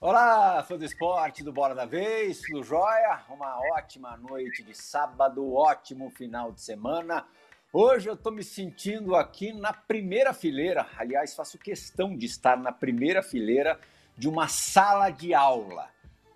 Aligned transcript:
Olá, 0.00 0.64
fã 0.64 0.76
do 0.76 0.84
esporte 0.84 1.44
do 1.44 1.52
Bora 1.52 1.76
da 1.76 1.86
Vez, 1.86 2.40
tudo 2.40 2.64
jóia? 2.64 3.22
Uma 3.28 3.60
ótima 3.76 4.16
noite 4.16 4.64
de 4.64 4.74
sábado, 4.74 5.54
ótimo 5.54 6.10
final 6.10 6.50
de 6.50 6.60
semana. 6.60 7.24
Hoje 7.72 8.08
eu 8.08 8.14
estou 8.14 8.32
me 8.32 8.42
sentindo 8.42 9.14
aqui 9.14 9.52
na 9.52 9.72
primeira 9.72 10.34
fileira, 10.34 10.88
aliás, 10.98 11.36
faço 11.36 11.56
questão 11.56 12.16
de 12.16 12.26
estar 12.26 12.56
na 12.56 12.72
primeira 12.72 13.22
fileira 13.22 13.78
de 14.18 14.28
uma 14.28 14.48
sala 14.48 15.08
de 15.10 15.32
aula. 15.32 15.88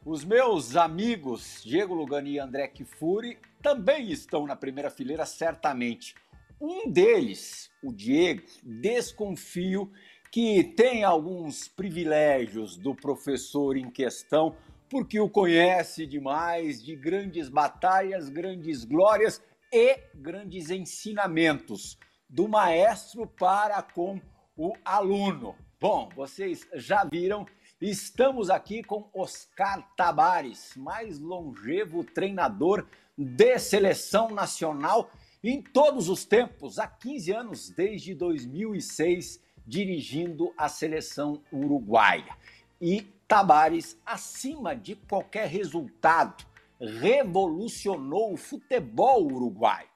Os 0.07 0.23
meus 0.23 0.77
amigos 0.77 1.62
Diego 1.65 1.95
Lugani 1.95 2.33
e 2.33 2.38
André 2.38 2.69
Kifuri 2.69 3.38
também 3.62 4.10
estão 4.12 4.45
na 4.45 4.55
primeira 4.55 4.91
fileira, 4.91 5.24
certamente. 5.24 6.15
Um 6.60 6.91
deles, 6.91 7.70
o 7.83 7.91
Diego, 7.91 8.43
desconfio 8.62 9.91
que 10.30 10.62
tem 10.62 11.05
alguns 11.05 11.69
privilégios 11.69 12.77
do 12.77 12.95
professor 12.95 13.79
em 13.79 13.91
questão, 13.91 14.55
porque 14.91 15.19
o 15.19 15.30
conhece 15.30 16.07
demais 16.07 16.84
de 16.84 16.95
grandes 16.95 17.48
batalhas, 17.48 18.29
grandes 18.29 18.84
glórias 18.84 19.41
e 19.73 19.98
grandes 20.15 20.68
ensinamentos 20.68 21.96
do 22.29 22.46
maestro 22.46 23.27
para 23.27 23.80
com 23.80 24.21
o 24.55 24.74
aluno. 24.84 25.55
Bom, 25.80 26.10
vocês 26.15 26.68
já 26.74 27.05
viram, 27.05 27.46
estamos 27.91 28.48
aqui 28.48 28.83
com 28.83 29.09
Oscar 29.12 29.87
Tabares, 29.95 30.73
mais 30.74 31.19
longevo 31.19 32.02
treinador 32.02 32.87
de 33.16 33.59
seleção 33.59 34.30
nacional 34.30 35.10
em 35.43 35.60
todos 35.60 36.09
os 36.09 36.24
tempos, 36.24 36.79
há 36.79 36.87
15 36.87 37.32
anos, 37.32 37.68
desde 37.68 38.15
2006 38.15 39.38
dirigindo 39.66 40.52
a 40.57 40.68
seleção 40.68 41.43
uruguaia. 41.52 42.35
E 42.80 43.02
Tabares, 43.29 43.99
acima 44.07 44.74
de 44.74 44.96
qualquer 44.96 45.46
resultado, 45.49 46.45
revolucionou 46.80 48.32
o 48.32 48.38
futebol 48.38 49.30
uruguaio. 49.30 49.88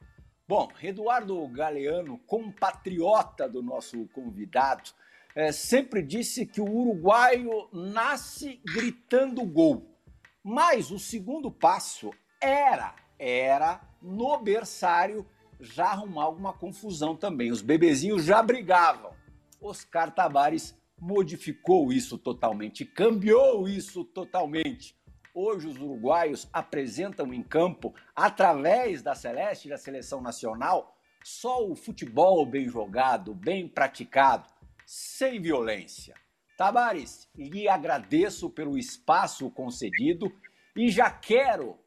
Bom, 0.46 0.68
Eduardo 0.82 1.46
Galeano, 1.48 2.18
compatriota 2.26 3.48
do 3.48 3.62
nosso 3.62 4.06
convidado, 4.08 4.90
é, 5.38 5.52
sempre 5.52 6.02
disse 6.02 6.44
que 6.44 6.60
o 6.60 6.68
uruguaio 6.68 7.68
nasce 7.72 8.60
gritando 8.66 9.44
gol. 9.46 9.96
Mas 10.42 10.90
o 10.90 10.98
segundo 10.98 11.48
passo 11.48 12.10
era, 12.40 12.92
era 13.16 13.80
no 14.02 14.36
berçário 14.38 15.24
já 15.60 15.90
arrumar 15.90 16.24
alguma 16.24 16.52
confusão 16.52 17.14
também. 17.14 17.52
Os 17.52 17.62
bebezinhos 17.62 18.24
já 18.24 18.42
brigavam. 18.42 19.12
Oscar 19.60 20.12
Tabares 20.12 20.76
modificou 21.00 21.92
isso 21.92 22.18
totalmente, 22.18 22.84
cambiou 22.84 23.68
isso 23.68 24.04
totalmente. 24.04 24.96
Hoje 25.32 25.68
os 25.68 25.76
uruguaios 25.76 26.48
apresentam 26.52 27.32
em 27.32 27.44
campo, 27.44 27.94
através 28.16 29.02
da 29.02 29.14
Celeste, 29.14 29.68
da 29.68 29.78
seleção 29.78 30.20
nacional, 30.20 30.96
só 31.22 31.64
o 31.64 31.76
futebol 31.76 32.44
bem 32.44 32.68
jogado, 32.68 33.34
bem 33.34 33.68
praticado, 33.68 34.57
sem 34.88 35.40
violência. 35.40 36.14
Tabares, 36.56 37.28
lhe 37.36 37.68
agradeço 37.68 38.48
pelo 38.48 38.78
espaço 38.78 39.50
concedido 39.50 40.32
e 40.74 40.90
já 40.90 41.10
quero, 41.10 41.78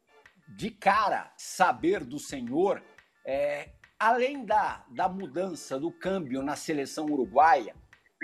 de 0.48 0.70
cara, 0.70 1.34
saber 1.36 2.04
do 2.04 2.20
senhor 2.20 2.84
é, 3.26 3.70
Além 4.02 4.44
da, 4.44 4.84
da 4.90 5.08
mudança 5.08 5.80
do 5.80 5.92
câmbio 5.92 6.42
na 6.42 6.56
seleção 6.56 7.06
uruguaia, 7.06 7.76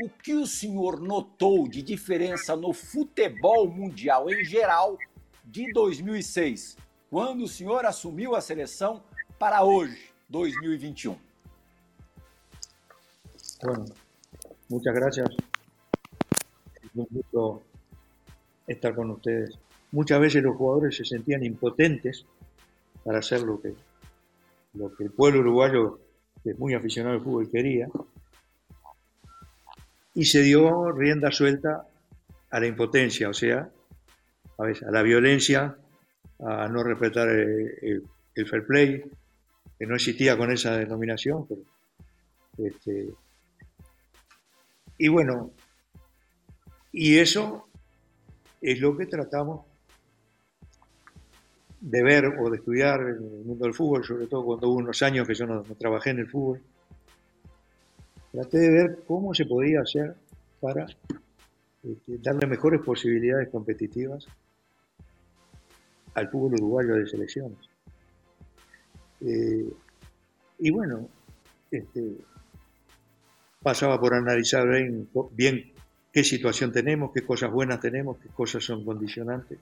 o 0.01 0.09
que 0.09 0.33
o 0.33 0.47
senhor 0.47 0.99
notou 0.99 1.67
de 1.67 1.83
diferença 1.83 2.55
no 2.55 2.73
futebol 2.73 3.69
mundial 3.69 4.27
em 4.27 4.44
geral 4.44 4.97
de 5.45 5.71
2006, 5.73 6.77
quando 7.11 7.44
o 7.44 7.47
senhor 7.47 7.85
assumiu 7.85 8.35
a 8.35 8.41
seleção, 8.41 9.03
para 9.38 9.63
hoje, 9.63 10.09
2021? 10.27 11.15
Bueno, 13.61 13.85
muchas 14.69 14.94
gracias. 14.94 15.29
Es 16.75 16.89
un 16.95 17.07
gusto 17.09 17.63
estar 18.66 18.95
con 18.95 19.11
ustedes. 19.11 19.57
Muchas 19.91 20.19
veces 20.19 20.44
los 20.44 20.55
jugadores 20.55 20.95
se 20.95 21.05
sentían 21.05 21.44
impotentes 21.44 22.25
para 23.03 23.19
hacer 23.19 23.41
lo 23.41 23.61
que 23.61 23.73
lo 24.73 24.94
que 24.95 25.06
el 25.06 25.11
pueblo 25.11 25.39
uruguayo, 25.39 26.00
que 26.44 26.51
es 26.51 26.59
muy 26.59 26.73
aficionado 26.73 27.16
al 27.16 27.23
fútbol, 27.23 27.50
quería, 27.50 27.88
y 30.13 30.25
se 30.25 30.41
dio 30.41 30.91
rienda 30.91 31.31
suelta 31.31 31.88
a 32.50 32.59
la 32.59 32.67
impotencia, 32.67 33.29
o 33.29 33.33
sea, 33.33 33.69
a, 34.57 34.63
a 34.63 34.91
la 34.91 35.01
violencia, 35.01 35.77
a 36.39 36.67
no 36.67 36.83
respetar 36.83 37.29
el, 37.29 38.03
fair 38.33 38.66
play, 38.66 39.03
que 39.79 39.85
no 39.85 39.95
existía 39.95 40.38
con 40.38 40.51
esa 40.51 40.77
denominación, 40.77 41.47
pero, 41.47 41.61
este, 42.57 43.09
y 44.97 45.07
bueno, 45.07 45.51
y 46.91 47.17
eso 47.17 47.67
es 48.61 48.79
lo 48.79 48.97
que 48.97 49.05
tratamos 49.05 49.65
de 51.79 52.03
ver 52.03 52.25
o 52.25 52.49
de 52.49 52.57
estudiar 52.57 53.01
en 53.01 53.15
el 53.17 53.45
mundo 53.45 53.65
del 53.65 53.73
fútbol, 53.73 54.03
sobre 54.03 54.27
todo 54.27 54.43
cuando 54.43 54.69
hubo 54.69 54.77
unos 54.77 55.01
años 55.03 55.27
que 55.27 55.35
yo 55.35 55.45
no, 55.45 55.61
trabajé 55.77 56.09
en 56.09 56.19
el 56.19 56.27
fútbol, 56.27 56.61
traté 58.31 58.57
de 58.57 58.69
ver 58.71 58.99
cómo 59.07 59.33
se 59.33 59.45
podía 59.45 59.81
hacer 59.81 60.15
para 60.59 60.85
este, 61.83 62.17
darle 62.17 62.47
mejores 62.47 62.81
posibilidades 62.81 63.49
competitivas 63.49 64.25
al 66.15 66.29
fútbol 66.29 66.55
uruguayo 66.55 66.95
de 66.95 67.07
selecciones. 67.07 67.59
Eh, 69.21 69.71
y 70.59 70.71
bueno, 70.71 71.07
este, 71.69 72.17
pasaba 73.67 74.00
por 74.00 74.13
analizar 74.13 74.66
bien 75.33 75.73
qué 76.13 76.23
situación 76.23 76.72
tenemos, 76.72 77.11
qué 77.13 77.22
cosas 77.22 77.51
buenas 77.51 77.81
tenemos, 77.81 78.17
qué 78.17 78.29
cosas 78.29 78.63
son 78.63 78.85
condicionantes 78.85 79.59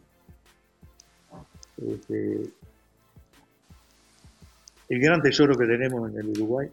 este, 1.78 2.54
el 4.90 5.00
gran 5.00 5.24
tesoro 5.24 5.58
que 5.58 5.66
tenemos 5.66 6.12
en 6.12 6.20
el 6.20 6.28
Uruguay 6.30 6.70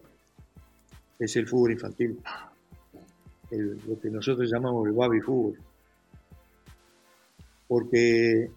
es 1.18 1.36
el 1.36 1.48
fútbol 1.48 1.72
infantil, 1.72 2.20
lo 3.50 3.98
que 3.98 4.10
nosotros 4.10 4.50
llamamos 4.50 4.86
el 4.86 4.92
baby 4.92 5.20
fútbol. 5.20 5.58
Porque 7.66 8.50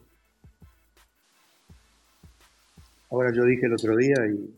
ahora 3.09 3.31
yo 3.34 3.46
dije 3.46 3.68
el 3.68 3.74
otro 3.74 3.96
día 3.96 4.18
y 4.28 4.53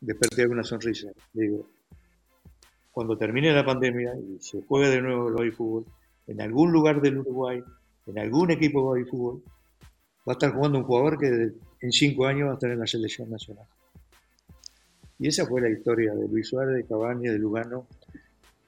desperté 0.00 0.48
una 0.48 0.64
sonrisa. 0.64 1.12
Digo, 1.32 1.64
cuando 2.92 3.16
termine 3.16 3.52
la 3.52 3.64
pandemia 3.64 4.14
y 4.16 4.38
se 4.40 4.62
juegue 4.62 4.88
de 4.88 5.02
nuevo 5.02 5.42
el 5.42 5.52
fútbol, 5.52 5.86
en 6.26 6.40
algún 6.40 6.70
lugar 6.70 7.00
del 7.00 7.18
Uruguay, 7.18 7.62
en 8.06 8.18
algún 8.18 8.50
equipo 8.50 8.94
de 8.94 9.04
fútbol, 9.06 9.42
va 10.28 10.32
a 10.32 10.32
estar 10.32 10.52
jugando 10.52 10.78
un 10.78 10.84
jugador 10.84 11.18
que 11.18 11.52
en 11.80 11.92
cinco 11.92 12.26
años 12.26 12.48
va 12.48 12.52
a 12.52 12.54
estar 12.54 12.70
en 12.70 12.78
la 12.78 12.86
selección 12.86 13.30
nacional. 13.30 13.66
Y 15.18 15.28
esa 15.28 15.46
fue 15.46 15.60
la 15.60 15.70
historia 15.70 16.14
de 16.14 16.28
Luis 16.28 16.48
Suárez, 16.48 16.76
de 16.76 16.84
Cavani, 16.84 17.28
de 17.28 17.38
Lugano. 17.38 17.86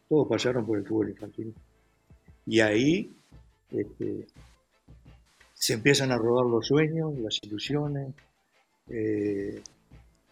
Todos 0.08 0.28
pasaron 0.28 0.64
por 0.64 0.78
el 0.78 0.86
fútbol 0.86 1.10
infantil. 1.10 1.54
Y 2.46 2.60
ahí 2.60 3.12
este, 3.70 4.26
se 5.54 5.72
empiezan 5.72 6.12
a 6.12 6.19
rodar 6.19 6.46
los 6.46 6.66
sueños, 6.66 7.19
las 7.19 7.40
ilusiones, 7.43 8.14
eh, 8.88 9.62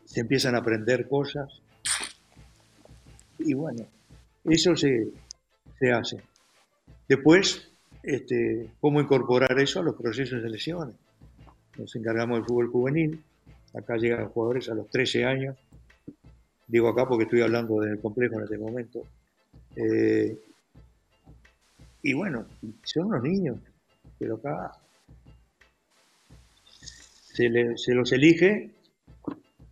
se 0.04 0.20
empiezan 0.20 0.54
a 0.54 0.58
aprender 0.58 1.08
cosas. 1.08 1.60
Y 3.44 3.54
bueno, 3.54 3.86
eso 4.44 4.76
se, 4.76 5.08
se 5.78 5.92
hace. 5.92 6.20
Después, 7.08 7.68
este, 8.02 8.70
cómo 8.80 9.00
incorporar 9.00 9.58
eso 9.58 9.80
a 9.80 9.82
los 9.82 9.94
procesos 9.94 10.40
de 10.40 10.48
selecciones 10.48 10.94
nos 11.78 11.94
encargamos 11.96 12.38
del 12.38 12.46
fútbol 12.46 12.68
juvenil. 12.68 13.22
Acá 13.74 13.96
llegan 13.96 14.28
jugadores 14.28 14.68
a 14.68 14.74
los 14.74 14.88
13 14.90 15.24
años. 15.24 15.56
Digo 16.66 16.88
acá 16.88 17.06
porque 17.06 17.24
estoy 17.24 17.40
hablando 17.40 17.80
del 17.80 17.98
complejo 18.00 18.36
en 18.36 18.44
este 18.44 18.58
momento. 18.58 19.06
Eh, 19.76 20.38
y 22.02 22.12
bueno, 22.12 22.46
son 22.82 23.06
unos 23.06 23.22
niños, 23.22 23.58
pero 24.18 24.34
acá 24.34 24.72
se, 26.64 27.48
los 27.48 28.12
elige, 28.12 28.70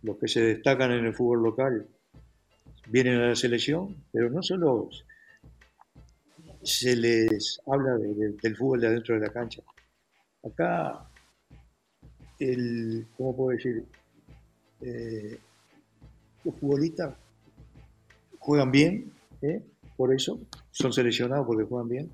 los 0.01 0.17
que 0.17 0.27
se 0.27 0.41
destacan 0.41 0.91
en 0.91 1.05
el 1.05 1.13
fútbol 1.13 1.43
local 1.43 1.87
vienen 2.91 3.15
a 3.21 3.29
la 3.29 3.35
selección, 3.35 3.95
pero 4.11 4.29
no 4.29 4.43
solo 4.43 4.89
se 6.63 6.95
les 6.95 7.61
habla 7.65 7.97
del 7.97 8.55
fútbol 8.55 8.81
de 8.81 8.87
adentro 8.87 9.15
de 9.15 9.21
la 9.21 9.33
cancha, 9.33 9.61
Acá, 10.43 11.07
el, 12.39 13.05
¿cómo 13.15 13.35
puedo 13.35 13.49
decir? 13.51 13.85
Eh, 14.81 15.37
los 16.43 16.55
futbolistas 16.55 17.13
juegan 18.39 18.71
bien, 18.71 19.13
¿eh? 19.43 19.61
por 19.95 20.11
eso, 20.11 20.39
son 20.71 20.91
seleccionados 20.91 21.45
porque 21.45 21.65
juegan 21.65 21.89
bien, 21.89 22.11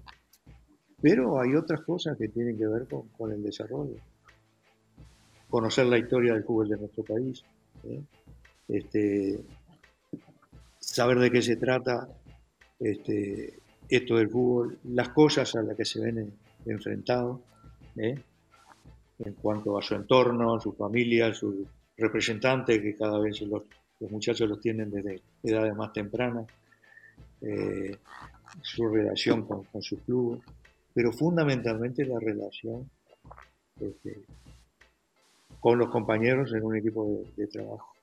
pero 1.02 1.40
hay 1.40 1.56
otras 1.56 1.82
cosas 1.82 2.18
que 2.18 2.28
tienen 2.28 2.58
que 2.58 2.68
ver 2.68 2.86
con, 3.18 3.32
el 3.32 3.42
desarrollo. 3.42 3.96
Conocer 5.50 5.86
la 5.86 5.98
historia 5.98 6.34
del 6.34 6.44
fútbol 6.44 6.68
de 6.68 6.78
nuestro 6.78 7.06
país, 7.06 7.42
¿eh? 7.86 8.02
este, 8.68 9.40
saber 10.88 11.20
de 11.20 11.32
qué 11.32 11.42
se 11.42 11.58
trata 11.58 12.08
este, 12.80 13.60
esto 13.90 14.16
del 14.16 14.30
fútbol, 14.30 14.80
las 14.86 15.10
cosas 15.10 15.56
a 15.56 15.62
las 15.62 15.76
que 15.76 15.86
se 15.86 16.00
ven 16.00 16.34
enfrentados, 16.66 17.40
¿eh? 17.98 18.18
en 19.20 19.34
cuanto 19.34 19.78
a 19.78 19.82
su 19.82 19.96
entorno, 19.96 20.60
su 20.60 20.74
familia, 20.74 21.34
sus 21.34 21.56
representantes, 21.98 22.82
que 22.82 22.96
cada 22.96 23.20
vez 23.20 23.42
los, 23.42 23.64
muchachos 24.00 24.48
los 24.48 24.62
tienen 24.62 24.90
desde 24.92 25.22
edades 25.44 25.76
más 25.76 25.92
tempranas, 25.92 26.46
eh, 27.42 27.98
su 28.62 28.88
relación 28.88 29.46
con, 29.46 29.64
con 29.66 29.82
sus 29.82 30.00
clubes, 30.02 30.42
pero 30.94 31.12
fundamentalmente 31.12 32.06
la 32.06 32.20
relación 32.20 32.90
este, 33.80 34.22
con 35.60 35.78
los 35.78 35.90
compañeros 35.90 36.54
en 36.54 36.64
un 36.64 36.76
equipo 36.76 37.24
de, 37.36 37.48
trabajo. 37.48 37.94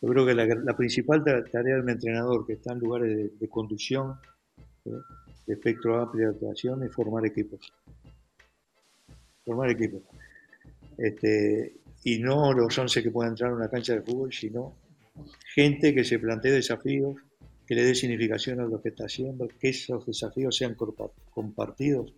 Yo 0.00 0.08
creo 0.08 0.26
que 0.26 0.34
la, 0.34 0.76
principal 0.76 1.24
tarea 1.24 1.76
de 1.76 1.80
un 1.80 1.90
entrenador 1.90 2.46
que 2.46 2.52
está 2.54 2.72
en 2.72 2.78
lugares 2.78 3.38
de, 3.38 3.48
conducción, 3.48 4.14
de 4.84 5.54
espectro 5.54 6.00
amplio 6.00 6.28
de 6.28 6.34
actuación, 6.34 6.84
es 6.84 6.92
formar 6.92 7.26
equipos. 7.26 7.72
Formar 9.44 9.70
equipos. 9.70 10.02
Este, 10.96 11.80
y 12.04 12.18
no 12.20 12.52
los 12.52 12.78
11 12.78 13.02
que 13.02 13.10
puedan 13.10 13.32
entrar 13.32 13.50
a 13.50 13.54
una 13.56 13.68
cancha 13.68 13.94
de 13.94 14.02
fútbol, 14.02 14.32
sino 14.32 14.76
gente 15.54 15.92
que 15.92 16.04
se 16.04 16.20
plantee 16.20 16.52
desafíos, 16.52 17.16
que 17.66 17.74
le 17.74 17.84
dé 17.84 17.94
significación 17.94 18.60
a 18.60 18.64
lo 18.64 18.80
que 18.80 18.90
está 18.90 19.04
haciendo, 19.04 19.48
que 19.48 19.70
esos 19.70 20.06
desafíos 20.06 20.56
sean 20.56 20.76
compartidos 21.30 22.14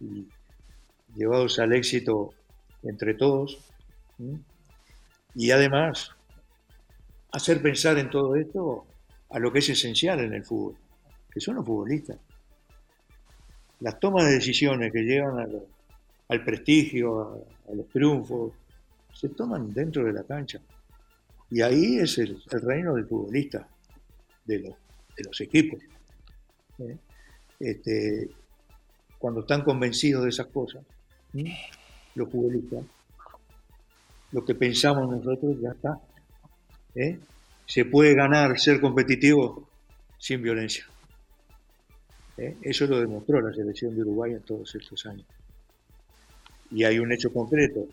y 0.00 0.26
llevados 1.14 1.58
al 1.58 1.72
éxito 1.72 2.34
entre 2.82 3.14
todos. 3.14 3.58
Y 5.34 5.52
además, 5.52 6.10
hacer 7.32 7.62
pensar 7.62 7.98
en 7.98 8.10
todo 8.10 8.36
esto 8.36 8.86
a 9.30 9.38
lo 9.38 9.52
que 9.52 9.60
es 9.60 9.68
esencial 9.68 10.20
en 10.20 10.34
el 10.34 10.44
fútbol, 10.44 10.76
que 11.30 11.40
son 11.40 11.56
los 11.56 11.64
futbolistas. 11.64 12.18
Las 13.80 13.98
tomas 13.98 14.26
de 14.26 14.32
decisiones 14.32 14.92
que 14.92 15.02
llevan 15.02 15.48
al 16.28 16.44
prestigio, 16.44 17.44
a, 17.68 17.74
los 17.74 17.88
triunfos, 17.88 18.52
se 19.12 19.28
toman 19.30 19.72
dentro 19.72 20.04
de 20.04 20.12
la 20.12 20.24
cancha. 20.24 20.60
Y 21.50 21.62
ahí 21.62 21.98
es 21.98 22.18
el, 22.18 22.42
reino 22.50 22.94
del 22.94 23.06
futbolista, 23.06 23.66
de 24.44 24.58
los, 24.58 24.74
de 25.16 25.24
los 25.24 25.40
equipos. 25.40 25.80
¿eh? 26.78 26.96
Este, 27.58 28.30
cuando 29.18 29.40
están 29.40 29.62
convencidos 29.62 30.24
de 30.24 30.30
esas 30.30 30.46
cosas, 30.46 30.82
los 32.14 32.28
futbolistas, 32.28 32.84
lo 34.32 34.44
que 34.44 34.54
pensamos 34.54 35.10
nosotros 35.10 35.56
ya 35.60 35.70
está. 35.70 36.00
¿Eh? 36.94 37.18
Se 37.66 37.84
puede 37.84 38.14
ganar, 38.14 38.58
ser 38.58 38.80
competitivo 38.80 39.68
sin 40.18 40.42
violencia. 40.42 40.84
¿eh? 42.36 42.56
Eso 42.62 42.86
lo 42.86 43.00
demostró 43.00 43.40
la 43.40 43.54
selección 43.54 43.94
de 43.94 44.02
Uruguay 44.02 44.32
en 44.32 44.42
todos 44.42 44.74
estos 44.74 45.06
años. 45.06 45.26
Y 46.70 46.84
hay 46.84 46.98
un 46.98 47.12
hecho 47.12 47.32
concreto. 47.32 47.86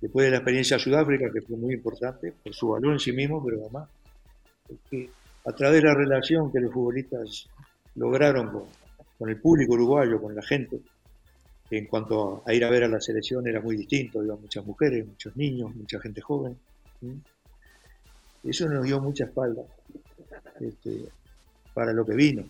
Después 0.00 0.26
de 0.26 0.30
la 0.30 0.36
experiencia 0.38 0.76
de 0.76 0.82
Sudáfrica, 0.82 1.30
que 1.32 1.40
fue 1.40 1.56
muy 1.56 1.74
importante 1.74 2.32
por 2.32 2.54
su 2.54 2.68
valor 2.68 2.92
en 2.92 3.00
sí 3.00 3.12
mismo, 3.12 3.42
pero 3.44 3.60
además 3.62 3.88
que 4.90 5.10
a 5.46 5.52
través 5.52 5.82
de 5.82 5.88
la 5.88 5.94
relación 5.94 6.52
que 6.52 6.60
los 6.60 6.72
futbolistas 6.72 7.48
lograron 7.94 8.66
con, 9.18 9.28
el 9.30 9.40
público 9.40 9.74
uruguayo, 9.74 10.20
con 10.20 10.34
la 10.34 10.42
gente, 10.42 10.80
en 11.70 11.86
cuanto 11.86 12.42
a 12.46 12.52
ir 12.52 12.64
a 12.64 12.70
ver 12.70 12.84
a 12.84 12.88
la 12.88 13.00
selección 13.00 13.46
era 13.46 13.60
muy 13.60 13.76
distinto, 13.76 14.22
iban 14.22 14.40
muchas 14.40 14.64
mujeres, 14.66 15.06
muchos 15.06 15.36
niños, 15.36 15.74
mucha 15.74 15.98
gente 16.00 16.20
joven. 16.20 16.56
Eso 18.46 18.68
nos 18.68 18.84
dio 18.84 19.00
mucha 19.00 19.24
espalda 19.24 19.62
este, 20.60 21.08
para 21.74 21.92
lo 21.92 22.06
que 22.06 22.14
vino. 22.14 22.44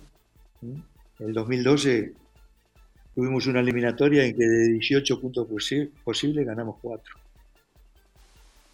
En 0.63 0.85
el 1.19 1.33
2012 1.33 2.13
tuvimos 3.15 3.47
una 3.47 3.61
eliminatoria 3.61 4.25
en 4.25 4.37
que 4.37 4.45
de 4.45 4.73
18 4.75 5.19
puntos 5.21 5.49
posibles 6.05 6.47
ganamos 6.47 6.77
4 6.83 7.15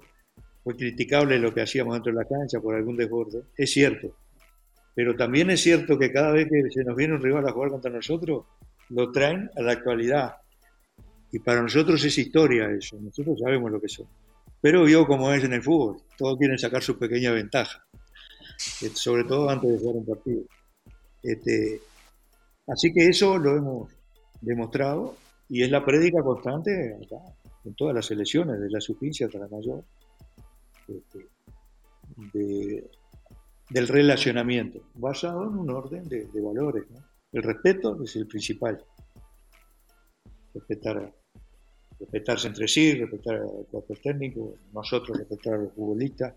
fue 0.64 0.76
criticable 0.76 1.40
lo 1.40 1.54
que 1.54 1.62
hacíamos 1.62 1.94
dentro 1.94 2.12
de 2.12 2.20
la 2.20 2.28
cancha 2.28 2.60
por 2.60 2.76
algún 2.76 2.98
desborde, 2.98 3.44
es 3.56 3.72
cierto. 3.72 4.16
Pero 5.02 5.16
también 5.16 5.50
es 5.50 5.62
cierto 5.62 5.98
que 5.98 6.12
cada 6.12 6.32
vez 6.32 6.48
que 6.48 6.70
se 6.70 6.84
nos 6.84 6.96
viene 6.96 7.16
un 7.16 7.24
rival 7.24 7.48
a 7.48 7.52
jugar 7.52 7.72
contra 7.72 7.90
nosotros, 7.90 8.46
lo 8.90 9.12
traen 9.12 9.50
a 9.58 9.62
la 9.64 9.72
actualidad. 9.72 10.36
Y 11.32 11.40
para 11.40 11.60
nosotros 11.60 12.06
es 12.06 12.16
historia 12.20 12.70
eso, 12.70 13.00
nosotros 13.02 13.40
sabemos 13.40 13.72
lo 13.72 13.82
que 13.82 13.90
son. 13.90 14.06
Pero 14.62 14.84
vio 14.84 15.08
como 15.08 15.34
es 15.34 15.44
en 15.44 15.54
el 15.54 15.64
fútbol, 15.64 16.04
todos 16.16 16.38
quieren 16.38 16.60
sacar 16.60 16.84
su 16.84 17.00
pequeña 17.00 17.32
ventaja, 17.32 17.84
eh, 18.84 18.92
sobre 18.94 19.24
todo 19.24 19.50
antes 19.50 19.72
de 19.72 19.80
jugar 19.80 19.96
un 19.96 20.06
partido. 20.06 20.44
Este, 21.24 21.82
así 22.68 22.94
que 22.94 23.08
eso 23.08 23.40
lo 23.40 23.58
hemos 23.58 23.92
demostrado 24.40 25.18
y 25.50 25.64
es 25.64 25.72
la 25.72 25.84
prédica 25.84 26.22
constante 26.22 26.96
en 27.66 27.74
todas 27.74 27.96
las 27.96 28.12
elecciones, 28.12 28.60
de 28.60 28.70
la 28.70 28.80
suficia 28.80 29.26
hasta 29.26 29.40
la 29.40 29.48
mayor, 29.48 29.84
este, 30.88 31.26
de, 32.34 32.88
del 33.72 33.88
relacionamiento, 33.88 34.82
basado 34.96 35.48
en 35.48 35.58
un 35.58 35.70
orden 35.70 36.08
de, 36.10 36.28
valores. 36.42 36.84
El 37.32 37.44
respeto 37.44 38.04
es 38.04 38.16
el 38.18 38.28
principal. 38.28 38.84
Respetar, 40.54 41.14
respetarse 41.98 42.48
entre 42.50 42.68
sí, 42.68 42.94
respetar 42.96 43.36
al 43.36 43.66
cuerpo 43.72 43.96
técnico, 44.04 44.56
nosotros 44.74 45.18
respetar 45.18 45.54
a 45.54 45.58
los 45.60 45.74
futbolistas, 45.74 46.34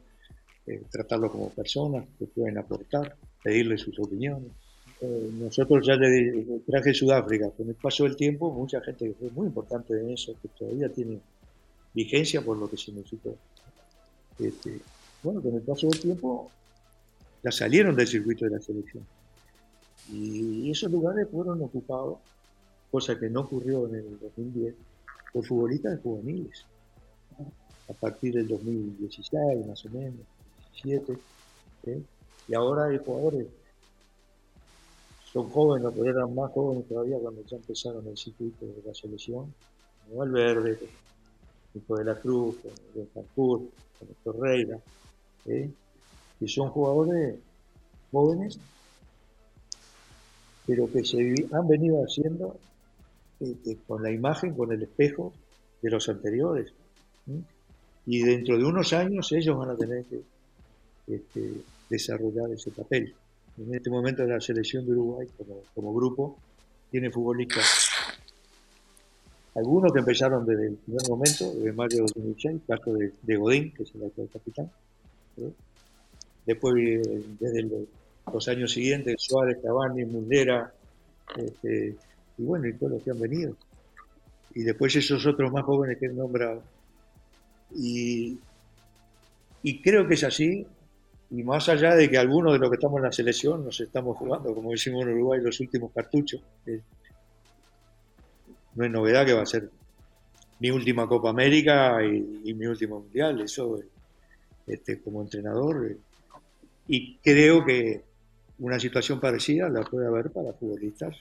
eh, 0.67 0.83
tratarlos 0.89 1.33
como 1.33 1.51
personas 1.51 2.07
que 2.17 2.27
pueden 2.27 2.57
aportar, 2.57 3.17
pedirles 3.43 3.81
sus 3.81 3.99
opiniones. 3.99 4.53
Eh, 5.01 5.31
nosotros 5.33 5.85
ya 5.85 5.97
le 5.97 6.61
traje 6.65 6.95
Sudáfrica, 6.95 7.51
con 7.51 7.69
el 7.69 7.75
paso 7.75 8.05
del 8.05 8.15
tiempo, 8.15 8.53
mucha 8.53 8.81
gente 8.81 9.09
que 9.09 9.15
fue 9.15 9.31
muy 9.31 9.49
importante 9.49 9.93
en 9.99 10.11
eso, 10.11 10.37
que 10.41 10.49
todavía 10.57 10.89
tiene 10.89 11.19
vigencia 11.93 12.41
por 12.43 12.57
lo 12.57 12.71
que 12.71 12.77
significó. 12.77 13.37
Este, 14.39 14.79
bueno, 15.25 15.43
con 15.43 15.55
el 15.57 15.63
paso 15.63 15.89
del 15.89 15.99
tiempo 15.99 16.53
ya 17.45 17.53
salieron 17.53 17.95
del 17.95 18.09
circuito 18.09 18.47
de 18.47 18.53
la 18.53 18.61
selección. 18.61 19.07
Y 20.11 20.71
esos 20.71 20.91
lugares 20.91 21.29
fueron 21.31 21.63
ocupados, 21.63 22.19
cosa 22.91 23.19
que 23.19 23.29
no 23.29 23.41
ocurrió 23.41 23.87
en 23.89 23.97
el 23.97 24.19
2010, 24.19 24.75
por 25.33 25.45
futbolistas 25.45 26.01
juveniles. 26.01 26.65
A 27.89 27.93
partir 27.93 28.35
del 28.35 28.49
2016, 28.49 29.67
más 29.67 29.85
o 29.85 29.91
menos, 29.91 30.21
17. 30.83 31.19
¿eh? 31.87 32.03
Y 32.49 32.55
ahora 32.55 32.87
hay 32.87 32.99
jugadores, 32.99 33.47
son 35.31 35.51
jóvenes, 35.51 35.93
pero 35.95 36.11
eran 36.11 36.35
más 36.35 36.51
jóvenes 36.53 36.89
todavía 36.89 37.19
cuando 37.19 37.45
ya 37.45 37.57
empezaron 37.57 38.07
el 38.07 38.17
circuito 38.17 38.65
de 38.65 38.83
la 38.87 38.95
selección. 38.95 39.53
Como 40.05 40.21
Valverde, 40.21 40.79
Nico 41.75 41.97
de 41.97 42.05
la 42.05 42.15
Cruz, 42.19 42.57
de 42.95 43.05
Frankfurt, 43.07 43.65
Torreira. 44.23 44.79
¿eh? 45.47 45.71
Son 46.49 46.71
jugadores 46.71 47.37
jóvenes, 48.13 48.59
pero 50.67 50.91
que 50.91 51.05
se 51.05 51.35
han 51.53 51.69
venido 51.69 52.03
haciendo 52.03 52.57
este, 53.41 53.77
con 53.87 54.03
la 54.03 54.11
imagen, 54.11 54.55
con 54.55 54.73
el 54.73 54.83
espejo 54.83 55.33
de 55.83 55.91
los 55.91 56.09
anteriores. 56.09 56.73
Y 58.07 58.23
dentro 58.23 58.59
de 58.59 58.65
unos 58.65 58.93
años 58.93 59.31
ellos 59.33 59.57
van 59.59 59.71
a 59.71 59.77
tener 59.77 60.05
que 60.05 60.23
este, 61.07 61.63
desarrollar 61.91 62.51
ese 62.51 62.71
papel. 62.71 63.15
En 63.59 63.75
este 63.75 63.91
momento 63.91 64.25
la 64.25 64.41
selección 64.41 64.85
de 64.87 64.93
Uruguay 64.93 65.29
como, 65.75 65.95
grupo 65.95 66.37
tiene 66.91 67.11
futbolistas, 67.11 67.91
algunos 69.55 69.93
que 69.93 70.01
empezaron 70.01 70.45
desde 70.47 70.69
el 70.69 70.75
primer 70.77 71.09
momento, 71.09 71.53
desde 71.53 71.73
mayo 71.73 71.97
de 71.97 72.03
2006, 72.15 72.63
caso 72.67 72.93
de, 72.95 73.13
de 73.23 73.37
Godín, 73.37 73.73
que 73.73 73.85
es 73.85 73.95
el 73.95 74.05
actual 74.05 74.29
capitán. 74.33 74.71
Después, 76.47 76.75
desde 77.41 77.87
los 78.33 78.49
años 78.49 78.73
siguientes, 78.73 79.17
Suárez, 79.19 79.59
Cavani, 79.63 80.05
Mundera, 80.05 80.73
este, 81.37 81.97
y 82.39 82.43
bueno, 82.43 82.69
y 82.69 82.75
todos 82.75 82.93
los 82.93 83.03
que 83.03 83.11
han 83.11 83.21
venido. 83.21 83.57
Y 84.55 84.63
después 84.63 84.95
esos 84.97 85.25
otros 85.27 85.51
más 85.53 85.65
jóvenes 85.65 85.99
que 85.99 86.07
he 86.07 86.11
nombrado. 86.11 86.63
Y, 87.75 88.39
y 89.63 89.81
creo 89.81 90.07
que 90.07 90.15
es 90.15 90.25
así, 90.25 90.67
y 91.31 91.43
más 91.43 91.69
allá 91.69 91.95
de 91.95 92.09
que 92.09 92.19
algunos 92.19 92.53
de 92.53 92.59
los 92.59 92.71
que 92.71 92.77
estamos 92.77 92.99
en 92.99 93.05
la 93.05 93.13
selección 93.13 93.65
nos 93.65 93.81
estamos 93.81 94.17
jugando, 94.17 94.55
como 94.55 94.71
decimos 94.71 95.03
en 95.03 95.15
Uruguay, 95.15 95.41
los 95.41 95.59
últimos 95.61 95.91
cartuchos, 95.93 96.41
no 98.75 98.85
es 98.85 98.91
novedad 98.91 99.25
que 99.25 99.33
va 99.33 99.43
a 99.43 99.47
ser 99.47 99.71
mi 100.61 100.71
última 100.71 101.09
Copa 101.09 101.31
América 101.31 101.99
y, 102.05 102.55
mi 102.55 102.67
último 102.67 103.01
Mundial, 103.01 103.41
eso 103.41 103.81
este, 104.67 105.01
como 105.01 105.23
entrenador. 105.23 105.97
Y 106.87 107.17
creo 107.19 107.65
que 107.65 108.03
una 108.59 108.79
situación 108.79 109.21
parecida 109.21 109.69
la 109.69 109.83
puede 109.83 110.07
haber 110.07 110.31
para 110.31 110.53
futbolistas 110.53 111.17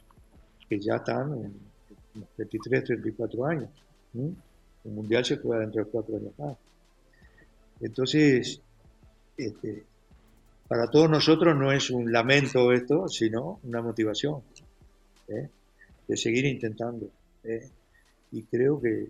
que 0.70 0.80
ya 0.80 0.98
están 0.98 1.34
en 1.34 2.26
33, 2.36 2.84
34 2.84 3.46
años. 3.46 3.70
El 4.14 4.92
Mundial 4.92 5.26
se 5.26 5.38
juega 5.38 5.62
dentro 5.62 5.84
de 5.84 5.90
cuatro 5.90 6.18
años 6.18 6.34
más. 6.38 6.58
Entonces, 7.80 8.62
este, 9.38 9.84
para 10.68 10.88
todos 10.88 11.10
nosotros 11.10 11.56
no 11.56 11.72
es 11.72 11.90
un 11.90 12.12
lamento 12.12 12.72
esto, 12.72 13.08
sino 13.08 13.60
una 13.64 13.82
motivación 13.82 14.42
¿eh? 15.28 15.50
de 16.08 16.18
seguir 16.18 16.46
intentando. 16.46 17.10
¿eh? 17.44 17.70
Y 18.32 18.44
creo 18.44 18.82
que, 18.82 19.10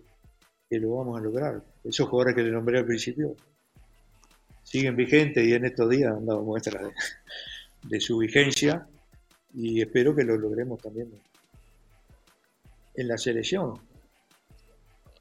que, 0.69 0.79
lo 0.79 0.95
vamos 0.95 1.19
a 1.19 1.23
lograr. 1.23 1.63
Esos 1.83 2.07
jugadores 2.07 2.35
que 2.35 2.43
le 2.43 2.51
nombré 2.51 2.79
al 2.79 2.85
principio 2.85 3.35
siguen 4.63 4.95
vigentes 4.95 5.45
y 5.45 5.53
en 5.53 5.65
estos 5.65 5.89
días 5.89 6.13
han 6.15 6.25
dado 6.25 6.43
muestras 6.43 6.91
de, 7.83 7.99
su 7.99 8.17
vigencia 8.17 8.87
y 9.53 9.81
espero 9.81 10.15
que 10.15 10.23
lo 10.23 10.37
logremos 10.37 10.81
también 10.81 11.11
en 12.95 13.07
la 13.07 13.17
selección. 13.17 13.79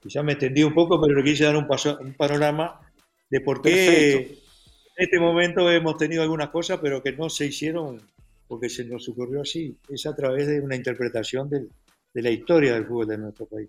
Quizás 0.00 0.24
me 0.24 0.32
extendí 0.32 0.62
un 0.62 0.74
poco, 0.74 1.00
pero 1.00 1.14
le 1.14 1.22
quise 1.22 1.44
dar 1.44 1.56
un, 1.56 1.66
paso, 1.66 1.98
un 2.00 2.14
panorama 2.14 2.80
de 3.30 3.40
por 3.40 3.62
qué 3.62 4.16
en 4.96 5.04
este 5.04 5.18
momento 5.20 5.70
hemos 5.70 5.96
tenido 5.96 6.22
algunas 6.22 6.50
cosas, 6.50 6.78
pero 6.82 7.02
que 7.02 7.12
no 7.12 7.30
se 7.30 7.46
hicieron 7.46 8.00
porque 8.46 8.68
se 8.68 8.84
nos 8.84 9.08
ocurrió 9.08 9.40
así. 9.40 9.78
Es 9.88 10.04
a 10.06 10.14
través 10.14 10.46
de 10.46 10.60
una 10.60 10.76
interpretación 10.76 11.48
del, 11.48 11.70
de 12.12 12.22
la 12.22 12.30
história 12.30 12.76
do 12.76 12.84
futebol 12.84 13.06
do 13.06 13.16
nosso 13.16 13.46
país. 13.46 13.68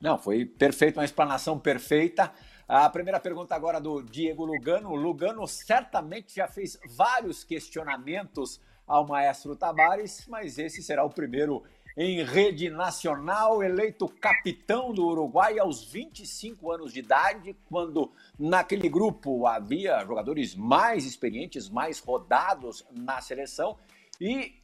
Não, 0.00 0.18
foi 0.18 0.44
perfeito, 0.44 0.98
uma 0.98 1.04
explanação 1.04 1.58
perfeita. 1.58 2.32
A 2.68 2.90
primeira 2.90 3.20
pergunta 3.20 3.54
agora 3.54 3.80
do 3.80 4.02
Diego 4.02 4.44
Lugano. 4.44 4.92
Lugano 4.96 5.46
certamente 5.46 6.34
já 6.34 6.48
fez 6.48 6.76
vários 6.84 7.44
questionamentos 7.44 8.60
ao 8.84 9.06
maestro 9.06 9.54
Tabares, 9.54 10.26
mas 10.26 10.58
esse 10.58 10.82
será 10.82 11.04
o 11.04 11.10
primeiro 11.10 11.62
em 11.96 12.24
rede 12.24 12.68
nacional, 12.68 13.62
eleito 13.62 14.08
capitão 14.08 14.92
do 14.92 15.06
Uruguai 15.06 15.60
aos 15.60 15.84
25 15.84 16.72
anos 16.72 16.92
de 16.92 16.98
idade, 16.98 17.56
quando 17.70 18.10
naquele 18.36 18.88
grupo 18.88 19.46
havia 19.46 20.04
jogadores 20.04 20.56
mais 20.56 21.06
experientes, 21.06 21.68
mais 21.68 22.00
rodados 22.00 22.84
na 22.90 23.20
seleção, 23.20 23.78
e 24.20 24.56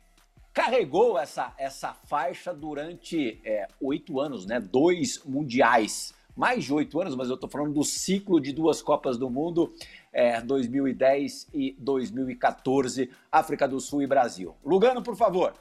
carregou 0.53 1.17
essa, 1.17 1.55
essa 1.57 1.95
faixa 1.95 2.53
durante 2.53 3.41
é, 3.45 3.69
oito 3.81 4.19
anos, 4.19 4.45
né? 4.45 4.59
Dois 4.59 5.23
mundiais. 5.25 6.13
Mais 6.37 6.65
de 6.65 6.73
oito 6.73 7.01
anos, 7.01 7.15
mas 7.15 7.29
eu 7.29 7.35
estou 7.35 7.49
falando 7.49 7.75
do 7.75 7.85
ciclo 7.85 8.41
de 8.41 8.53
duas 8.53 8.81
Copas 8.81 9.19
do 9.19 9.29
Mundo, 9.29 9.75
é, 10.13 10.41
2010 10.41 11.49
e 11.53 11.77
2014, 11.79 13.11
África 13.31 13.69
do 13.69 13.79
Sul 13.81 14.03
e 14.03 14.07
Brasil. 14.07 14.57
Lugano, 14.65 15.03
por 15.03 15.17
favor. 15.17 15.55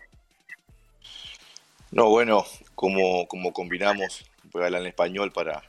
No, 1.91 2.09
bueno, 2.09 2.45
como, 2.73 3.27
como 3.27 3.51
combinamos, 3.51 4.23
voy 4.51 4.61
a 4.61 4.65
hablar 4.67 4.81
en 4.81 4.87
español 4.87 5.31
para, 5.33 5.61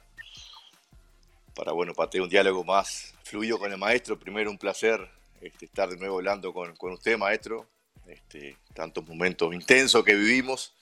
para, 1.52 1.72
bueno, 1.72 1.94
para 1.94 2.08
tener 2.08 2.22
un 2.22 2.30
diálogo 2.30 2.62
más 2.62 3.12
fluido 3.24 3.58
con 3.58 3.72
el 3.72 3.78
maestro. 3.78 4.16
Primero, 4.16 4.50
un 4.50 4.58
placer 4.58 5.00
este, 5.40 5.64
estar 5.64 5.88
de 5.88 5.96
nuevo 5.96 6.18
hablando 6.18 6.52
con, 6.52 6.76
con 6.76 6.92
usted, 6.92 7.18
maestro. 7.18 7.66
Este, 8.06 8.56
tantos 8.74 9.06
momentos 9.06 9.52
intensos 9.54 10.04
que 10.04 10.14
vivimos, 10.14 10.74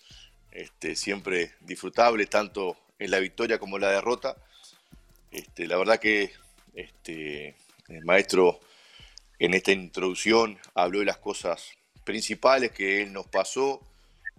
este, 0.51 0.97
siempre 0.97 1.53
disfrutables, 1.61 2.29
tanto 2.29 2.77
en 3.01 3.11
la 3.11 3.19
victoria 3.19 3.59
como 3.59 3.77
en 3.77 3.83
la 3.83 3.91
derrota. 3.91 4.37
Este, 5.33 5.67
la 5.67 5.77
verdad 5.77 5.99
que 5.99 6.31
este, 6.75 7.57
el 7.89 8.05
maestro 8.05 8.61
en 9.41 9.55
esta 9.55 9.73
introducción 9.73 10.59
habló 10.75 11.01
de 11.01 11.07
las 11.07 11.19
cosas 11.19 11.73
principales 12.05 12.71
que 12.71 13.03
él 13.03 13.13
nos 13.13 13.27
pasó, 13.27 13.81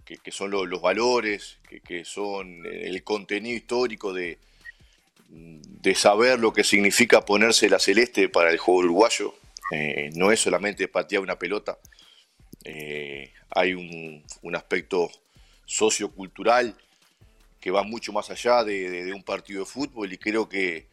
que, 0.04 0.32
son 0.32 0.50
los 0.50 0.80
valores, 0.80 1.58
que, 1.84 2.04
son 2.04 2.66
el 2.66 3.02
contenido 3.02 3.56
histórico 3.56 4.12
de, 4.12 4.38
de 5.28 5.94
saber 5.94 6.38
lo 6.38 6.52
que 6.52 6.64
significa 6.64 7.24
ponerse 7.24 7.68
la 7.68 7.78
celeste 7.78 8.28
para 8.28 8.50
el 8.50 8.58
juego 8.58 8.80
uruguayo. 8.80 9.34
Eh, 9.70 10.10
no 10.14 10.30
es 10.30 10.40
solamente 10.40 10.86
patear 10.88 11.22
una 11.22 11.38
pelota, 11.38 11.78
eh, 12.64 13.32
hay 13.50 13.74
un, 13.74 14.22
aspecto 14.54 15.10
sociocultural 15.64 16.76
que 17.62 17.70
va 17.70 17.84
mucho 17.84 18.12
más 18.12 18.28
allá 18.28 18.64
de, 18.64 19.12
un 19.14 19.22
partido 19.22 19.60
de 19.60 19.66
fútbol 19.66 20.12
y 20.12 20.18
creo 20.18 20.48
que, 20.48 20.88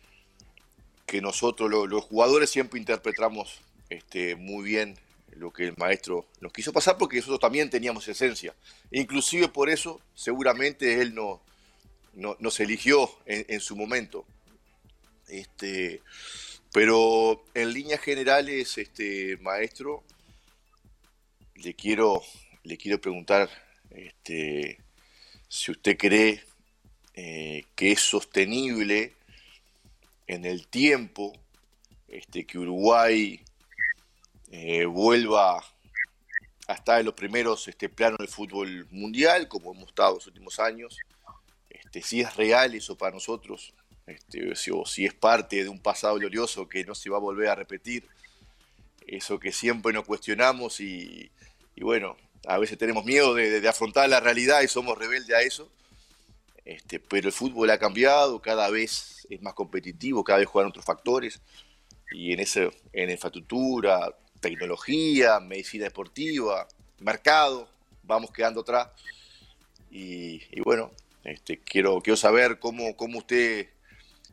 que 1.07 1.19
nosotros 1.19 1.67
los, 1.67 2.03
jugadores 2.03 2.51
siempre 2.51 2.79
interpretamos 2.79 3.59
este, 3.89 4.35
muy 4.35 4.63
bien 4.63 4.95
lo 5.31 5.51
que 5.51 5.63
el 5.63 5.75
maestro 5.77 6.27
nos 6.41 6.53
quiso 6.53 6.71
pasar 6.71 6.95
porque 6.99 7.17
nosotros 7.17 7.39
también 7.39 7.71
teníamos 7.71 8.07
esencia. 8.07 8.53
Inclusive 8.91 9.47
por 9.47 9.67
eso 9.67 9.99
seguramente 10.13 11.01
él 11.01 11.15
no, 11.15 11.41
nos 12.13 12.59
eligió 12.59 13.09
en, 13.25 13.59
su 13.61 13.75
momento. 13.75 14.27
Este, 15.27 16.03
pero 16.71 17.45
en 17.55 17.73
líneas 17.73 18.01
generales, 18.01 18.77
este, 18.77 19.37
maestro, 19.37 20.03
le 21.55 21.73
quiero, 21.73 22.21
le 22.63 22.77
quiero 22.77 23.01
preguntar 23.01 23.49
este, 23.89 24.77
si 25.47 25.71
usted 25.71 25.97
cree 25.97 26.43
eh, 27.13 27.65
que 27.75 27.91
es 27.91 28.01
sostenible 28.01 29.13
en 30.27 30.45
el 30.45 30.67
tiempo 30.67 31.33
este, 32.07 32.45
que 32.45 32.57
Uruguay 32.57 33.39
eh, 34.51 34.85
vuelva 34.85 35.63
a 36.67 36.73
estar 36.73 36.99
en 36.99 37.05
los 37.05 37.15
primeros 37.15 37.67
este, 37.67 37.89
planos 37.89 38.19
del 38.19 38.27
fútbol 38.27 38.87
mundial, 38.91 39.47
como 39.47 39.73
hemos 39.73 39.89
estado 39.89 40.09
en 40.09 40.15
los 40.15 40.27
últimos 40.27 40.59
años, 40.59 40.97
este, 41.69 42.01
si 42.01 42.21
es 42.21 42.35
real 42.35 42.75
eso 42.75 42.97
para 42.97 43.11
nosotros, 43.11 43.73
este, 44.05 44.55
si 44.55 45.05
es 45.05 45.13
parte 45.13 45.63
de 45.63 45.69
un 45.69 45.79
pasado 45.79 46.15
glorioso 46.15 46.67
que 46.67 46.83
no 46.83 46.95
se 46.95 47.09
va 47.09 47.17
a 47.17 47.21
volver 47.21 47.49
a 47.49 47.55
repetir, 47.55 48.07
eso 49.05 49.39
que 49.39 49.51
siempre 49.51 49.91
nos 49.93 50.05
cuestionamos 50.05 50.79
y, 50.79 51.31
y 51.75 51.83
bueno, 51.83 52.15
a 52.45 52.57
veces 52.57 52.77
tenemos 52.77 53.05
miedo 53.05 53.33
de, 53.33 53.67
afrontar 53.67 54.09
la 54.09 54.19
realidad 54.19 54.61
y 54.61 54.67
somos 54.67 54.97
rebeldes 54.97 55.35
a 55.35 55.41
eso. 55.41 55.69
Este, 56.69 56.99
pero 56.99 57.27
el 57.27 57.33
fútbol 57.33 57.71
ha 57.71 57.79
cambiado, 57.79 58.39
cada 58.43 58.69
vez 58.69 59.25
es 59.27 59.41
más 59.41 59.55
competitivo, 59.55 60.23
cada 60.23 60.37
vez 60.37 60.47
juegan 60.47 60.69
otros 60.69 60.85
factores. 60.85 61.41
Y 62.11 62.31
en, 62.31 62.39
ese, 62.39 62.69
en 62.93 63.09
infraestructura, 63.09 64.15
tecnología, 64.39 65.39
medicina 65.39 65.85
deportiva, 65.85 66.67
mercado, 66.99 67.67
vamos 68.03 68.29
quedando 68.29 68.61
atrás. 68.61 68.87
Y, 69.89 70.61
bueno, 70.61 70.91
este, 71.23 71.57
quiero, 71.57 72.03
saber 72.15 72.59
cómo, 72.59 72.95
usted 73.17 73.69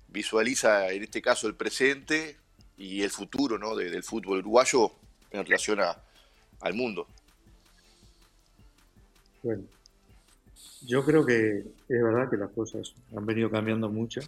visualiza 0.09 0.93
en 0.93 1.05
este 1.05 1.23
caso 1.23 1.47
el 1.47 1.55
presente 1.55 2.37
y 2.77 3.01
el 3.01 3.11
futuro 3.11 3.57
del 3.77 4.03
fútbol 4.03 4.41
uruguayo 4.41 4.93
en 5.31 5.43
relación 5.43 5.81
al 5.81 6.75
mundo. 6.75 7.09
Bueno, 9.43 9.65
yo 10.87 11.05
creo 11.05 11.27
que 11.27 11.59
es 11.59 12.03
verdad 12.03 12.31
que 12.31 12.37
las 12.37 12.51
cosas 12.51 12.95
han 13.15 13.27
venido 13.27 13.51
cambiando 13.51 13.91
mucho 13.91 14.21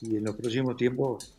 y 0.00 0.16
en 0.16 0.24
los 0.24 0.34
próximos 0.34 0.76
tiempos 0.76 1.34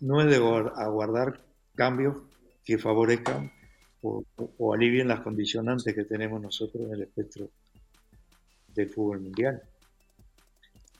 no 0.00 0.20
es 0.22 0.26
de 0.26 0.36
aguardar 0.36 1.38
cambios 1.74 2.16
que 2.64 2.78
favorezcan 2.78 3.52
o, 4.00 4.74
alivien 4.74 5.06
las 5.06 5.20
condicionantes 5.20 5.94
que 5.94 6.04
tenemos 6.04 6.40
nosotros 6.40 6.86
en 6.86 6.94
el 6.94 7.02
espectro 7.02 7.48
del 8.74 8.88
fútbol 8.88 9.20
mundial. 9.20 9.62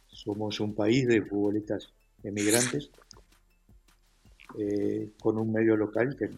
somos 0.09 0.61
un 0.61 0.75
país 0.75 1.09
de 1.09 1.23
futbolistas 1.23 1.89
emigrantes 2.23 2.91
eh, 4.59 5.11
con 5.19 5.39
un 5.39 5.53
medio 5.53 5.77
local 5.77 6.15
que 6.17 6.31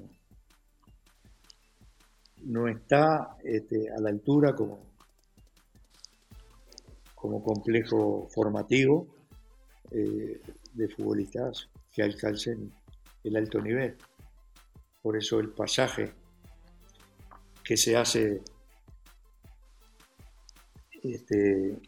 no, 2.44 2.68
está 2.68 3.37
este, 3.42 3.90
a 3.90 3.99
la 4.00 4.11
altura 4.11 4.54
como, 4.54 4.93
como 7.24 7.42
complejo 7.42 8.28
formativo 8.28 9.06
eh, 9.90 10.42
de 10.74 10.88
futbolistas 10.90 11.70
que 11.90 12.02
alcancen 12.02 12.70
el 13.24 13.36
alto 13.36 13.62
nivel. 13.62 13.96
Por 15.00 15.16
eso 15.16 15.40
el 15.40 15.48
pasaje 15.48 16.12
que 17.64 17.78
se 17.78 17.96
hace 17.96 18.42
este, 21.02 21.78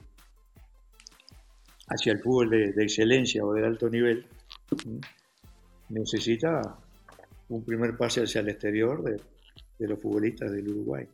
hacia 1.88 2.12
el 2.14 2.22
fútbol 2.22 2.48
de, 2.48 2.82
excelencia 2.82 3.44
o 3.44 3.52
de 3.52 3.66
alto 3.66 3.90
nivel 3.90 4.26
necesita 5.90 6.78
un 7.50 7.62
primer 7.62 7.94
pase 7.98 8.22
hacia 8.22 8.40
el 8.40 8.48
exterior 8.48 9.02
de, 9.02 9.20
de 9.78 9.86
los 9.86 10.00
futbolistas 10.00 10.50
del 10.50 10.70
Uruguay. 10.70 11.06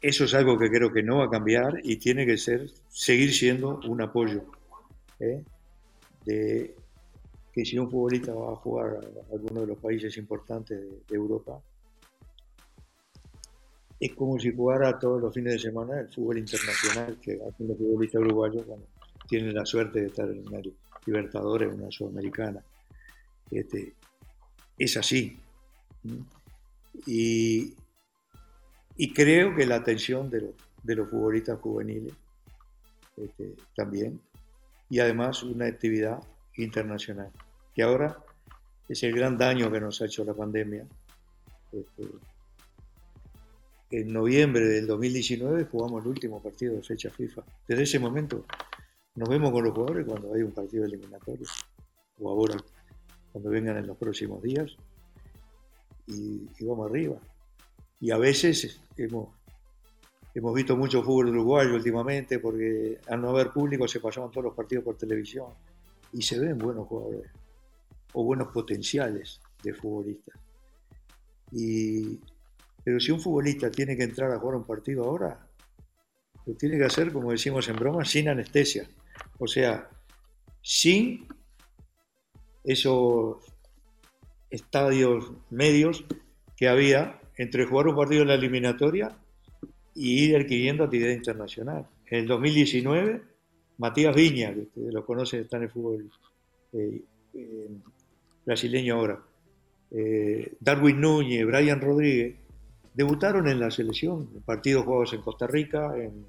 Eso 0.00 0.24
es 0.24 0.34
algo 0.34 0.58
que 0.58 0.70
creo 0.70 0.92
que 0.92 1.02
no 1.02 1.18
va 1.18 1.24
a 1.24 1.30
cambiar 1.30 1.80
y 1.82 1.96
tiene 1.96 2.26
que 2.26 2.36
ser, 2.36 2.70
seguir 2.88 3.32
siendo 3.32 3.80
un 3.88 4.02
apoyo. 4.02 4.44
¿eh? 5.18 5.42
De 6.24 6.74
que 7.52 7.64
si 7.64 7.78
un 7.78 7.90
futbolista 7.90 8.34
va 8.34 8.52
a 8.52 8.56
jugar 8.56 8.96
a 8.96 9.34
alguno 9.34 9.62
de 9.62 9.68
los 9.68 9.78
países 9.78 10.14
importantes 10.18 10.78
de, 10.78 11.16
Europa, 11.16 11.58
es 13.98 14.14
como 14.14 14.38
si 14.38 14.54
jugara 14.54 14.98
todos 14.98 15.22
los 15.22 15.32
fines 15.32 15.54
de 15.54 15.58
semana 15.58 16.00
el 16.00 16.08
fútbol 16.12 16.36
internacional 16.36 17.18
que 17.18 17.32
hacen 17.32 17.68
los 17.68 17.78
futbolistas 17.78 18.20
uruguayos 18.20 18.66
cuando 18.66 18.86
tienen 19.26 19.54
la 19.54 19.64
suerte 19.64 20.00
de 20.00 20.06
estar 20.08 20.28
en 20.28 20.46
una 20.46 20.60
Libertadores, 21.06 21.72
una 21.72 21.90
Sudamericana. 21.90 22.62
Este, 23.50 23.94
es 24.76 24.96
así. 24.96 25.38
Y, 27.06 27.72
creo 29.12 29.54
que 29.54 29.66
la 29.66 29.76
atención 29.76 30.30
de 30.30 30.52
los, 30.86 31.08
futbolistas 31.10 31.58
juveniles 31.60 32.14
este, 33.16 33.54
también, 33.74 34.20
y 34.88 35.00
además 35.00 35.42
una 35.42 35.66
actividad 35.66 36.22
internacional, 36.56 37.30
que 37.74 37.82
ahora 37.82 38.16
es 38.88 39.02
el 39.02 39.12
gran 39.12 39.36
daño 39.36 39.70
que 39.70 39.80
nos 39.80 40.00
ha 40.00 40.06
hecho 40.06 40.24
la 40.24 40.34
pandemia. 40.34 40.86
Este, 41.72 42.08
en 43.90 44.12
noviembre 44.12 44.66
del 44.66 44.86
2019 44.86 45.64
jugamos 45.64 46.02
el 46.02 46.08
último 46.08 46.42
partido 46.42 46.74
de 46.74 46.82
fecha 46.82 47.10
FIFA. 47.10 47.42
Desde 47.68 47.82
ese 47.82 47.98
momento 47.98 48.44
nos 49.14 49.28
vemos 49.28 49.50
con 49.52 49.64
los 49.64 49.72
jugadores 49.72 50.06
cuando 50.06 50.34
hay 50.34 50.42
un 50.42 50.52
partido 50.52 50.84
eliminatorio, 50.84 51.46
o 52.20 52.30
ahora, 52.30 52.56
cuando 53.32 53.50
vengan 53.50 53.76
en 53.78 53.86
los 53.86 53.96
próximos 53.96 54.42
días 54.42 54.76
y, 56.06 56.46
vamos 56.64 56.90
arriba. 56.90 57.16
Y 58.00 58.10
a 58.10 58.18
veces 58.18 58.80
hemos, 58.96 59.28
hemos 60.34 60.54
visto 60.54 60.76
mucho 60.76 61.02
fútbol 61.02 61.28
uruguayo 61.28 61.74
últimamente 61.74 62.38
porque 62.38 62.98
al 63.08 63.20
no 63.20 63.30
haber 63.30 63.50
público 63.50 63.88
se 63.88 64.00
pasaban 64.00 64.30
todos 64.30 64.44
los 64.44 64.54
partidos 64.54 64.84
por 64.84 64.96
televisión 64.96 65.46
y 66.12 66.22
se 66.22 66.38
ven 66.38 66.58
buenos 66.58 66.86
jugadores 66.86 67.30
o 68.12 68.24
buenos 68.24 68.48
potenciales 68.48 69.40
de 69.62 69.74
futbolistas. 69.74 70.38
Y, 71.52 72.18
pero 72.84 73.00
si 73.00 73.12
un 73.12 73.20
futbolista 73.20 73.70
tiene 73.70 73.96
que 73.96 74.04
entrar 74.04 74.30
a 74.30 74.38
jugar 74.38 74.56
un 74.56 74.64
partido 74.64 75.04
ahora, 75.04 75.46
lo 76.46 76.54
tiene 76.54 76.78
que 76.78 76.84
hacer, 76.84 77.12
como 77.12 77.32
decimos 77.32 77.68
en 77.68 77.76
broma, 77.76 78.04
sin 78.04 78.28
anestesia. 78.28 78.88
O 79.38 79.46
sea, 79.46 79.90
sin 80.62 81.26
esos 82.64 83.38
estadios 84.50 85.32
medios 85.50 86.04
que 86.56 86.68
había 86.68 87.20
entre 87.36 87.66
jugar 87.66 87.88
un 87.88 87.96
partido 87.96 88.22
en 88.22 88.28
la 88.28 88.34
eliminatoria 88.34 89.16
y 89.94 90.24
ir 90.24 90.36
adquiriendo 90.36 90.84
actividad 90.84 91.10
internacional. 91.10 91.86
En 92.06 92.20
el 92.20 92.26
2019, 92.26 93.22
Matías 93.78 94.14
Viña, 94.14 94.54
que 94.54 94.60
ustedes 94.60 94.94
lo 94.94 95.04
conocen, 95.04 95.40
está 95.40 95.56
en 95.56 95.62
el 95.64 95.70
fútbol 95.70 96.10
eh, 96.72 97.02
eh, 97.34 97.68
brasileño 98.44 98.96
ahora, 98.96 99.20
eh, 99.90 100.54
Darwin 100.60 101.00
Núñez, 101.00 101.46
Brian 101.46 101.80
Rodríguez, 101.80 102.36
debutaron 102.94 103.48
en 103.48 103.60
la 103.60 103.70
selección, 103.70 104.28
partidos 104.44 104.84
jugados 104.84 105.12
en 105.12 105.20
Costa 105.20 105.46
Rica, 105.46 105.94
en, 105.96 106.24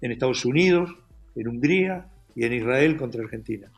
en 0.00 0.12
Estados 0.12 0.44
Unidos, 0.44 0.90
en 1.34 1.48
Hungría 1.48 2.06
y 2.34 2.44
en 2.44 2.52
Israel 2.54 2.96
contra 2.96 3.22
Argentina. 3.22 3.70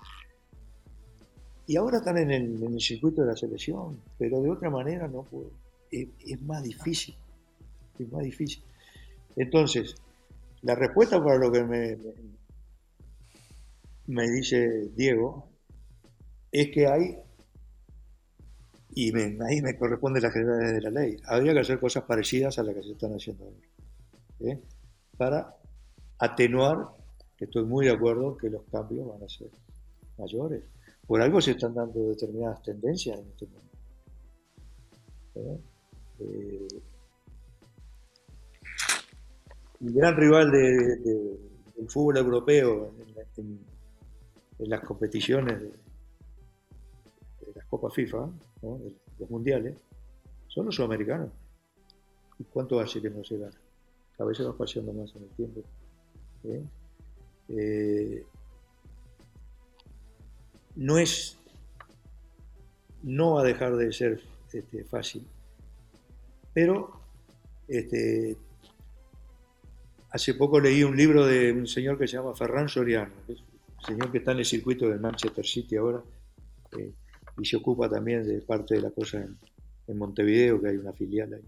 Y 1.67 1.77
ahora 1.77 1.99
están 1.99 2.19
en 2.19 2.31
el, 2.31 2.81
circuito 2.81 3.23
de 3.23 3.29
la 3.29 3.37
selección, 3.37 3.99
pero 4.19 4.43
de 4.43 4.51
otra 4.51 4.69
manera 4.69 5.09
no 5.09 5.23
puedo. 5.23 5.51
Es, 5.91 6.41
más 6.43 6.63
difícil. 6.63 7.17
Es 7.99 8.13
más 8.13 8.23
difícil. 8.23 8.63
Entonces, 9.37 9.95
la 10.63 10.75
respuesta 10.75 11.23
para 11.23 11.39
lo 11.39 11.51
que 11.51 11.65
me, 11.65 11.99
me, 14.07 14.31
dice 14.31 14.91
Diego 14.95 15.49
es 16.53 16.71
que 16.71 16.87
hay, 16.87 17.17
y 18.95 19.17
ahí 19.17 19.63
me 19.63 19.77
corresponde 19.77 20.21
la 20.21 20.31
generalidad 20.31 20.73
de 20.75 20.81
la 20.83 20.91
ley, 20.91 21.17
habría 21.27 21.55
que 21.55 21.61
hacer 21.61 21.81
cosas 21.81 22.05
parecidas 22.05 22.59
a 22.59 22.63
las 22.63 22.75
que 22.75 22.83
se 22.83 22.93
están 22.93 23.13
haciendo 23.13 23.45
ahora. 23.45 24.53
¿eh? 24.53 24.61
Para 25.17 25.57
atenuar, 26.19 26.89
estoy 27.39 27.65
muy 27.65 27.87
de 27.87 27.93
acuerdo 27.93 28.37
que 28.37 28.51
los 28.51 28.63
cambios 28.65 29.09
van 29.09 29.23
a 29.23 29.29
ser 29.29 29.49
mayores. 30.19 30.63
Por 31.07 31.21
algo 31.21 31.41
se 31.41 31.53
están 31.53 31.75
dando 31.75 32.09
determinadas 32.09 32.63
tendencias 32.63 33.19
en 33.19 33.29
este 33.29 33.47
mundo. 33.47 33.71
¿Eh? 35.35 35.61
Eh, 36.21 36.69
el 39.81 39.93
gran 39.93 40.17
rival 40.17 40.51
del 40.51 41.89
fútbol 41.89 42.17
europeo 42.17 42.95
en, 43.37 43.61
las 44.59 44.81
competiciones 44.81 45.61
de, 45.61 45.73
las 47.55 47.67
Copas 47.67 47.93
FIFA, 47.93 48.31
los 48.63 49.31
mundiales, 49.31 49.77
son 50.49 50.67
los 50.67 50.75
sudamericanos. 50.75 51.31
¿Y 52.39 52.45
cuánto 52.45 52.81
hace 52.81 53.03
que 53.03 53.11
no 53.11 53.23
se 53.25 53.37
gana? 53.39 53.61
A 54.19 54.25
veces 54.25 54.47
va 54.47 54.57
pasando 54.57 54.93
más 54.93 55.15
en 55.17 55.25
el 55.25 55.29
tiempo. 55.31 55.61
¿eh? 57.49 58.25
No 60.77 60.99
es, 60.99 61.39
no 63.03 63.35
va 63.35 63.43
a 63.43 63.45
dejar 63.45 63.77
de 63.77 63.93
ser 63.93 64.21
este, 64.53 64.85
fácil. 64.85 65.27
Pero 66.53 67.01
este, 67.69 68.37
hace 70.11 70.35
poco 70.35 70.61
leí 70.61 70.83
un 70.85 70.97
libro 70.97 71.27
de 71.27 71.53
un 71.53 71.67
señor 71.67 71.99
que 71.99 72.07
se 72.07 72.17
llama 72.17 72.35
Ferran 72.35 72.69
Soriano, 72.69 73.13
un 73.29 73.85
señor 73.85 74.11
que 74.13 74.19
está 74.19 74.33
en 74.33 74.39
el 74.39 74.45
circuito 74.45 74.89
de 74.89 74.99
Manchester 74.99 75.45
City 75.45 75.77
ahora 75.77 76.03
eh, 76.79 76.93
y 77.39 77.45
se 77.45 77.57
ocupa 77.57 77.89
también 77.89 78.27
de 78.27 78.41
parte 78.43 78.75
de 78.75 78.83
la 78.83 78.91
cosa 78.91 79.19
en, 79.19 79.99
Montevideo, 79.99 80.61
que 80.63 80.69
hay 80.69 80.77
una 80.77 80.93
filial 80.93 81.35
ahí. 81.35 81.45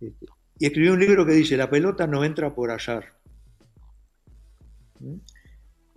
Este, 0.00 0.26
y 0.58 0.66
escribió 0.66 0.94
un 0.94 1.00
libro 1.00 1.26
que 1.26 1.32
dice, 1.32 1.56
la 1.56 1.68
pelota 1.68 2.06
no 2.06 2.24
entra 2.24 2.54
por 2.54 2.70
azar. 2.70 3.18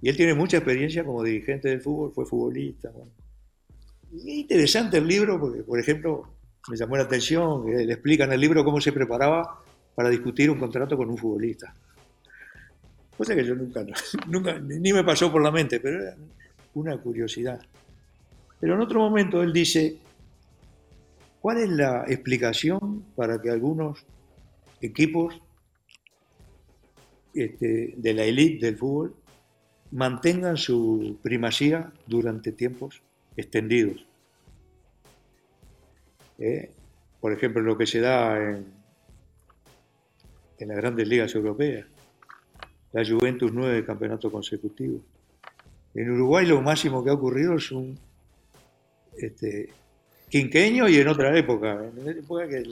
Y 0.01 0.09
él 0.09 0.17
tiene 0.17 0.33
mucha 0.33 0.57
experiencia 0.57 1.03
como 1.03 1.23
dirigente 1.23 1.69
del 1.69 1.81
fútbol, 1.81 2.11
fue 2.13 2.25
futbolista. 2.25 2.91
Y 4.11 4.17
es 4.17 4.25
interesante 4.25 4.97
el 4.97 5.07
libro 5.07 5.39
porque, 5.39 5.61
por 5.63 5.79
ejemplo, 5.79 6.27
me 6.69 6.75
llamó 6.75 6.97
la 6.97 7.03
atención 7.03 7.65
que 7.65 7.85
le 7.85 7.93
explica 7.93 8.23
en 8.23 8.33
el 8.33 8.41
libro 8.41 8.63
cómo 8.63 8.81
se 8.81 8.91
preparaba 8.91 9.63
para 9.95 10.09
discutir 10.09 10.49
un 10.49 10.59
contrato 10.59 10.97
con 10.97 11.09
un 11.09 11.17
futbolista. 11.17 11.73
Cosa 13.15 13.35
que 13.35 13.45
yo 13.45 13.55
nunca, 13.55 13.85
nunca 14.27 14.59
ni 14.59 14.91
me 14.91 15.03
pasó 15.03 15.31
por 15.31 15.43
la 15.43 15.51
mente, 15.51 15.79
pero 15.79 16.01
era 16.01 16.15
una 16.73 16.97
curiosidad. 16.97 17.61
Pero 18.59 18.75
en 18.75 18.81
otro 18.81 18.99
momento 18.99 19.41
él 19.43 19.53
dice, 19.53 19.97
¿cuál 21.39 21.57
es 21.57 21.69
la 21.69 22.05
explicación 22.07 23.05
para 23.15 23.41
que 23.41 23.49
algunos 23.49 24.05
equipos 24.81 25.39
este, 27.33 27.93
de 27.95 28.13
la 28.13 28.23
élite 28.23 28.65
del 28.65 28.77
fútbol 28.77 29.15
mantengan 29.91 30.57
su 30.57 31.17
primacía 31.21 31.91
durante 32.07 32.51
tiempos 32.51 33.01
extendidos. 33.35 34.05
¿Eh? 36.39 36.71
Por 37.19 37.33
ejemplo, 37.33 37.61
lo 37.61 37.77
que 37.77 37.85
se 37.85 37.99
da 37.99 38.37
en, 38.37 38.65
en 40.57 40.67
las 40.67 40.77
grandes 40.77 41.07
ligas 41.07 41.35
europeas, 41.35 41.85
la 42.93 43.05
Juventus 43.05 43.51
nueve 43.53 43.85
campeonatos 43.85 44.31
consecutivos. 44.31 45.01
En 45.93 46.09
Uruguay 46.09 46.45
lo 46.45 46.61
máximo 46.61 47.03
que 47.03 47.09
ha 47.09 47.13
ocurrido 47.13 47.55
es 47.55 47.71
un 47.71 47.97
este, 49.17 49.69
quinqueño 50.29 50.87
y 50.87 50.97
en 50.97 51.07
otra 51.07 51.37
época, 51.37 51.83
en 51.85 52.09
época 52.09 52.47
que 52.47 52.63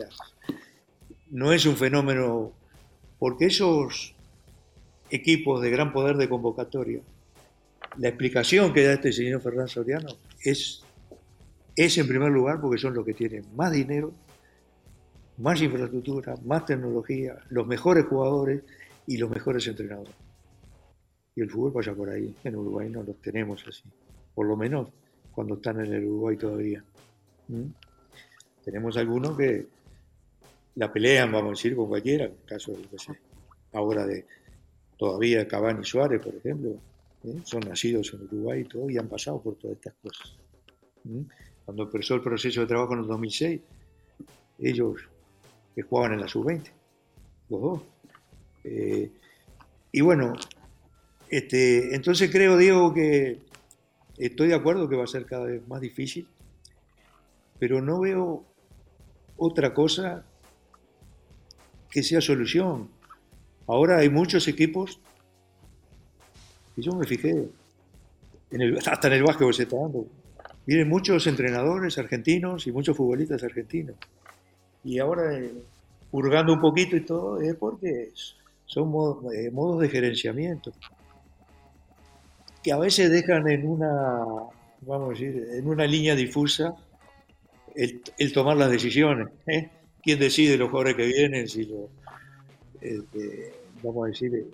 no 1.31 1.51
es 1.51 1.65
un 1.65 1.75
fenómeno, 1.75 2.53
porque 3.19 3.47
esos 3.47 4.15
equipos 5.09 5.61
de 5.61 5.69
gran 5.69 5.91
poder 5.91 6.17
de 6.17 6.29
convocatoria. 6.29 7.01
La 7.97 8.09
explicación 8.09 8.73
que 8.73 8.83
da 8.83 8.93
este 8.93 9.11
señor 9.11 9.41
Ferran 9.41 9.67
Soriano 9.67 10.09
es, 10.43 10.83
es 11.75 11.97
en 11.97 12.07
primer 12.07 12.31
lugar 12.31 12.61
porque 12.61 12.79
son 12.79 12.93
los 12.93 13.05
que 13.05 13.13
tienen 13.13 13.45
más 13.55 13.71
dinero, 13.71 14.13
más 15.37 15.61
infraestructura, 15.61 16.35
más 16.45 16.65
tecnología, 16.65 17.37
los 17.49 17.65
mejores 17.65 18.05
jugadores 18.05 18.61
y 19.07 19.17
los 19.17 19.29
mejores 19.29 19.65
entrenadores. 19.67 20.13
Y 21.35 21.41
el 21.41 21.49
fútbol 21.49 21.73
pasa 21.73 21.93
por 21.93 22.09
ahí. 22.09 22.35
En 22.43 22.55
Uruguay 22.55 22.89
no 22.89 23.01
los 23.03 23.15
tenemos 23.21 23.63
así. 23.67 23.83
Por 24.35 24.45
lo 24.45 24.55
menos 24.55 24.89
cuando 25.31 25.55
están 25.55 25.79
en 25.83 25.93
el 25.93 26.05
Uruguay 26.05 26.37
todavía. 26.37 26.83
¿Mm? 27.47 27.65
Tenemos 28.63 28.97
algunos 28.97 29.37
que 29.37 29.67
la 30.75 30.91
pelean, 30.91 31.31
vamos 31.31 31.47
a 31.47 31.51
decir, 31.51 31.75
con 31.75 31.87
cualquiera, 31.87 32.25
en 32.25 32.31
el 32.31 32.45
caso 32.45 32.73
de, 32.73 32.87
ahora 33.73 34.05
de 34.05 34.25
todavía 34.99 35.47
Cavani 35.47 35.85
Suárez, 35.85 36.21
por 36.21 36.35
ejemplo, 36.35 36.71
¿eh? 37.23 37.39
son 37.45 37.61
nacidos 37.61 38.13
en 38.13 38.23
Uruguay 38.23 38.61
y 38.61 38.65
todo, 38.65 38.89
y 38.89 38.97
han 38.97 39.07
pasado 39.07 39.41
por 39.41 39.55
todas 39.55 39.77
estas 39.77 39.93
cosas. 40.03 40.37
Cuando 41.63 41.83
empezó 41.83 42.15
el 42.15 42.21
proceso 42.21 42.61
de 42.61 42.67
trabajo 42.67 42.93
en 42.93 42.99
el 42.99 43.07
2006, 43.07 43.61
ellos 44.59 44.97
que 45.73 45.81
jugaban 45.83 46.13
en 46.13 46.21
la 46.21 46.27
sub-20, 46.27 46.69
los 47.49 47.61
dos. 47.61 47.81
Eh, 48.65 49.09
y 49.93 50.01
bueno, 50.01 50.33
este, 51.29 51.95
entonces 51.95 52.29
creo, 52.29 52.57
Diego, 52.57 52.93
que 52.93 53.39
estoy 54.17 54.49
de 54.49 54.55
acuerdo 54.55 54.89
que 54.89 54.97
va 54.97 55.05
a 55.05 55.07
ser 55.07 55.25
cada 55.25 55.45
vez 55.45 55.65
más 55.65 55.79
difícil, 55.79 56.27
pero 57.57 57.81
no 57.81 58.01
veo 58.01 58.43
otra 59.37 59.73
cosa 59.73 60.25
que 61.89 62.03
sea 62.03 62.19
solución. 62.19 62.98
Ahora 63.69 63.99
hay 63.99 64.09
muchos 64.09 64.47
equipos, 64.47 64.99
y 66.75 66.81
yo 66.81 66.91
me 66.93 67.05
fijé, 67.05 67.47
hasta 68.89 69.07
en 69.07 69.13
el 69.13 69.23
básquetbol 69.23 69.53
se 69.53 69.63
está 69.63 69.77
dando, 69.77 70.07
vienen 70.65 70.89
muchos 70.89 71.27
entrenadores 71.27 71.99
argentinos 71.99 72.65
y 72.65 72.71
muchos 72.71 72.97
futbolistas 72.97 73.43
argentinos. 73.43 73.95
Y 74.83 74.97
ahora, 74.97 75.37
eh, 75.37 75.53
un 76.11 76.59
poquito 76.59 76.95
y 76.95 77.01
todo, 77.01 77.39
es 77.41 77.53
porque 77.57 78.11
son 78.65 78.87
eh, 79.33 79.51
modos 79.51 79.81
de 79.81 79.89
gerenciamiento 79.89 80.73
que 82.63 82.71
a 82.71 82.77
veces 82.79 83.11
dejan 83.11 83.47
en 83.49 83.67
una, 83.67 84.25
vamos 84.81 85.09
a 85.09 85.11
decir, 85.11 85.47
en 85.53 85.67
una 85.67 85.85
línea 85.85 86.15
difusa 86.15 86.73
el, 87.75 88.01
tomar 88.33 88.57
las 88.57 88.71
decisiones. 88.71 89.27
¿eh? 89.45 89.69
¿Quién 90.01 90.17
decide 90.17 90.57
los 90.57 90.71
jugadores 90.71 90.95
que 90.95 91.05
vienen? 91.05 91.47
Si 91.47 91.65
lo, 91.65 91.89
este, 92.81 93.58
vamos 93.83 94.05
a 94.05 94.07
decir, 94.09 94.49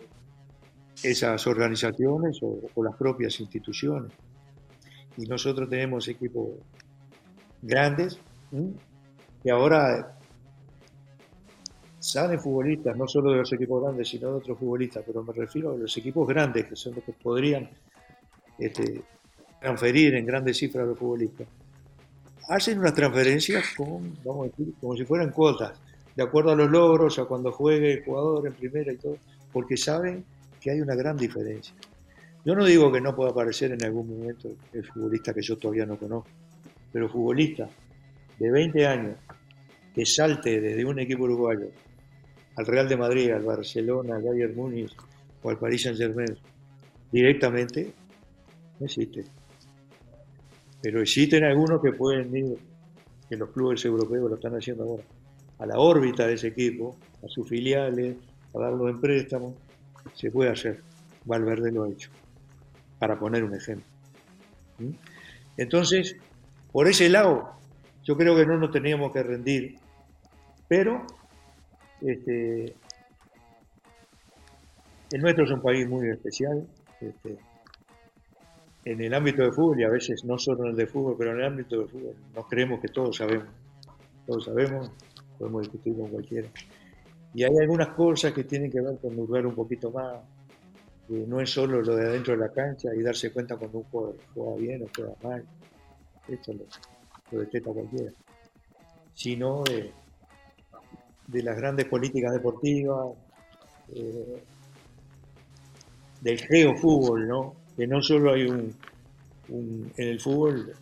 esas 1.03 1.45
organizaciones 1.47 2.39
o, 2.41 2.83
las 2.83 2.95
propias 2.95 3.39
instituciones. 3.39 4.11
Y 5.17 5.25
nosotros 5.25 5.69
tenemos 5.69 6.07
equipos 6.07 6.49
grandes 7.61 8.19
que 9.43 9.51
ahora 9.51 10.17
salen 11.99 12.39
futbolistas, 12.39 12.95
no 12.95 13.07
solo 13.07 13.31
de 13.31 13.38
los 13.38 13.53
equipos 13.53 13.81
grandes, 13.81 14.09
sino 14.09 14.29
de 14.29 14.35
otros 14.35 14.59
futbolistas, 14.59 15.03
pero 15.05 15.23
me 15.23 15.33
refiero 15.33 15.73
a 15.73 15.77
los 15.77 15.97
equipos 15.97 16.27
grandes, 16.27 16.65
que 16.65 16.75
son 16.75 16.95
los 16.95 17.03
que 17.03 17.13
podrían 17.13 17.69
este, 18.59 19.03
transferir 19.59 20.15
en 20.15 20.25
grandes 20.25 20.57
cifras 20.57 20.83
a 20.83 20.88
los 20.88 20.99
futbolistas, 20.99 21.47
hacen 22.47 22.79
unas 22.79 22.93
transferencias 22.93 23.65
con, 23.75 24.17
vamos 24.23 24.47
a 24.47 24.49
decir, 24.49 24.73
como 24.79 24.95
si 24.95 25.03
fueran 25.05 25.31
cuotas, 25.31 25.79
de 26.15 26.23
acuerdo 26.23 26.51
a 26.51 26.56
los 26.56 26.69
logros, 26.69 27.19
a 27.19 27.25
cuando 27.25 27.51
juegue 27.51 27.93
el 27.93 28.06
jugador 28.06 28.47
en 28.47 28.54
primera 28.54 28.91
y 28.91 28.97
todo, 28.97 29.17
porque 29.51 29.78
saben 29.78 30.23
que 30.62 30.71
hay 30.71 30.82
una 30.82 30.95
gran 30.95 31.17
diferencia. 31.17 31.75
Yo 32.45 32.56
no 32.56 32.63
digo 32.63 32.91
que 32.91 33.01
no 33.01 33.15
pueda 33.15 33.32
aparecer 33.32 33.71
en 33.71 33.84
algún 33.84 34.08
momento 34.08 34.49
el 34.71 34.86
futbolista 34.86 35.34
que 35.34 35.41
yo 35.41 35.58
todavía 35.58 35.86
no 35.86 35.97
conozco, 35.97 36.30
pero 36.91 37.10
futbolista 37.10 37.67
de 38.39 38.51
20 38.51 38.88
años 38.88 39.17
que 39.93 40.06
salte 40.06 40.62
desde 40.62 40.86
un 40.86 40.99
equipo 40.99 41.23
uruguayo 41.23 41.69
al 42.56 42.65
Real 42.65 42.88
de 42.88 42.97
Madrid, 42.97 43.32
al 43.32 43.43
Barcelona, 43.43 44.15
al 44.15 44.23
Bayern 44.23 44.56
Múnich 44.56 44.95
o 45.41 45.49
al 45.49 45.58
Paris 45.58 45.84
Saint 45.84 45.97
Germain 45.97 46.38
directamente, 47.12 47.93
no 48.80 48.86
existe. 48.86 49.23
Pero 50.82 51.01
existen 51.01 51.43
algunos 51.43 51.82
que 51.82 51.93
pueden 51.93 52.36
ir, 52.36 52.58
que 53.28 53.36
los 53.36 53.49
clubes 53.49 53.84
europeos 53.86 54.30
lo 54.30 54.36
están 54.36 54.54
haciendo 54.54 54.84
ahora, 54.84 55.04
a 55.59 55.65
la 55.65 55.79
órbita 55.79 56.27
de 56.27 56.33
ese 56.33 56.47
equipo, 56.47 56.95
a 57.23 57.27
sus 57.27 57.47
filiales, 57.47 58.17
a 58.53 58.59
darlo 58.59 58.89
en 58.89 58.99
préstamo. 58.99 59.55
Se 60.13 60.31
puede 60.31 60.51
hacer. 60.51 60.81
Valverde 61.25 61.71
lo 61.71 61.83
ha 61.83 61.89
hecho, 61.89 62.11
para 62.99 63.17
poner 63.17 63.43
un 63.43 63.55
ejemplo. 63.55 63.87
¿Mm? 64.77 64.91
Entonces, 65.57 66.17
por 66.71 66.87
ese 66.87 67.09
lado, 67.09 67.51
yo 68.03 68.15
creo 68.15 68.35
que 68.35 68.45
no 68.45 68.57
nos 68.57 68.71
teníamos 68.71 69.11
que 69.11 69.23
rendir, 69.23 69.79
pero 70.67 71.05
este, 72.01 72.75
el 75.11 75.21
nuestro 75.21 75.45
es 75.45 75.51
un 75.51 75.61
país 75.61 75.87
muy 75.87 76.09
especial. 76.09 76.67
Este, 77.01 77.37
en 78.85 79.01
el 79.01 79.13
ámbito 79.15 79.41
de 79.41 79.51
fútbol, 79.51 79.79
y 79.79 79.83
a 79.83 79.89
veces 79.89 80.23
no 80.23 80.37
solo 80.37 80.65
en 80.65 80.69
el 80.71 80.75
de 80.75 80.85
fútbol, 80.85 81.15
pero 81.17 81.31
en 81.31 81.39
el 81.39 81.45
ámbito 81.45 81.79
de 81.79 81.87
fútbol, 81.87 82.15
nos 82.35 82.47
creemos 82.47 82.79
que 82.79 82.87
todos 82.87 83.17
sabemos. 83.17 83.47
Todos 84.27 84.45
sabemos, 84.45 84.91
podemos 85.37 85.63
discutir 85.63 85.95
con 85.95 86.09
cualquiera. 86.09 86.49
Y 87.33 87.43
hay 87.43 87.57
algunas 87.59 87.89
cosas 87.89 88.33
que 88.33 88.43
tienen 88.43 88.71
que 88.71 88.81
ver 88.81 88.97
con 88.99 89.15
lugar 89.15 89.45
un 89.45 89.55
poquito 89.55 89.91
más, 89.91 90.21
no 91.07 91.39
es 91.39 91.49
solo 91.49 91.81
lo 91.81 91.95
de 91.95 92.07
adentro 92.07 92.33
de 92.33 92.39
la 92.39 92.51
cancha 92.51 92.89
y 92.95 93.01
darse 93.01 93.31
cuenta 93.31 93.57
cuando 93.57 93.79
un 93.79 93.83
jugador 93.85 94.17
juega 94.33 94.55
bien 94.57 94.83
o 94.83 94.85
juega 94.95 95.13
mal. 95.23 95.45
Esto 96.27 96.53
lo, 96.53 96.65
lo 97.31 97.39
detecta 97.39 97.71
cualquiera. 97.71 98.11
Sino 99.13 99.63
de, 99.63 99.91
de 101.27 101.43
las 101.43 101.57
grandes 101.57 101.85
políticas 101.85 102.33
deportivas, 102.33 103.07
eh, 103.93 104.43
del 106.21 106.39
geofútbol, 106.39 107.27
¿no? 107.27 107.55
que 107.75 107.85
no 107.85 108.01
solo 108.01 108.33
hay 108.33 108.45
un, 108.45 108.75
en 109.49 109.91
el 109.97 110.19
fútbol, 110.19 110.73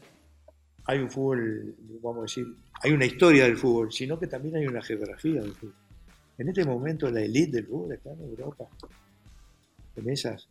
hay 0.86 1.00
un 1.00 1.10
fútbol, 1.10 1.76
vamos 2.02 2.20
a 2.20 2.22
decir, 2.22 2.46
hay 2.84 2.92
una 2.92 3.06
historia 3.06 3.46
del 3.46 3.56
fútbol, 3.56 3.94
sino 3.94 4.20
que 4.20 4.28
también 4.28 4.58
hay 4.58 4.68
una 4.68 4.82
geografía 4.82 5.42
del 5.42 5.54
fútbol. 5.54 5.76
En 6.38 6.50
este 6.50 6.66
momento 6.66 7.10
la 7.10 7.22
élite 7.22 7.58
del 7.58 7.68
fútbol 7.68 7.94
está 7.94 8.12
en 8.12 8.22
Europa, 8.22 8.68
en 9.96 10.10
esas, 10.10 10.50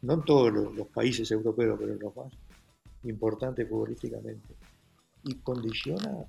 no 0.00 0.14
en 0.14 0.22
todos 0.22 0.50
los, 0.50 0.88
países 0.88 1.30
europeos, 1.30 1.76
pero 1.78 1.92
en 1.92 1.98
los 1.98 2.16
más 2.16 2.32
importantes 3.02 3.68
futbolísticamente. 3.68 4.54
Y 5.24 5.34
condiciona 5.36 6.24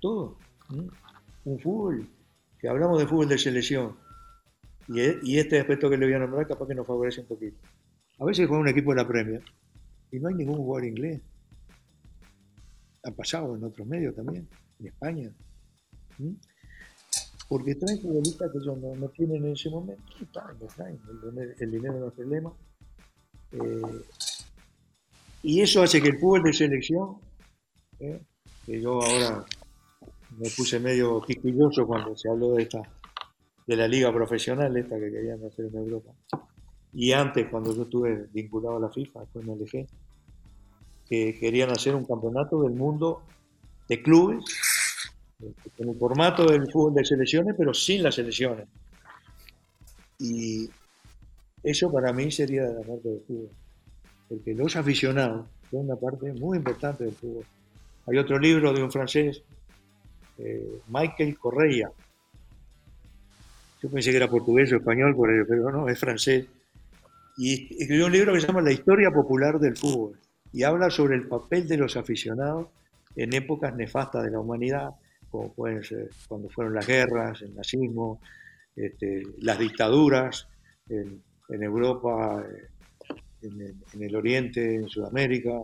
todo. 0.00 0.36
Un 1.44 1.58
fútbol, 1.58 2.06
que 2.58 2.68
hablamos 2.68 2.98
de 2.98 3.06
fútbol 3.06 3.28
de 3.28 3.38
selección, 3.38 3.96
e, 4.94 5.18
y, 5.22 5.38
este 5.38 5.58
aspecto 5.58 5.88
que 5.88 5.96
le 5.96 6.04
voy 6.04 6.14
a 6.14 6.18
nombrar 6.18 6.46
capaz 6.46 6.66
que 6.68 6.74
nos 6.74 6.86
favorece 6.86 7.22
un 7.22 7.26
poquito. 7.26 7.56
A 8.18 8.24
veces 8.26 8.46
juega 8.46 8.60
un 8.60 8.68
equipo 8.68 8.90
de 8.90 8.96
la 8.96 9.08
Premier 9.08 9.42
y 10.12 10.18
no 10.18 10.28
hay 10.28 10.34
ningún 10.34 10.58
jugador 10.58 10.86
inglés. 10.86 11.22
Ha 13.06 13.10
pasado 13.12 13.56
en 13.56 13.64
otros 13.64 13.86
medios 13.86 14.14
también, 14.14 14.48
en 14.80 14.86
España. 14.86 15.32
Porque 17.48 17.74
traen 17.76 18.00
futbolistas 18.00 18.50
que 18.50 18.58
ellos 18.58 18.78
no, 18.78 19.08
tienen 19.10 19.44
en 19.44 19.52
ese 19.52 19.70
momento. 19.70 20.02
El, 21.60 21.70
dinero 21.70 22.00
no 22.00 22.08
es 22.08 22.14
problema. 22.14 22.52
Eh, 23.52 24.02
y 25.42 25.60
eso 25.60 25.82
hace 25.82 26.02
que 26.02 26.08
el 26.08 26.18
fútbol 26.18 26.42
de 26.42 26.52
selección, 26.52 27.18
¿eh? 28.00 28.20
que 28.64 28.80
yo 28.80 29.00
ahora 29.00 29.44
me 30.38 30.50
puse 30.50 30.80
medio 30.80 31.20
quisquilloso 31.22 31.86
cuando 31.86 32.16
se 32.16 32.28
habló 32.28 32.54
de 32.54 32.64
esta 32.64 32.82
de 33.66 33.76
la 33.76 33.88
liga 33.88 34.12
profesional 34.12 34.76
esta 34.76 34.98
que 34.98 35.10
querían 35.10 35.44
hacer 35.44 35.66
en 35.66 35.76
Europa. 35.76 36.12
Y 36.92 37.12
antes, 37.12 37.48
cuando 37.50 37.74
yo 37.74 37.82
estuve 37.82 38.28
vinculado 38.32 38.76
a 38.76 38.80
la 38.80 38.90
FIFA, 38.90 39.20
después 39.20 39.44
me 39.44 39.52
alejé, 39.52 39.86
que 41.08 41.38
querían 41.38 41.70
hacer 41.70 41.94
un 41.94 42.04
campeonato 42.04 42.62
del 42.62 42.72
mundo 42.72 43.22
de 43.88 44.02
clubes, 44.02 44.44
con 45.76 45.88
el 45.88 45.96
formato 45.96 46.46
del 46.46 46.70
fútbol 46.70 46.94
de 46.94 47.04
selecciones, 47.04 47.54
pero 47.56 47.72
sin 47.74 48.02
las 48.02 48.14
selecciones. 48.14 48.66
Y 50.18 50.68
eso 51.62 51.92
para 51.92 52.12
mí 52.12 52.30
sería 52.30 52.64
la 52.64 52.80
parte 52.80 53.08
del 53.08 53.20
fútbol, 53.26 53.50
porque 54.28 54.54
los 54.54 54.76
aficionados 54.76 55.46
son 55.70 55.80
una 55.80 55.96
parte 55.96 56.32
muy 56.32 56.58
importante 56.58 57.04
del 57.04 57.14
fútbol. 57.14 57.44
Hay 58.06 58.18
otro 58.18 58.38
libro 58.38 58.72
de 58.72 58.82
un 58.82 58.90
francés, 58.90 59.42
eh, 60.38 60.80
Michael 60.88 61.38
Correa, 61.38 61.90
yo 63.82 63.90
pensé 63.90 64.10
que 64.10 64.16
era 64.16 64.28
portugués 64.28 64.72
o 64.72 64.76
español, 64.76 65.14
pero 65.46 65.70
no, 65.70 65.88
es 65.88 65.98
francés. 65.98 66.46
Y 67.36 67.80
escribió 67.80 68.06
un 68.06 68.12
libro 68.12 68.32
que 68.32 68.40
se 68.40 68.46
llama 68.46 68.62
La 68.62 68.72
historia 68.72 69.10
popular 69.10 69.58
del 69.58 69.76
fútbol. 69.76 70.18
Y 70.52 70.62
habla 70.62 70.90
sobre 70.90 71.16
el 71.16 71.26
papel 71.28 71.68
de 71.68 71.76
los 71.76 71.96
aficionados 71.96 72.68
en 73.14 73.32
épocas 73.32 73.74
nefastas 73.74 74.24
de 74.24 74.30
la 74.30 74.40
humanidad, 74.40 74.90
como 75.30 75.52
pueden 75.52 75.82
ser 75.82 76.10
cuando 76.28 76.48
fueron 76.48 76.74
las 76.74 76.86
guerras, 76.86 77.42
el 77.42 77.54
nazismo, 77.54 78.20
este, 78.76 79.22
las 79.38 79.58
dictaduras 79.58 80.48
en, 80.88 81.22
Europa, 81.48 82.44
en 83.42 84.02
el, 84.02 84.16
Oriente, 84.16 84.76
en 84.76 84.88
Sudamérica. 84.88 85.62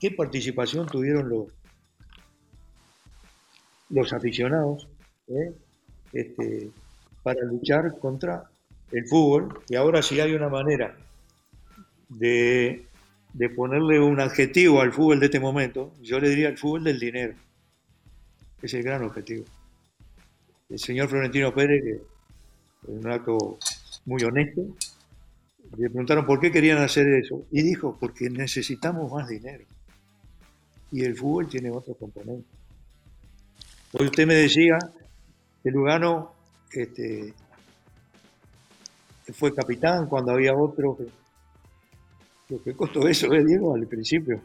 ¿Qué 0.00 0.12
participación 0.12 0.86
tuvieron 0.86 1.28
los, 1.28 1.48
los 3.90 4.12
aficionados 4.12 4.88
eh? 5.28 5.52
este, 6.12 6.70
para 7.22 7.42
luchar 7.44 7.98
contra 7.98 8.44
el 8.92 9.06
fútbol? 9.06 9.60
Y 9.68 9.76
ahora 9.76 10.02
si 10.02 10.20
hay 10.20 10.32
una 10.32 10.48
manera 10.48 10.96
de, 12.08 12.86
de 13.32 13.50
ponerle 13.50 14.00
un 14.00 14.20
adjetivo 14.20 14.80
al 14.80 14.92
fútbol 14.92 15.20
de 15.20 15.26
este 15.26 15.40
momento, 15.40 15.92
yo 16.00 16.18
le 16.18 16.30
diría 16.30 16.48
el 16.48 16.58
fútbol 16.58 16.84
del 16.84 16.98
dinero. 16.98 17.34
Es 18.62 18.74
el 18.74 18.82
gran 18.82 19.02
objetivo. 19.04 19.44
El 20.68 20.78
señor 20.78 21.08
Florentino 21.08 21.54
Pérez, 21.54 22.00
en 22.86 22.98
un 22.98 23.10
acto 23.10 23.58
muy 24.06 24.22
honesto, 24.22 24.62
le 25.76 25.90
preguntaron 25.90 26.26
por 26.26 26.40
qué 26.40 26.50
querían 26.50 26.78
hacer 26.78 27.06
eso. 27.08 27.44
Y 27.50 27.62
dijo, 27.62 27.96
porque 27.98 28.30
necesitamos 28.30 29.12
más 29.12 29.28
dinero. 29.28 29.64
Y 30.90 31.04
el 31.04 31.16
fútbol 31.16 31.48
tiene 31.48 31.70
otro 31.70 31.94
componente. 31.94 32.48
Hoy 33.92 34.06
usted 34.06 34.26
me 34.26 34.34
decía 34.34 34.78
que 35.62 35.70
Lugano 35.70 36.32
este, 36.72 37.34
fue 39.32 39.54
capitán 39.54 40.06
cuando 40.06 40.32
había 40.32 40.54
otro. 40.54 40.98
Lo 42.48 42.62
que 42.62 42.74
costó 42.74 43.06
eso, 43.06 43.32
¿eh, 43.32 43.44
Diego? 43.44 43.74
Al 43.74 43.86
principio. 43.86 44.40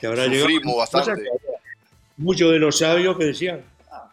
que 0.00 0.06
habrá 0.06 0.24
sufrimos 0.24 0.76
bastante. 0.76 1.24
Muchos 2.16 2.52
de 2.52 2.58
los 2.58 2.78
sabios 2.78 3.16
que 3.16 3.24
decían, 3.26 3.64
ah, 3.90 4.12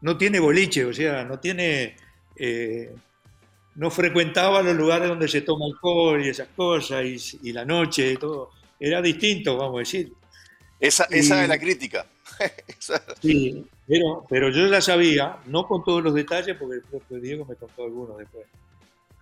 no 0.00 0.16
tiene 0.16 0.40
boliche, 0.40 0.84
o 0.84 0.92
sea, 0.92 1.24
no 1.24 1.38
tiene 1.38 1.96
eh, 2.36 2.94
no 3.74 3.90
frecuentaba 3.90 4.62
los 4.62 4.74
lugares 4.74 5.08
donde 5.08 5.28
se 5.28 5.40
toma 5.42 5.66
alcohol 5.66 6.24
y 6.24 6.28
esas 6.28 6.48
cosas, 6.48 7.04
y, 7.04 7.52
la 7.52 7.64
noche 7.64 8.12
y 8.12 8.16
todo. 8.16 8.50
Era 8.78 9.00
distinto, 9.00 9.56
vamos 9.56 9.76
a 9.76 9.78
decir. 9.80 10.12
Esa, 10.78 11.04
esa 11.04 11.42
es 11.42 11.48
la 11.48 11.58
crítica. 11.58 12.06
sí, 13.22 13.64
pero, 13.86 14.26
pero 14.28 14.50
yo 14.50 14.66
la 14.66 14.80
sabía, 14.80 15.38
no 15.46 15.66
con 15.66 15.84
todos 15.84 16.02
los 16.02 16.14
detalles, 16.14 16.56
porque 16.58 16.76
el 16.76 16.82
propio 16.82 17.20
Diego 17.20 17.44
me 17.44 17.54
contó 17.54 17.84
algunos 17.84 18.18
después. 18.18 18.46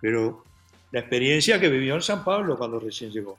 Pero 0.01 0.43
la 0.91 0.99
experiencia 0.99 1.59
que 1.59 1.69
vivió 1.69 1.95
en 1.95 2.01
San 2.01 2.23
Pablo 2.23 2.57
cuando 2.57 2.79
recién 2.79 3.11
llegó. 3.11 3.37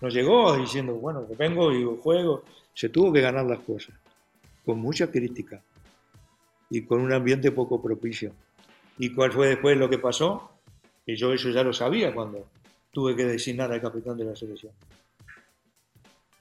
No 0.00 0.08
llegó 0.08 0.56
diciendo, 0.56 0.94
bueno, 0.94 1.26
vengo 1.38 1.72
y 1.72 1.84
juego. 2.02 2.44
Se 2.74 2.88
tuvo 2.88 3.12
que 3.12 3.20
ganar 3.20 3.46
las 3.46 3.60
cosas, 3.60 3.94
con 4.64 4.78
mucha 4.78 5.10
crítica 5.10 5.62
y 6.70 6.82
con 6.82 7.00
un 7.00 7.12
ambiente 7.12 7.52
poco 7.52 7.80
propicio. 7.80 8.32
¿Y 8.98 9.10
cuál 9.10 9.32
fue 9.32 9.48
después 9.48 9.76
lo 9.76 9.88
que 9.88 9.98
pasó? 9.98 10.50
Que 11.06 11.16
yo 11.16 11.32
eso 11.32 11.50
ya 11.50 11.62
lo 11.62 11.72
sabía 11.72 12.14
cuando 12.14 12.46
tuve 12.90 13.14
que 13.14 13.24
designar 13.24 13.72
al 13.72 13.80
capitán 13.80 14.16
de 14.16 14.24
la 14.24 14.36
selección. 14.36 14.72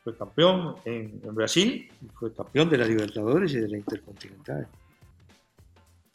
Fue 0.03 0.15
campeón 0.17 0.75
en, 0.85 1.21
Brasil, 1.33 1.89
fue 2.15 2.33
campeón 2.33 2.69
de 2.69 2.77
la 2.77 2.85
Libertadores 2.85 3.53
y 3.53 3.59
de 3.59 3.69
la 3.69 3.77
Intercontinental. 3.77 4.67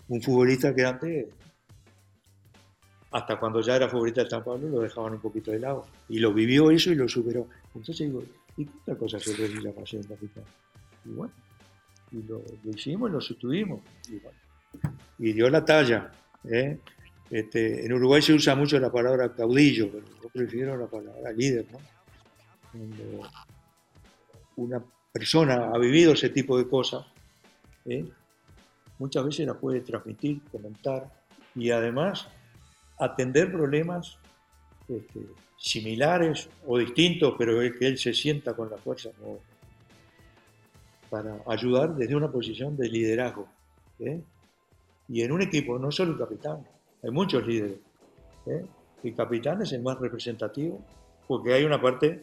Un 0.09 0.23
futbolista 0.23 0.75
que 0.75 0.85
antes, 0.85 1.27
hasta 3.11 3.39
cuando 3.39 3.61
ya 3.61 3.77
era 3.77 3.89
futbolista 3.89 4.25
de 4.25 4.31
San 4.31 4.45
Pablo, 4.45 4.69
lo 4.69 4.81
dejaban 4.81 5.15
un 5.15 5.21
poquito 5.21 5.51
de 5.51 5.61
lado. 5.61 5.87
Y 6.09 6.19
lo 6.19 6.33
vivió 6.33 6.71
eso 6.71 6.91
y 6.91 6.95
lo 6.95 7.09
superó. 7.09 7.49
Entonces 7.75 7.99
digo, 7.99 8.23
¿y 8.57 8.67
qué 8.67 8.73
otra 8.83 8.97
cosa 8.97 9.19
se 9.19 9.35
puede 9.35 9.63
la 9.63 9.73
pasión 9.73 10.03
capitán? 10.03 10.45
Y 11.05 11.11
bueno, 11.11 11.33
y 12.13 12.23
lo, 12.23 12.43
hicimos 12.65 13.09
y 13.09 13.13
lo 13.13 13.21
sustuvimos. 13.21 13.81
Y, 15.19 15.33
dio 15.33 15.49
la 15.49 15.65
talla. 15.65 16.11
¿eh? 16.45 16.79
Este, 17.31 17.85
en 17.85 17.93
Uruguay 17.93 18.21
se 18.21 18.35
usa 18.35 18.55
mucho 18.55 18.79
la 18.79 18.93
palabra 18.93 19.35
caudillo, 19.35 19.91
pero 19.91 20.05
yo 20.23 20.29
prefiero 20.29 20.77
la 20.77 20.87
palabra 20.87 21.33
líder. 21.33 21.67
¿no? 21.73 21.79
Cuando 22.73 23.29
una 24.57 24.85
persona 25.13 25.71
ha 25.73 25.79
vivido 25.79 26.13
ese 26.13 26.29
tipo 26.29 26.59
de 26.59 26.69
cosas, 26.69 27.07
¿eh? 27.87 28.05
muchas 28.99 29.25
veces 29.25 29.47
la 29.47 29.55
puede 29.55 29.81
transmitir, 29.81 30.43
comentar 30.51 31.11
y 31.55 31.71
además 31.71 32.29
atender 32.99 33.51
problemas 33.53 34.19
este, 34.89 35.21
similares 35.57 36.49
o 36.67 36.79
distintos, 36.79 37.35
pero 37.39 37.59
que 37.79 37.87
él 37.87 37.99
se 37.99 38.13
sienta 38.13 38.55
con 38.55 38.71
la 38.71 38.77
fuerza. 38.77 39.11
¿no? 39.21 39.39
para 41.09 41.37
ayudar 41.47 41.95
desde 41.95 42.15
una 42.15 42.31
posición 42.31 42.77
de 42.77 42.89
liderazgo. 42.89 43.47
¿eh? 43.99 44.21
Y 45.09 45.23
en 45.23 45.33
un 45.33 45.43
equipo, 45.43 45.79
no 45.79 45.91
solo 45.91 46.13
el 46.13 46.19
capitán, 46.19 46.67
hay 47.03 47.11
muchos 47.11 47.47
líderes. 47.47 47.79
¿eh? 48.47 48.65
El 49.03 49.15
capitán 49.15 49.63
es 49.63 49.73
el 49.73 49.83
más 49.83 49.99
representativo 49.99 50.81
porque 51.27 51.55
hay 51.55 51.65
una 51.65 51.81
parte 51.81 52.23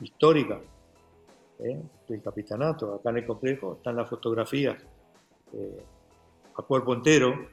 histórica 0.00 0.60
¿eh? 1.60 1.80
del 2.08 2.22
capitanato. 2.22 2.94
Acá 2.94 3.10
en 3.10 3.18
el 3.18 3.26
complejo 3.26 3.74
están 3.74 3.96
las 3.96 4.08
fotografías 4.08 4.76
a 6.56 6.62
cuerpo 6.62 6.94
entero, 6.94 7.46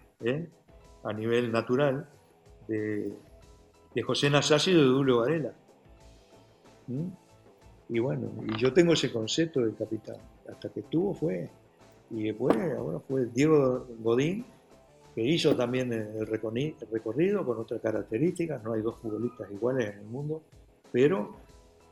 a 1.03 1.11
nivel 1.11 1.51
natural, 1.51 2.07
de, 2.69 4.03
José 4.03 4.29
Nasasi 4.29 4.71
y 4.71 4.75
de 4.75 4.83
Dulio 4.83 5.17
Varela. 5.17 5.53
Y 7.89 7.99
bueno, 7.99 8.31
y 8.47 8.57
yo 8.57 8.71
tengo 8.71 8.93
ese 8.93 9.11
concepto 9.11 9.61
del 9.61 9.75
capitán 9.75 10.17
hasta 10.49 10.69
que 10.69 10.81
estuvo 10.81 11.13
fue. 11.13 11.49
Y 12.11 12.23
después, 12.23 12.55
ahora 12.77 12.99
fue 12.99 13.25
Diego 13.25 13.87
Godín, 13.99 14.45
que 15.13 15.21
hizo 15.21 15.55
también 15.55 15.91
el 15.91 16.25
recorrido 16.25 17.45
con 17.45 17.59
otras 17.59 17.81
características. 17.81 18.63
No 18.63 18.73
hay 18.73 18.81
dos 18.81 18.95
futbolistas 18.99 19.51
iguales 19.51 19.89
en 19.89 19.99
el 19.99 20.05
mundo, 20.05 20.41
pero 20.91 21.35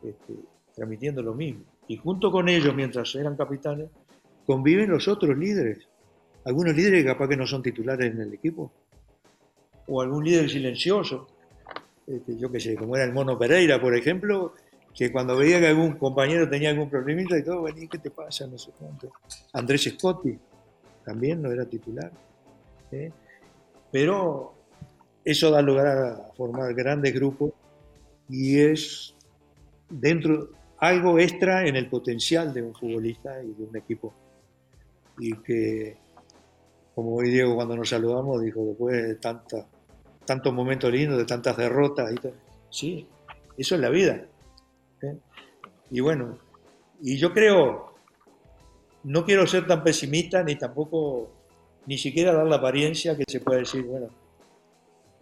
este, 0.03 0.33
transmitiendo 0.75 1.21
lo 1.21 1.33
mismo. 1.33 1.63
Y 1.87 1.97
junto 1.97 2.31
con 2.31 2.49
ellos, 2.49 2.73
mientras 2.75 3.13
eran 3.15 3.35
capitanes, 3.35 3.89
conviven 4.45 4.89
los 4.89 5.07
otros 5.07 5.37
líderes. 5.37 5.87
Algunos 6.45 6.75
líderes 6.75 7.05
capaz 7.05 7.27
que 7.27 7.37
no 7.37 7.45
son 7.45 7.61
titulares 7.61 8.13
en 8.13 8.21
el 8.21 8.33
equipo. 8.33 8.71
O 9.87 10.01
algún 10.01 10.23
líder 10.23 10.49
silencioso. 10.49 11.27
Este, 12.05 12.37
yo 12.37 12.51
qué 12.51 12.59
sé, 12.59 12.75
como 12.75 12.95
era 12.95 13.05
el 13.05 13.13
Mono 13.13 13.37
Pereira, 13.37 13.81
por 13.81 13.95
ejemplo, 13.95 14.53
que 14.93 15.11
cuando 15.11 15.37
veía 15.37 15.59
que 15.59 15.67
algún 15.67 15.93
compañero 15.93 16.49
tenía 16.49 16.69
algún 16.69 16.89
problemita 16.89 17.37
y 17.37 17.43
todo, 17.43 17.63
venía, 17.63 17.87
¿qué 17.89 17.99
te 17.99 18.09
pasa? 18.09 18.47
No 18.47 18.57
sé 18.57 18.71
cuánto. 18.77 19.11
Andrés 19.53 19.83
Scotti 19.83 20.37
también 21.05 21.41
no 21.41 21.51
era 21.51 21.65
titular. 21.65 22.11
¿eh? 22.91 23.11
Pero 23.91 24.53
eso 25.23 25.51
da 25.51 25.61
lugar 25.61 25.87
a 25.87 26.31
formar 26.35 26.73
grandes 26.73 27.13
grupos 27.13 27.51
y 28.29 28.59
es 28.59 29.13
dentro 29.89 30.49
algo 30.79 31.19
extra 31.19 31.67
en 31.67 31.75
el 31.75 31.89
potencial 31.89 32.53
de 32.53 32.61
un 32.61 32.73
futbolista 32.73 33.41
y 33.43 33.53
de 33.53 33.63
un 33.63 33.75
equipo. 33.75 34.13
Y 35.19 35.33
que, 35.37 35.97
como 36.93 37.15
hoy 37.15 37.29
Diego 37.29 37.55
cuando 37.55 37.75
nos 37.75 37.89
saludamos, 37.89 38.41
dijo, 38.41 38.65
después 38.65 38.95
de 38.95 39.15
tanta, 39.15 39.65
tantos 40.27 40.53
momentos 40.53 40.91
lindos, 40.91 41.17
de 41.17 41.25
tantas 41.25 41.57
derrotas, 41.57 42.13
y 42.13 42.19
sí, 42.69 43.07
eso 43.57 43.73
es 43.73 43.81
la 43.81 43.89
vida. 43.89 44.25
¿eh? 45.01 45.17
Y 45.89 46.01
bueno, 46.01 46.37
y 47.01 47.17
yo 47.17 47.33
creo, 47.33 47.95
no 49.03 49.25
quiero 49.25 49.47
ser 49.47 49.65
tan 49.65 49.83
pesimista 49.83 50.43
ni 50.43 50.55
tampoco, 50.55 51.31
ni 51.87 51.97
siquiera 51.97 52.33
dar 52.33 52.45
la 52.45 52.57
apariencia 52.57 53.17
que 53.17 53.23
se 53.27 53.39
puede 53.39 53.61
decir, 53.61 53.83
bueno, 53.83 54.09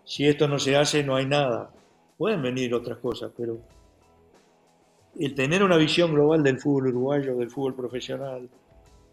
si 0.04 0.28
esto 0.28 0.48
no 0.48 0.60
se 0.60 0.76
hace 0.76 1.04
no 1.04 1.16
hay 1.16 1.26
nada. 1.26 1.72
Pueden 2.18 2.42
venir 2.42 2.74
otras 2.74 2.98
cosas, 3.00 3.32
pero 3.36 3.58
el 5.20 5.36
tener 5.36 5.64
una 5.64 5.78
visión 5.78 6.14
global 6.14 6.44
del 6.44 6.60
fútbol 6.60 6.88
uruguayo, 6.88 7.36
del 7.36 7.50
fútbol 7.50 7.76
profesional, 7.76 8.50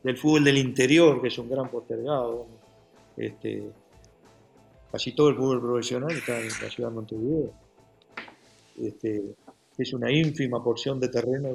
del 0.02 0.16
fútbol 0.16 0.44
del 0.44 0.58
interior, 0.58 1.20
que 1.20 1.28
es 1.28 1.38
un 1.38 1.48
gran 1.48 1.68
postergado, 1.68 2.46
este, 3.16 3.70
casi 4.92 5.12
todo 5.12 5.30
el 5.30 5.36
fútbol 5.36 5.62
profesional 5.62 6.10
está 6.10 6.38
en 6.38 6.48
la 6.48 6.70
ciudad 6.70 6.90
de 6.90 6.94
Montevideo. 6.94 7.52
Este, 8.78 9.34
es 9.78 9.92
una 9.94 10.12
ínfima 10.12 10.62
porción 10.62 11.00
de 11.00 11.08
terreno 11.08 11.48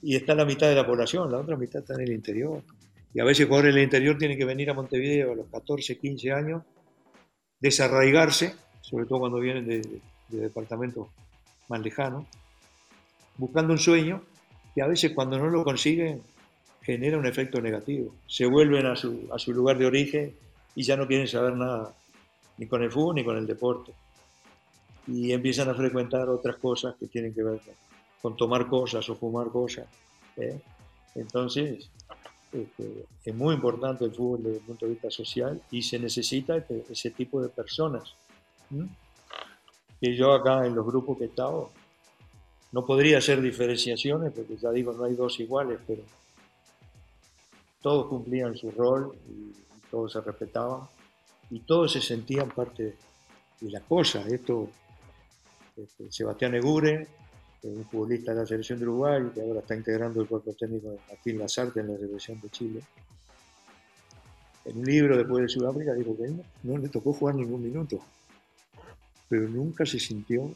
y 0.00 0.14
está 0.14 0.36
la 0.36 0.44
mitad 0.44 0.68
de 0.68 0.76
la 0.76 0.86
población, 0.86 1.32
la 1.32 1.38
otra 1.38 1.56
mitad 1.56 1.82
está 1.82 1.94
en 1.94 2.02
el 2.02 2.12
interior. 2.12 2.62
Y 3.12 3.20
a 3.20 3.24
veces 3.24 3.46
jugadores 3.46 3.74
del 3.74 3.84
interior 3.84 4.16
tienen 4.18 4.38
que 4.38 4.44
venir 4.44 4.70
a 4.70 4.74
Montevideo 4.74 5.32
a 5.32 5.34
los 5.34 5.48
14, 5.48 5.98
15 5.98 6.32
años, 6.32 6.62
desarraigarse, 7.60 8.54
sobre 8.80 9.06
todo 9.06 9.20
cuando 9.20 9.40
vienen 9.40 9.66
de, 9.66 10.00
departamentos 10.28 11.08
más 11.68 11.80
lejanos, 11.80 12.24
buscando 13.36 13.72
un 13.72 13.78
sueño 13.78 14.22
que 14.74 14.82
a 14.82 14.86
veces 14.86 15.12
cuando 15.12 15.38
no 15.38 15.48
lo 15.48 15.64
consiguen 15.64 16.22
genera 16.82 17.18
un 17.18 17.26
efecto 17.26 17.60
negativo. 17.60 18.14
Se 18.26 18.46
vuelven 18.46 18.86
a 18.86 18.96
su, 18.96 19.28
a 19.32 19.38
su 19.38 19.52
lugar 19.52 19.78
de 19.78 19.86
origen 19.86 20.34
y 20.74 20.82
ya 20.82 20.96
no 20.96 21.06
quieren 21.06 21.28
saber 21.28 21.54
nada, 21.54 21.94
ni 22.58 22.66
con 22.66 22.82
el 22.82 22.90
fútbol 22.90 23.16
ni 23.16 23.24
con 23.24 23.36
el 23.36 23.46
deporte 23.46 23.92
y 25.06 25.32
empiezan 25.32 25.68
a 25.68 25.74
frecuentar 25.74 26.28
otras 26.28 26.56
cosas 26.56 26.94
que 26.98 27.06
tienen 27.06 27.34
que 27.34 27.42
ver 27.42 27.60
con, 28.22 28.36
tomar 28.36 28.68
cosas 28.68 29.08
o 29.10 29.14
fumar 29.16 29.48
cosas. 29.48 29.86
¿eh? 30.36 30.58
Entonces, 31.14 31.90
este, 32.52 33.06
es 33.24 33.34
muy 33.34 33.54
importante 33.54 34.04
el 34.04 34.12
fútbol 34.12 34.42
desde 34.42 34.58
el 34.58 34.62
punto 34.62 34.86
de 34.86 34.92
vista 34.92 35.10
social 35.10 35.60
y 35.70 35.82
se 35.82 35.98
necesita 35.98 36.56
este, 36.56 36.84
ese 36.88 37.10
tipo 37.10 37.42
de 37.42 37.48
personas. 37.48 38.14
Que 40.00 40.16
yo 40.16 40.32
acá 40.32 40.66
en 40.66 40.74
los 40.74 40.86
grupos 40.86 41.18
que 41.18 41.24
he 41.24 41.28
estado, 41.28 41.70
no 42.72 42.84
podría 42.84 43.18
hacer 43.18 43.40
diferenciaciones, 43.40 44.32
porque 44.32 44.56
ya 44.56 44.70
digo, 44.70 44.92
no 44.92 45.04
hay 45.04 45.14
dos 45.14 45.38
iguales, 45.38 45.78
pero 45.86 46.02
todos 47.82 48.06
cumplían 48.06 48.56
su 48.56 48.70
rol 48.70 49.14
y 49.28 49.52
todos 49.90 50.12
se 50.12 50.20
respetaban 50.20 50.88
y 51.50 51.60
todos 51.60 51.92
se 51.92 52.00
sentían 52.00 52.50
parte 52.50 52.96
de 53.60 53.70
la 53.70 53.80
cosa. 53.80 54.26
Esto, 54.28 54.70
este, 55.76 56.10
Sebastián 56.10 56.54
Egure, 56.54 57.06
un 57.62 57.84
futbolista 57.86 58.32
de 58.32 58.40
la 58.40 58.46
selección 58.46 58.78
de 58.78 58.86
Uruguay, 58.86 59.22
que 59.34 59.40
ahora 59.40 59.60
está 59.60 59.74
integrando 59.74 60.20
el 60.20 60.28
cuerpo 60.28 60.52
técnico 60.52 60.90
de 60.90 60.98
Martín 61.08 61.38
Lazarte 61.38 61.80
en 61.80 61.92
la 61.92 61.98
selección 61.98 62.40
de 62.40 62.50
Chile. 62.50 62.80
En 64.64 64.78
un 64.78 64.84
libro 64.84 65.16
después 65.16 65.42
de 65.42 65.48
Sudáfrica 65.48 65.94
dijo 65.94 66.16
que 66.16 66.32
no, 66.62 66.78
le 66.78 66.88
tocó 66.88 67.12
jugar 67.12 67.34
ningún 67.34 67.62
minuto, 67.62 68.00
pero 69.28 69.48
nunca 69.48 69.84
se 69.84 69.98
sintió 69.98 70.54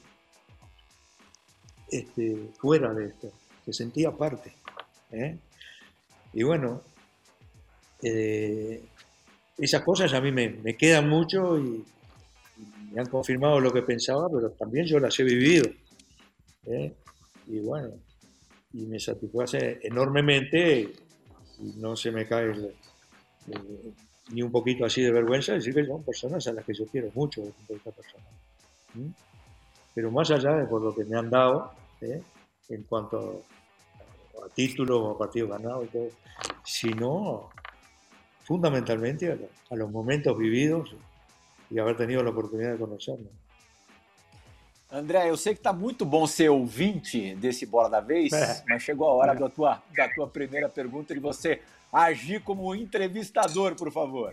este, 1.90 2.50
fuera 2.58 2.92
de 2.94 3.06
esto, 3.06 3.30
se 3.64 3.72
sentía 3.72 4.10
parte. 4.10 4.54
¿eh? 5.10 5.38
Y 6.32 6.42
bueno, 6.42 6.82
eh, 8.02 8.82
esas 9.58 9.82
cosas 9.82 10.12
a 10.14 10.20
mí 10.20 10.32
me, 10.32 10.76
quedan 10.76 11.08
mucho 11.08 11.58
y, 11.58 11.84
me 12.92 13.00
han 13.00 13.06
confirmado 13.08 13.60
lo 13.60 13.70
que 13.70 13.82
pensaba, 13.82 14.28
pero 14.32 14.50
también 14.52 14.86
yo 14.86 14.98
las 14.98 15.18
he 15.20 15.24
vivido. 15.24 15.68
¿eh? 16.66 16.94
Y 17.46 17.60
bueno, 17.60 17.90
y 18.72 18.86
me 18.86 18.98
satisface 18.98 19.78
enormemente 19.82 20.90
y 21.60 21.72
no 21.76 21.94
se 21.96 22.10
me 22.10 22.26
cae 22.26 22.54
ni 24.30 24.42
un 24.42 24.50
poquito 24.50 24.84
así 24.84 25.02
de 25.02 25.10
vergüenza 25.10 25.54
decir 25.54 25.74
que 25.74 25.86
son 25.86 26.02
personas 26.02 26.46
a 26.46 26.52
las 26.52 26.64
que 26.64 26.74
yo 26.74 26.86
quiero 26.86 27.10
mucho 27.14 27.42
de 27.42 27.74
esta 27.74 27.90
persona. 27.90 28.24
Pero 29.94 30.10
más 30.10 30.30
allá 30.30 30.52
de 30.52 30.66
por 30.66 30.82
lo 30.82 30.94
que 30.94 31.04
me 31.04 31.18
han 31.18 31.30
dado, 31.30 31.72
¿eh? 32.00 32.22
en 32.68 32.82
cuanto 32.84 33.42
a, 34.42 34.48
títulos 34.54 34.98
o 35.00 35.10
a 35.10 35.18
partidos 35.18 35.50
ganados 35.50 35.86
y 35.86 35.88
todo, 35.88 36.08
sino 36.64 37.50
fundamentalmente 38.48 39.30
a, 39.70 39.76
los 39.76 39.90
momentos 39.90 40.36
vividos 40.36 40.96
y 41.70 41.78
haber 41.78 41.98
tenido 41.98 42.22
la 42.22 42.30
oportunidad 42.30 42.72
de 42.72 42.78
conocernos. 42.78 43.30
André, 44.90 45.28
eu 45.28 45.36
sei 45.36 45.52
que 45.52 45.60
está 45.60 45.70
muito 45.70 46.06
bom 46.06 46.26
ser 46.26 46.48
ouvinte 46.48 47.34
desse 47.34 47.66
Bola 47.66 47.90
da 47.90 48.00
Vez, 48.00 48.32
é. 48.32 48.64
mas 48.66 48.82
chegou 48.82 49.06
a 49.06 49.12
hora 49.12 49.32
é. 49.32 49.36
da, 49.36 49.50
tua, 49.50 49.82
da 49.94 50.08
tua 50.08 50.26
primeira 50.26 50.66
pergunta 50.66 51.12
de 51.12 51.20
você 51.20 51.60
agir 51.92 52.40
como 52.40 52.74
entrevistador, 52.74 53.74
por 53.74 53.92
favor. 53.92 54.32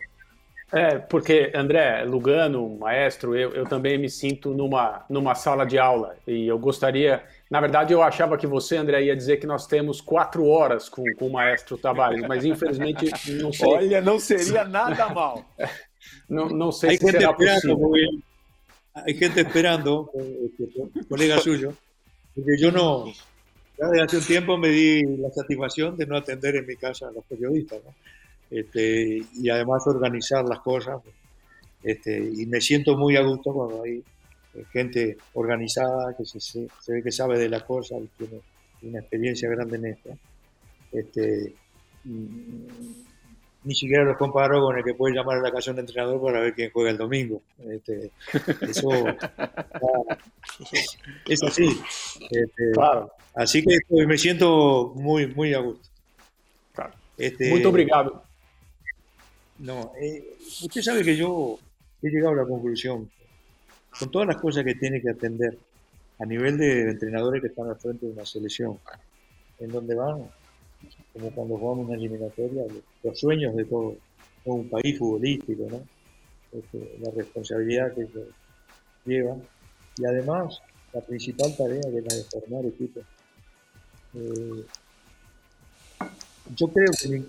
É, 0.71 0.97
porque, 0.97 1.51
André, 1.53 2.05
Lugano, 2.05 2.69
maestro, 2.77 3.35
eu, 3.35 3.51
eu 3.51 3.65
também 3.65 3.97
me 3.97 4.09
sinto 4.09 4.53
numa, 4.53 5.03
numa 5.09 5.35
sala 5.35 5.65
de 5.65 5.77
aula 5.77 6.15
e 6.25 6.47
eu 6.47 6.57
gostaria 6.57 7.21
na 7.49 7.61
verdade, 7.61 7.93
eu 7.93 8.01
achava 8.01 8.37
que 8.37 8.47
você, 8.47 8.77
André, 8.77 9.03
ia 9.03 9.15
dizer 9.15 9.37
que 9.37 9.45
nós 9.45 9.67
temos 9.67 10.01
quatro 10.01 10.45
horas 10.47 10.89
com, 10.89 11.03
com 11.15 11.27
o 11.27 11.31
maestro 11.31 11.77
Tavares, 11.77 12.21
mas 12.27 12.43
infelizmente 12.43 13.11
não 13.33 13.53
sei. 13.53 13.67
Olha, 13.67 14.01
não 14.01 14.19
seria 14.19 14.63
nada 14.65 15.09
mal. 15.09 15.45
não, 16.27 16.49
não 16.49 16.71
sei 16.71 16.91
Hay 16.91 16.97
se 16.97 17.11
será 17.11 17.33
possível. 17.33 17.91
Hay 18.95 19.13
gente 19.13 19.41
esperando, 19.41 20.09
colega 21.09 21.37
suyo, 21.39 21.75
porque 22.33 22.57
yo 22.57 22.71
no, 22.71 23.11
ya 23.77 23.87
desde 23.87 24.03
hace 24.03 24.17
un 24.17 24.23
tiempo 24.23 24.57
me 24.57 24.69
di 24.69 25.03
la 25.17 25.29
satisfacción 25.31 25.97
de 25.97 26.05
no 26.05 26.15
atender 26.15 26.55
en 26.55 26.65
mi 26.65 26.77
casa 26.77 27.09
a 27.09 27.11
los 27.11 27.25
periodistas, 27.25 27.83
¿no? 27.83 27.93
este, 28.49 29.23
y 29.33 29.49
además 29.49 29.85
organizar 29.87 30.45
las 30.45 30.59
cosas, 30.59 31.01
este, 31.83 32.17
y 32.17 32.45
me 32.45 32.61
siento 32.61 32.97
muy 32.97 33.17
a 33.17 33.21
gusto 33.21 33.53
cuando 33.53 33.83
hay 33.83 34.01
gente 34.71 35.17
organizada, 35.33 36.15
que 36.17 36.25
se, 36.25 36.39
se, 36.39 36.67
ve 36.87 37.03
que 37.03 37.11
sabe 37.11 37.37
de 37.37 37.49
la 37.49 37.65
cosa 37.65 37.95
y 37.97 38.07
tiene 38.17 38.41
una 38.83 38.99
experiencia 38.99 39.49
grande 39.49 39.77
en 39.77 39.85
esto. 39.85 40.09
Este, 40.91 41.53
ni 43.65 43.73
siquiera 43.73 44.03
los 44.03 44.17
comparo 44.17 44.61
con 44.61 44.77
el 44.77 44.83
que 44.83 44.93
puede 44.93 45.15
llamar 45.15 45.39
a 45.39 45.41
la 45.41 45.51
casa 45.51 45.73
de 45.73 45.81
entrenador 45.81 46.21
para 46.21 46.39
ver 46.39 46.53
quién 46.53 46.69
juega 46.71 46.91
el 46.91 46.97
domingo. 46.97 47.41
Este, 47.69 48.11
eso 48.61 48.89
es 51.27 51.43
así. 51.43 51.67
Este, 52.29 52.71
Así 53.33 53.63
que 53.63 54.05
me 54.05 54.17
siento 54.17 54.93
muy, 54.95 55.27
muy 55.27 55.53
a 55.53 55.59
gusto. 55.59 55.89
Claro. 56.73 56.93
Este, 57.17 57.49
muy 57.49 57.65
obrigado. 57.65 58.23
No, 59.57 59.93
eh, 59.99 60.35
usted 60.61 60.81
sabe 60.81 61.03
que 61.03 61.17
yo 61.17 61.57
he 62.01 62.09
llegado 62.09 62.33
a 62.33 62.43
la 62.43 62.45
conclusión 62.45 63.09
con 63.99 64.11
todas 64.11 64.27
las 64.27 64.37
cosas 64.37 64.63
que 64.63 64.75
tiene 64.75 65.01
que 65.01 65.09
atender 65.09 65.57
a 66.19 66.25
nivel 66.25 66.57
de 66.57 66.91
entrenadores 66.91 67.41
que 67.41 67.47
están 67.47 67.69
al 67.69 67.77
frente 67.77 68.05
de 68.05 68.13
una 68.13 68.25
selección, 68.25 68.79
en 69.59 69.71
donde 69.71 69.95
van, 69.95 70.29
como 71.13 71.31
cuando 71.31 71.57
jugamos 71.57 71.87
una 71.87 71.95
eliminatoria, 71.95 72.63
los 73.03 73.19
sueños 73.19 73.55
de 73.55 73.65
todo, 73.65 73.95
un 74.45 74.69
país 74.69 74.97
futbolístico, 74.97 75.63
¿no? 75.69 75.81
Este, 76.51 76.97
la 77.01 77.11
responsabilidad 77.11 77.93
que 77.93 78.07
lleva 79.05 79.35
y 79.97 80.05
además 80.05 80.61
la 80.93 81.01
principal 81.01 81.55
tarea 81.57 81.81
que 81.81 81.97
es 81.97 82.05
la 82.05 82.15
de 82.15 82.23
formar 82.23 82.65
equipos. 82.65 83.03
Eh, 84.13 84.65
yo 86.55 86.67
creo 86.67 86.91
que 87.01 87.23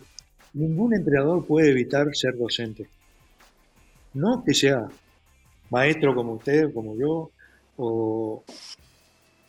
ningún 0.52 0.94
entrenador 0.94 1.44
puede 1.46 1.70
evitar 1.70 2.14
ser 2.14 2.36
docente. 2.36 2.86
No 4.14 4.44
que 4.44 4.54
sea 4.54 4.88
maestro 5.70 6.14
como 6.14 6.34
usted, 6.34 6.72
como 6.72 6.96
yo, 6.96 7.30
o, 7.76 8.42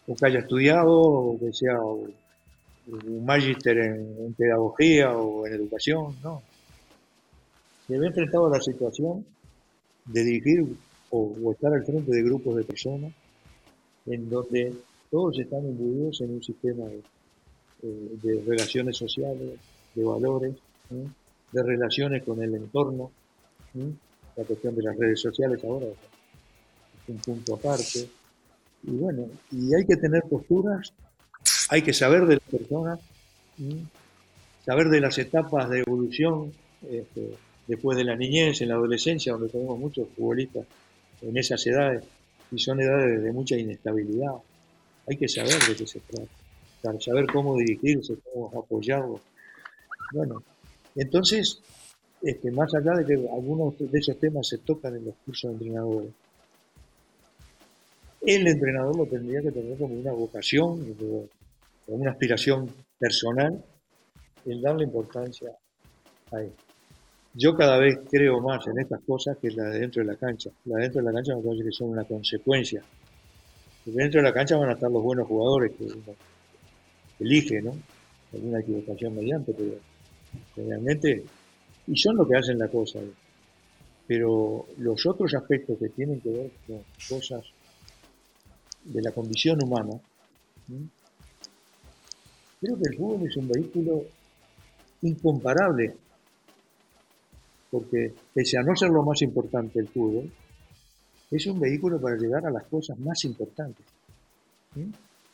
que 0.06 0.26
haya 0.26 0.40
estudiado, 0.40 0.92
o 0.92 1.40
que 1.40 1.52
sea 1.54 1.80
un 1.82 3.26
magíster 3.26 3.78
en, 3.78 4.34
pedagogía 4.34 5.18
o 5.18 5.46
en 5.46 5.54
educación, 5.54 6.16
no. 6.24 6.42
Se 7.88 7.98
ve 7.98 8.08
enfrentado 8.08 8.48
a 8.48 8.58
la 8.58 8.62
situación 8.62 9.26
de 10.06 10.24
dirigir 10.24 10.66
o, 11.10 11.52
estar 11.52 11.74
al 11.74 11.86
frente 11.86 12.12
de 12.12 12.24
grupos 12.24 12.56
de 12.56 12.64
personas 12.64 13.14
en 14.06 14.30
donde 14.30 14.74
todos 15.12 15.38
están 15.38 15.66
imbuidos 15.66 16.22
en 16.22 16.36
un 16.36 16.44
sistema 16.44 16.86
de, 16.86 17.02
eh, 17.84 18.44
relaciones 18.46 18.98
sociales, 18.98 19.60
de 19.94 20.04
valores, 20.04 20.56
de 21.52 21.64
relaciones 21.64 22.24
con 22.24 22.42
el 22.42 22.56
entorno 22.56 23.12
la 24.38 24.44
cuestión 24.44 24.76
de 24.76 24.84
las 24.84 24.96
redes 24.96 25.20
sociales 25.20 25.60
ahora 25.64 25.88
es 25.88 27.10
un 27.10 27.18
punto 27.18 27.56
aparte. 27.56 28.08
Y 28.84 28.92
bueno, 28.92 29.28
y 29.52 29.74
hay 29.74 29.86
que 29.86 29.98
tener 29.98 30.22
posturas, 30.24 30.94
hay 31.70 31.82
que 31.82 31.94
saber 31.94 32.26
de 32.26 32.36
las 32.36 32.50
personas, 32.50 33.00
saber 34.64 34.90
de 34.90 35.02
las 35.02 35.18
etapas 35.18 35.70
de 35.70 35.80
evolución 35.80 36.54
este, 36.88 37.36
después 37.66 37.98
de 37.98 38.04
la 38.04 38.16
niñez, 38.16 38.62
en 38.62 38.70
la 38.70 38.76
adolescencia, 38.76 39.34
donde 39.34 39.50
tenemos 39.50 39.78
muchos 39.80 40.08
futbolistas 40.16 40.66
en 41.22 41.36
esas 41.36 41.66
edades, 41.66 42.06
y 42.52 42.60
son 42.60 42.80
edades 42.80 43.24
de 43.24 43.32
mucha 43.32 43.58
inestabilidad. 43.58 44.34
Hay 45.08 45.18
que 45.18 45.28
saber 45.28 45.60
de 45.68 45.76
qué 45.76 45.88
se 45.88 46.00
trata, 46.00 47.02
saber 47.02 47.26
cómo 47.28 47.58
dirigirse, 47.58 48.16
cómo 48.32 48.60
apoyarlo. 48.60 49.20
Bueno, 50.14 50.44
entonces 50.96 51.62
este, 52.28 52.52
más 52.52 52.74
allá 52.76 52.94
de 52.96 53.06
que 53.06 53.14
algunos 53.14 53.78
de 53.78 53.98
esos 53.98 54.20
temas 54.20 54.46
se 54.50 54.58
tocan 54.58 54.94
en 54.98 55.06
los 55.06 55.16
cursos 55.26 55.50
de 55.50 55.54
entrenadores, 55.56 56.12
el 58.22 58.48
entrenador 58.48 58.98
lo 58.98 59.06
tendría 59.06 59.42
que 59.42 59.52
tener 59.52 59.78
como 59.78 59.94
una 59.94 60.12
vocación, 60.12 60.94
como 60.96 61.28
una 61.88 62.12
aspiración 62.12 62.70
personal, 63.00 63.64
en 64.46 64.62
darle 64.62 64.84
importancia 64.84 65.52
a 66.34 66.42
él. 66.42 66.52
Yo 67.34 67.56
cada 67.56 67.78
vez 67.78 68.00
creo 68.12 68.42
más 68.42 68.68
en 68.68 68.80
estas 68.80 69.00
cosas 69.08 69.38
que 69.38 69.50
la 69.52 69.70
de 69.70 69.80
dentro 69.80 70.04
de 70.04 70.12
la 70.12 70.18
cancha. 70.18 70.50
La 70.66 70.78
de 70.78 70.84
dentro 70.84 71.02
de 71.02 71.06
la 71.06 71.14
cancha 71.14 71.34
me 71.34 71.42
parece 71.42 71.64
que 71.64 71.72
son 71.72 71.92
una 71.92 72.04
consecuencia. 72.04 72.82
Dentro 73.86 74.20
de 74.20 74.28
la 74.28 74.34
cancha 74.34 74.58
van 74.58 74.72
a 74.72 74.74
estar 74.74 74.92
los 74.92 75.02
buenos 75.02 75.28
jugadores 75.28 75.72
que 75.78 75.86
uno 75.86 76.14
elige, 77.22 77.62
¿no? 77.62 77.72
Alguna 78.34 78.60
equivocación 78.60 79.16
mediante, 79.16 79.54
pero 79.54 79.76
realmente 80.58 81.24
y 81.88 81.98
son 81.98 82.18
lo 82.18 82.28
que 82.28 82.38
hacen 82.38 82.60
la 82.60 82.68
cosa. 82.68 83.00
Pero 84.06 84.68
los 84.78 85.06
otros 85.06 85.34
aspectos 85.34 85.78
que 85.78 85.90
tienen 85.90 86.22
que 86.22 86.30
ver 86.30 86.52
con 86.66 86.84
cosas 87.10 87.44
de 88.84 89.02
la 89.02 89.12
condición 89.12 89.62
humana, 89.64 90.00
creo 92.62 92.78
que 92.78 92.90
el 92.90 92.98
fútbol 92.98 93.28
es 93.28 93.38
un 93.38 93.48
vehículo 93.48 94.04
incomparable, 95.02 95.96
porque 97.70 98.14
pese 98.34 98.58
a 98.58 98.64
no 98.64 98.76
ser 98.76 98.90
lo 98.90 99.04
más 99.04 99.22
importante 99.22 99.80
el 99.80 99.88
fútbol, 99.88 100.32
es 101.30 101.46
un 101.48 101.60
vehículo 101.60 102.00
para 102.00 102.16
llegar 102.16 102.46
a 102.46 102.52
las 102.52 102.64
cosas 102.66 102.98
más 103.00 103.24
importantes. 103.26 103.86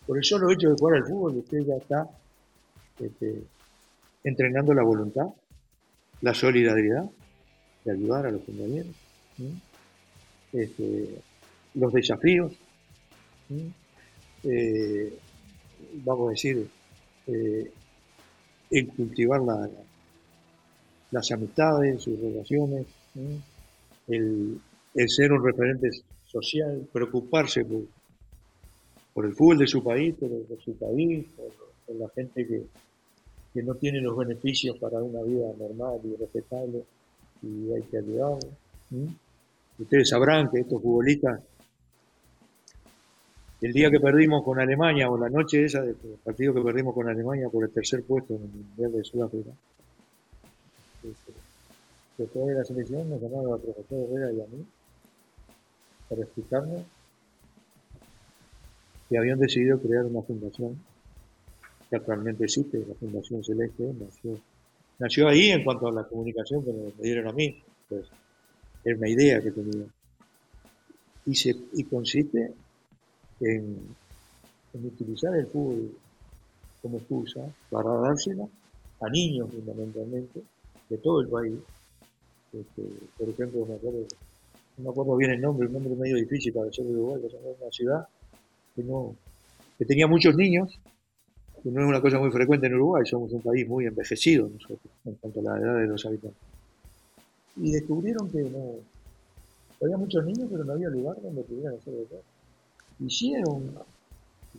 Por 0.06 0.18
el 0.18 0.24
solo 0.24 0.52
hecho 0.52 0.70
de 0.70 0.76
jugar 0.76 0.98
al 0.98 1.08
fútbol, 1.08 1.38
usted 1.38 1.60
ya 1.60 1.76
está 1.76 2.10
este, 3.00 3.44
entrenando 4.24 4.74
la 4.74 4.84
voluntad, 4.84 5.28
la 6.24 6.34
solidaridad, 6.34 7.04
de 7.84 7.92
ayudar 7.92 8.26
a 8.26 8.32
los 8.32 8.42
compañeros, 8.44 8.96
este, 10.54 11.22
los 11.74 11.92
desafíos, 11.92 12.54
eh, 14.44 15.14
vamos 15.96 16.28
a 16.28 16.32
decir, 16.32 16.66
eh, 17.28 17.72
en 18.72 18.86
cultivar 18.88 19.42
las 21.12 21.32
amistades, 21.32 22.02
sus 22.02 22.18
relaciones, 22.18 22.88
el, 24.08 24.62
ser 25.08 25.34
un 25.34 25.44
referente 25.44 25.90
social, 26.26 26.88
preocuparse 26.94 27.66
por, 29.14 29.26
el 29.26 29.34
fútbol 29.34 29.58
de 29.58 29.68
su 29.68 29.84
país, 29.84 30.16
por, 30.16 30.32
su 30.64 30.74
país, 30.78 31.26
por, 31.86 31.96
la 31.98 32.08
gente 32.16 32.48
que, 32.48 32.64
que 33.54 33.62
no 33.62 33.76
tiene 33.76 34.02
los 34.02 34.18
beneficios 34.18 34.78
para 34.80 35.02
una 35.02 35.22
vida 35.22 35.48
normal 35.58 36.00
y 36.04 36.16
respetable 36.16 36.84
y 37.44 37.72
hay 37.72 37.84
que 37.84 37.98
ayudarlos. 37.98 38.48
Ustedes 39.78 40.10
sabrán 40.10 40.50
que 40.50 40.62
estos 40.62 40.82
futbolistas, 40.82 41.42
el 43.62 43.74
día 43.74 43.92
que 43.92 44.00
perdimos 44.00 44.44
con 44.44 44.60
Alemania, 44.60 45.10
o 45.10 45.18
la 45.18 45.30
noche 45.30 45.66
esa 45.66 45.82
del 45.82 45.96
partido 46.24 46.54
que 46.54 46.62
perdimos 46.62 46.94
con 46.94 47.08
Alemania 47.08 47.50
por 47.50 47.64
el 47.64 47.72
tercer 47.72 48.04
puesto 48.04 48.36
en 48.36 48.44
el 48.44 48.50
Mundial 48.50 48.92
de 48.92 49.04
Sudáfrica, 49.04 49.52
este, 51.04 51.34
después 52.18 52.48
de 52.48 52.54
la 52.56 52.64
selección 52.64 53.10
nos 53.10 53.22
llamaron 53.22 53.54
a 53.54 53.58
profesor 53.58 54.10
Herrera 54.10 54.32
y 54.32 54.42
a 54.42 54.46
mí 54.46 54.66
para 56.10 56.22
explicarnos 56.22 56.84
que 59.10 59.18
habían 59.18 59.40
decidido 59.40 59.80
crear 59.80 60.06
una 60.06 60.22
fundación 60.22 60.78
que 61.94 61.98
actualmente 61.98 62.46
existe, 62.46 62.84
la 62.88 62.96
Fundación 62.96 63.44
Celeste, 63.44 63.94
nació, 63.94 64.40
nació 64.98 65.28
ahí 65.28 65.52
en 65.52 65.64
cuanto 65.64 65.88
a 65.88 65.92
la 65.92 66.04
comunicación 66.06 66.66
que 66.66 66.72
me, 66.72 66.92
dieron 67.04 67.28
a 67.28 67.32
mí. 67.32 67.62
Pues, 67.88 68.08
era 68.84 68.98
una 68.98 69.10
idea 69.10 69.40
que 69.40 69.52
tenía. 69.52 69.86
Y, 71.28 71.36
se, 71.36 71.56
y 71.74 71.84
consiste 71.84 72.52
en, 73.42 73.78
utilizar 74.74 75.36
el 75.36 75.46
fútbol 75.46 75.96
como 76.82 76.98
excusa 76.98 77.42
para 77.70 77.92
dársela 77.92 78.48
a 79.00 79.10
niños 79.10 79.52
fundamentalmente 79.52 80.42
de 80.90 80.98
todo 80.98 81.22
el 81.22 81.28
país. 81.28 81.60
Este, 82.54 82.82
por 83.20 83.30
ejemplo, 83.30 83.66
me 83.68 83.76
acuerdo, 83.76 84.00
no 84.78 84.84
me 84.84 84.90
acuerdo 84.90 85.16
bien 85.16 85.32
el 85.32 85.42
nombre, 85.42 85.68
un 85.68 85.74
nombre 85.74 85.96
medio 85.96 86.16
difícil 86.16 86.54
para 86.54 86.74
ser 86.74 86.86
de 86.86 86.94
Uruguay, 86.94 87.22
que 87.22 87.28
es 87.28 87.34
una 87.62 87.72
ciudad 87.72 88.08
que, 88.76 88.84
no, 88.84 89.16
que 89.78 89.86
tenía 89.86 90.08
muchos 90.08 90.36
niños, 90.36 90.80
no 91.72 91.82
es 91.82 91.88
una 91.88 92.02
cosa 92.02 92.20
muy 92.20 92.32
frecuente 92.32 92.68
en 92.68 92.76
Uruguay, 92.76 93.06
somos 93.06 93.32
un 93.32 93.42
país 93.42 93.68
muy 93.68 93.86
envejecido 93.86 94.50
nosotros 94.50 94.94
en 95.06 95.16
cuanto 95.16 95.40
a 95.40 95.44
la 95.44 95.60
edad 95.60 95.80
de 95.80 95.88
los 95.88 96.06
habitantes 96.06 96.54
y 97.56 97.72
descubrieron 97.72 98.30
que 98.30 98.42
no 98.44 98.76
había 99.82 99.98
muchos 99.98 100.26
niños, 100.26 100.48
pero 100.52 100.64
no 100.64 100.74
había 100.74 100.90
lugar 100.90 101.22
donde 101.22 101.44
pudieran 101.44 101.76
hacer 101.76 101.94
todo. 102.10 102.22
Hicieron, 103.00 103.72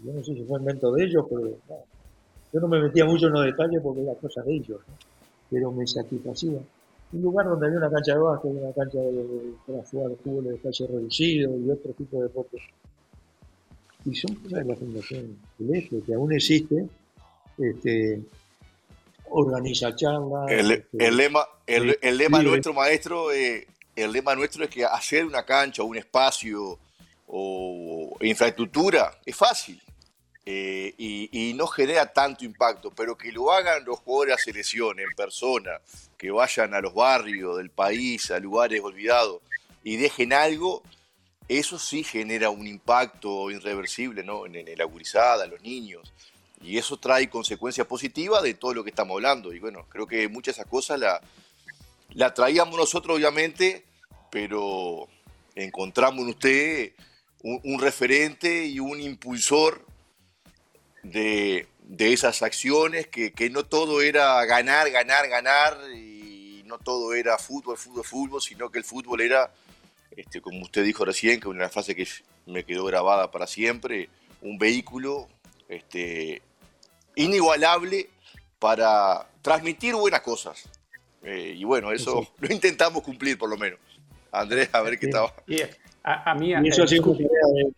yo 0.05 0.13
no 0.13 0.25
sé 0.25 0.35
si 0.35 0.45
fue 0.45 0.59
invento 0.59 0.93
de 0.93 1.05
ellos, 1.05 1.25
pero 1.29 1.51
yo 2.53 2.61
no 2.61 2.69
me 2.69 2.83
metía 2.83 3.05
mucho 3.05 3.27
en 3.27 3.33
los 3.33 3.45
detalles 3.45 3.81
porque 3.83 4.03
era 4.03 4.15
cosa 4.15 4.43
de 4.43 4.55
ellos, 4.55 4.81
pero 5.51 5.73
me 5.73 5.87
satisfacía. 5.87 6.59
Un 7.13 7.23
lugar 7.23 7.47
donde 7.47 7.67
había 7.67 7.79
una 7.79 7.91
cancha 7.91 8.15
de 8.15 8.19
básquet, 8.19 8.51
una 8.51 8.73
cancha 8.73 8.99
de, 8.99 9.55
para 9.67 9.83
jugar 9.85 10.17
fútbol 10.23 10.45
de 10.45 10.55
espacio 10.57 10.87
reducido 10.87 11.57
y 11.57 11.71
otro 11.71 11.93
tipo 11.93 12.17
de 12.19 12.23
deportes. 12.25 12.63
Y 14.05 14.15
son 14.15 14.35
cosas 14.37 14.61
de 14.61 14.65
la 14.65 14.77
Fundación 14.77 15.39
que 15.59 16.15
aún 16.15 16.33
existe, 16.33 16.87
este, 17.59 18.21
organiza 19.31 19.95
charlas. 19.97 20.51
El, 20.51 20.71
este, 20.73 21.11
lema, 21.11 21.47
el, 21.67 21.97
lema 22.17 22.43
nuestro, 22.43 22.75
maestro, 22.75 23.33
eh, 23.33 23.67
el 23.97 24.13
lema 24.13 24.35
nuestro 24.35 24.65
es 24.65 24.71
que 24.71 24.85
hacer 24.85 25.25
una 25.25 25.45
cancha, 25.45 25.83
un 25.83 25.97
espacio 25.97 26.79
o 27.27 28.17
infraestructura 28.21 29.19
es 29.25 29.37
fácil. 29.37 29.81
Eh, 30.47 30.95
y, 30.99 31.55
no 31.55 31.67
genera 31.67 32.13
tanto 32.13 32.45
impacto, 32.45 32.91
pero 32.91 33.17
que 33.17 33.33
lo 33.33 33.51
hagan 33.51 33.85
los 33.85 34.01
jugadores 34.01 34.35
a 34.35 34.39
selección, 34.39 35.01
en 35.01 35.11
persona, 35.17 35.81
que 36.19 36.31
vayan 36.31 36.75
a 36.75 36.81
los 36.81 36.93
barrios 36.93 37.57
del 37.57 37.71
país, 37.71 38.31
a 38.31 38.39
lugares 38.39 38.83
olvidados 38.83 39.41
y 39.83 39.97
dejen 39.97 40.33
algo, 40.33 40.83
eso 41.49 41.79
sí 41.79 42.05
genera 42.05 42.51
un 42.51 42.67
impacto 42.67 43.51
irreversible 43.51 44.23
¿no? 44.23 44.47
en, 44.47 44.57
en 44.57 44.79
la 44.79 44.85
gurizada, 44.85 45.45
en 45.45 45.51
los 45.51 45.63
niños 45.63 46.13
y 46.65 46.79
eso 46.79 46.97
trae 46.97 47.29
consecuencias 47.29 47.87
positivas 47.87 48.43
de 48.43 48.55
todo 48.55 48.73
lo 48.73 48.83
que 48.83 48.91
estamos 48.91 49.17
hablando. 49.17 49.53
Y 49.53 49.59
bueno, 49.59 49.87
creo 49.89 50.07
que 50.07 50.29
muchas 50.29 50.57
de 50.57 50.63
esas 50.63 50.71
cosas 50.71 50.99
la, 52.09 52.35
traíamos 52.35 52.77
nosotros, 52.77 53.17
obviamente, 53.17 53.85
pero 54.31 55.07
encontramos 55.55 56.23
en 56.23 56.29
usted 56.31 56.93
un, 57.43 57.79
referente 57.79 58.65
y 58.65 58.81
un 58.81 58.99
impulsor 58.99 59.85
de, 61.03 61.69
esas 61.99 62.41
acciones, 62.43 63.09
que, 63.09 63.51
no 63.51 63.67
todo 63.67 64.01
era 64.01 64.43
ganar, 64.47 64.91
ganar, 64.91 65.29
ganar, 65.29 65.79
y 65.95 66.63
no 66.65 66.79
todo 66.79 67.13
era 67.13 67.37
fútbol, 67.37 67.77
fútbol, 67.77 68.05
fútbol, 68.05 68.41
sino 68.41 68.71
que 68.71 68.79
el 68.79 68.85
fútbol 68.85 69.21
era, 69.21 69.53
este, 70.17 70.41
como 70.41 70.63
usted 70.63 70.85
dijo 70.85 71.05
recién, 71.05 71.41
que 71.41 71.49
una 71.49 71.69
frase 71.69 71.95
que 71.95 72.07
me 72.47 72.65
quedó 72.65 72.85
grabada 72.85 73.31
para 73.31 73.47
siempre, 73.47 74.09
un 74.43 74.59
vehículo 74.59 75.29
este, 75.69 76.43
inigualable 77.17 78.09
para 78.59 79.27
transmitir 79.43 79.95
buenas 79.95 80.21
cosas. 80.21 80.69
Eh, 81.23 81.55
y 81.57 81.65
bueno, 81.65 81.93
eso 81.93 82.27
lo 82.41 82.53
intentamos 82.53 83.03
cumplir 83.03 83.39
por 83.39 83.49
lo 83.49 83.57
menos. 83.57 83.79
Andrés, 84.31 84.69
a 84.73 84.83
ver 84.83 84.99
qué 84.99 85.07
estaba. 85.07 85.33
a, 86.03 86.35
mí, 86.35 86.51
y 86.51 86.69
eso 86.69 86.83
ha 86.83 86.87
sido 86.87 87.15
de, 87.15 87.25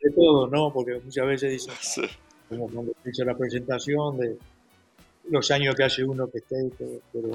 de, 0.01 0.11
todo, 0.15 0.49
¿no? 0.49 0.73
Porque 0.73 0.99
muchas 1.05 1.27
veces 1.27 1.53
dicen, 1.53 2.09
como 2.49 2.69
cuando 2.69 2.93
hizo 3.05 3.25
la 3.25 3.37
presentación 3.37 4.17
de 4.19 4.39
los 5.29 5.51
años 5.51 5.75
que 5.75 5.85
hace 5.85 6.03
uno 6.03 6.31
que 6.31 6.39
esté, 6.39 6.71
pero 7.13 7.33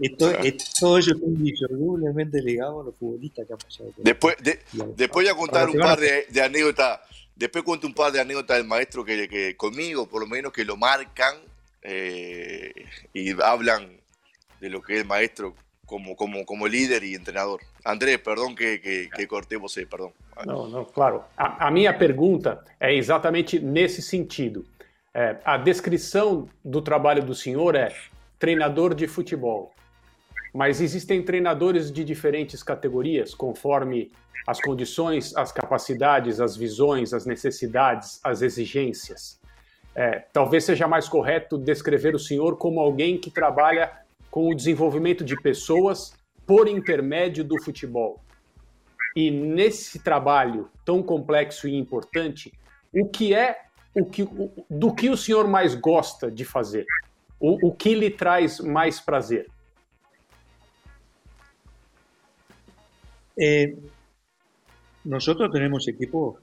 esto, 0.00 0.32
todo 0.80 0.98
eso 0.98 1.12
está 1.12 1.26
indisolublemente 1.26 2.40
ligado 2.40 2.80
a 2.80 2.84
los 2.84 2.94
futbolistas 2.96 3.46
que 3.46 3.52
han 3.52 3.58
pasado. 3.58 3.92
Después, 3.98 4.36
de, 4.42 4.60
después 4.96 5.24
voy 5.24 5.28
a 5.28 5.34
contar 5.34 5.68
un 5.68 5.78
par 5.78 5.98
de, 5.98 6.26
de 6.30 6.42
anécdotas 6.42 7.00
Después 7.34 7.64
cuento 7.64 7.86
un 7.86 7.94
par 7.94 8.12
de 8.12 8.20
anécdotas 8.20 8.58
del 8.58 8.66
maestro 8.66 9.04
que, 9.04 9.56
conmigo, 9.56 10.06
por 10.06 10.20
lo 10.22 10.28
menos, 10.28 10.52
que 10.52 10.64
lo 10.64 10.76
marcan 10.76 11.36
eh, 11.82 12.72
y 13.12 13.32
hablan 13.42 13.88
de 14.60 14.70
lo 14.70 14.80
que 14.80 14.94
es 14.94 15.00
el 15.00 15.08
maestro 15.08 15.54
como, 15.86 16.14
como, 16.14 16.44
como 16.46 16.68
líder 16.68 17.02
y 17.02 17.14
entrenador. 17.14 17.60
Andrés, 17.84 18.18
perdón 18.18 18.54
que, 18.54 18.80
que, 18.80 19.10
que 19.10 19.26
cortei 19.26 19.58
você, 19.58 19.84
perdão. 19.84 20.12
Não, 20.46 20.68
não, 20.68 20.84
claro. 20.84 21.24
A, 21.36 21.66
a, 21.66 21.70
minha 21.70 21.92
pergunta 21.92 22.64
é 22.78 22.94
exatamente 22.94 23.58
nesse 23.58 24.00
sentido. 24.02 24.64
É, 25.12 25.36
a 25.44 25.56
descrição 25.56 26.48
do 26.64 26.80
trabalho 26.80 27.24
do 27.24 27.34
senhor 27.34 27.74
é 27.74 27.92
treinador 28.38 28.94
de 28.94 29.08
futebol. 29.08 29.74
Mas 30.52 30.80
existem 30.80 31.22
treinadores 31.22 31.90
de 31.90 32.04
diferentes 32.04 32.62
categorias, 32.62 33.34
conforme 33.34 34.10
as 34.46 34.60
condições, 34.60 35.34
as 35.36 35.52
capacidades, 35.52 36.40
as 36.40 36.56
visões, 36.56 37.14
as 37.14 37.24
necessidades, 37.24 38.20
as 38.22 38.42
exigências. 38.42 39.40
É, 39.94 40.24
talvez 40.32 40.64
seja 40.64 40.88
mais 40.88 41.08
correto 41.08 41.58
descrever 41.58 42.14
o 42.14 42.18
senhor 42.18 42.56
como 42.56 42.80
alguém 42.80 43.18
que 43.18 43.30
trabalha 43.30 43.92
com 44.30 44.48
o 44.48 44.54
desenvolvimento 44.54 45.22
de 45.22 45.40
pessoas 45.40 46.14
por 46.46 46.66
intermédio 46.66 47.44
do 47.44 47.62
futebol. 47.62 48.20
E 49.14 49.30
nesse 49.30 49.98
trabalho 49.98 50.70
tão 50.84 51.02
complexo 51.02 51.68
e 51.68 51.76
importante, 51.76 52.52
o 52.92 53.06
que 53.06 53.34
é 53.34 53.58
o 53.94 54.06
que, 54.06 54.26
do 54.70 54.94
que 54.94 55.10
o 55.10 55.16
senhor 55.16 55.46
mais 55.46 55.74
gosta 55.74 56.30
de 56.30 56.46
fazer? 56.46 56.86
O, 57.38 57.68
o 57.68 57.74
que 57.74 57.94
lhe 57.94 58.10
traz 58.10 58.58
mais 58.58 58.98
prazer? 58.98 59.46
É, 63.36 63.74
Nosotros 65.04 65.50
tenemos 65.50 65.88
equipos 65.88 66.38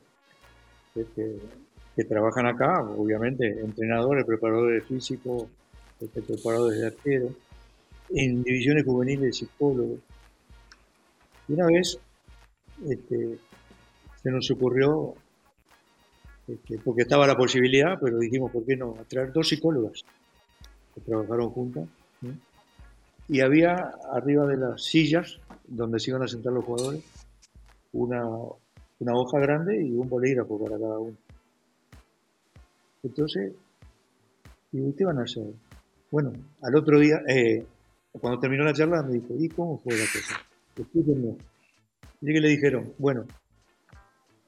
que, 0.94 2.04
trabajan 2.06 2.46
acá, 2.46 2.82
obviamente, 2.82 3.46
entrenadores, 3.62 4.26
preparadores 4.26 4.84
físicos, 4.86 5.48
este, 6.00 6.22
preparadores 6.22 6.80
de 6.80 6.88
arquero, 6.88 7.30
en 8.10 8.44
divisiones 8.44 8.86
juveniles, 8.86 9.38
psicólogos. 9.38 10.00
Y 11.48 11.54
una 11.54 11.68
vez 11.68 12.00
este, 12.88 13.40
se 14.22 14.32
nos 14.32 14.50
ocurrió, 14.52 15.14
este, 16.48 16.80
porque 16.80 17.04
estaba 17.04 17.28
la 17.28 17.36
posibilidad, 17.36 17.98
pero 18.02 18.20
dijimos, 18.20 18.52
¿por 18.52 18.66
qué 18.66 18.76
no? 18.76 18.96
traer 19.08 19.32
dos 19.32 19.48
psicólogas 19.48 20.04
que 20.96 21.02
trabajaron 21.02 21.50
juntas. 21.50 21.88
Y 23.28 23.42
había 23.42 23.76
arriba 24.12 24.48
de 24.48 24.58
las 24.58 24.84
sillas 24.84 25.40
donde 25.70 26.00
se 26.00 26.12
iban 26.12 26.24
a 26.24 26.28
sentar 26.28 26.54
los 26.54 26.66
jugadores 26.66 27.04
una, 27.94 28.24
una 29.00 29.14
hoja 29.14 29.40
grande 29.40 29.82
y 29.82 29.92
un 29.92 30.10
bolígrafo 30.10 30.60
para 30.64 30.78
cada 30.78 31.00
uno. 31.00 31.18
Entonces, 33.04 33.54
¿y 34.72 34.94
qué 34.94 35.06
van 35.06 35.20
a 35.20 35.24
hacer? 35.24 35.46
Bueno, 36.12 36.34
al 36.62 36.76
otro 36.76 37.00
día, 37.00 37.22
eh, 37.28 37.66
cuando 38.12 38.40
terminó 38.40 38.64
la 38.64 38.74
charla 38.74 39.04
me 39.04 39.14
dijo, 39.14 39.36
¿y 39.38 39.48
cómo 39.50 39.78
fue 39.80 39.94
la 39.94 40.06
cosa? 40.06 40.42
Escúchenme. 40.76 41.38
Y 42.22 42.34
que 42.34 42.42
le 42.42 42.50
dijeron, 42.50 42.94
bueno, 42.98 43.26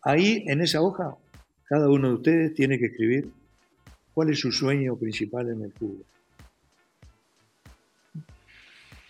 ahí 0.01 0.43
en 0.47 0.61
esa 0.61 0.81
hoja, 0.81 1.15
cada 1.65 1.89
uno 1.89 2.09
de 2.09 2.13
ustedes 2.15 2.53
tiene 2.53 2.77
que 2.77 2.87
escribir 2.87 3.31
cuál 4.13 4.29
es 4.31 4.39
su 4.39 4.51
sueño 4.51 4.97
principal 4.97 5.49
en 5.49 5.61
el 5.63 5.71
fútbol. 5.71 6.05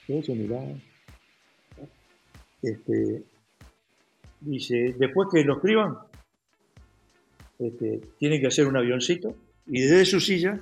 Todo 0.05 0.21
se. 0.21 0.90
Este, 2.61 3.23
dice, 4.39 4.95
después 4.97 5.29
que 5.31 5.43
lo 5.43 5.55
escriban, 5.55 5.97
este, 7.59 8.01
tienen 8.17 8.41
que 8.41 8.47
hacer 8.47 8.67
un 8.67 8.77
avioncito 8.77 9.35
y 9.67 9.81
desde 9.81 10.05
su 10.05 10.19
silla 10.19 10.59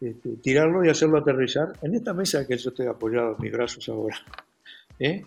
este, 0.00 0.36
tirarlo 0.42 0.84
y 0.84 0.90
hacerlo 0.90 1.18
aterrizar 1.18 1.72
en 1.80 1.94
esta 1.94 2.12
mesa 2.12 2.46
que 2.46 2.56
yo 2.56 2.70
estoy 2.70 2.86
apoyado 2.86 3.36
en 3.36 3.42
mis 3.42 3.52
brazos 3.52 3.88
ahora. 3.88 4.16
¿eh? 4.98 5.22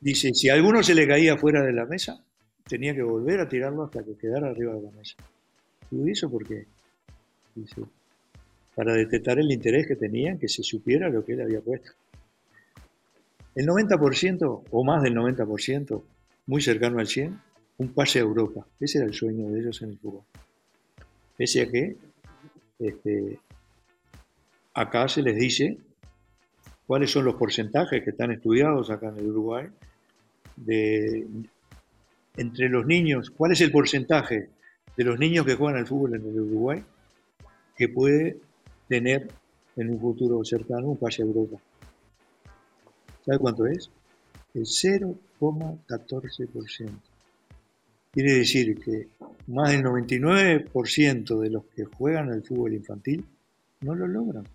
Dice, 0.00 0.34
si 0.34 0.48
alguno 0.48 0.82
se 0.82 0.94
le 0.94 1.06
caía 1.06 1.36
fuera 1.36 1.62
de 1.62 1.72
la 1.72 1.84
mesa, 1.84 2.20
tenía 2.68 2.94
que 2.94 3.02
volver 3.02 3.40
a 3.40 3.48
tirarlo 3.48 3.84
hasta 3.84 4.04
que 4.04 4.16
quedara 4.16 4.48
arriba 4.48 4.74
de 4.74 4.82
la 4.82 4.90
mesa. 4.90 5.16
¿Y 5.90 6.10
eso 6.10 6.30
por 6.30 6.46
qué? 6.46 6.66
Dice, 7.54 7.82
para 8.74 8.94
detectar 8.94 9.38
el 9.38 9.50
interés 9.50 9.86
que 9.86 9.96
tenían, 9.96 10.38
que 10.38 10.48
se 10.48 10.62
supiera 10.62 11.08
lo 11.08 11.24
que 11.24 11.32
él 11.32 11.42
había 11.42 11.60
puesto. 11.60 11.92
El 13.54 13.66
90% 13.66 14.62
o 14.70 14.84
más 14.84 15.02
del 15.02 15.14
90%, 15.14 16.02
muy 16.46 16.62
cercano 16.62 16.98
al 16.98 17.06
100%, 17.06 17.38
un 17.78 17.88
pase 17.94 18.18
a 18.18 18.22
Europa. 18.22 18.66
Ese 18.80 18.98
era 18.98 19.06
el 19.06 19.14
sueño 19.14 19.48
de 19.50 19.60
ellos 19.60 19.80
en 19.82 19.90
el 19.90 19.98
fútbol. 19.98 20.22
Pese 21.36 21.62
a 21.62 21.70
que 21.70 21.96
este, 22.78 23.38
acá 24.74 25.08
se 25.08 25.22
les 25.22 25.36
dice 25.36 25.78
cuáles 26.86 27.10
son 27.10 27.24
los 27.24 27.36
porcentajes 27.36 28.02
que 28.02 28.10
están 28.10 28.32
estudiados 28.32 28.90
acá 28.90 29.08
en 29.08 29.18
el 29.18 29.26
Uruguay 29.28 29.66
de 30.56 31.26
entre 32.36 32.68
los 32.68 32.86
niños, 32.86 33.30
cuál 33.30 33.52
es 33.52 33.60
el 33.60 33.72
porcentaje 33.72 34.50
de 34.96 35.04
los 35.04 35.18
niños 35.18 35.44
que 35.44 35.54
juegan 35.54 35.78
al 35.78 35.86
fútbol 35.86 36.14
en 36.14 36.22
el 36.22 36.40
Uruguay 36.40 36.84
que 37.76 37.88
puede 37.88 38.38
tener 38.88 39.28
en 39.76 39.90
un 39.90 40.00
futuro 40.00 40.44
cercano 40.44 40.88
un 40.88 40.96
pase 40.96 41.22
a 41.22 41.26
Europa. 41.26 41.58
¿Sabe 43.28 43.38
cuánto 43.40 43.66
es? 43.66 43.90
El 44.54 44.62
0,14%. 44.62 46.90
Quiere 48.10 48.32
decir 48.32 48.80
que 48.80 49.08
más 49.48 49.70
del 49.70 49.84
99% 49.84 51.38
de 51.38 51.50
los 51.50 51.66
que 51.66 51.84
juegan 51.84 52.32
al 52.32 52.42
fútbol 52.42 52.72
infantil 52.72 53.22
no 53.82 53.94
lo 53.94 54.08
logran. 54.08 54.48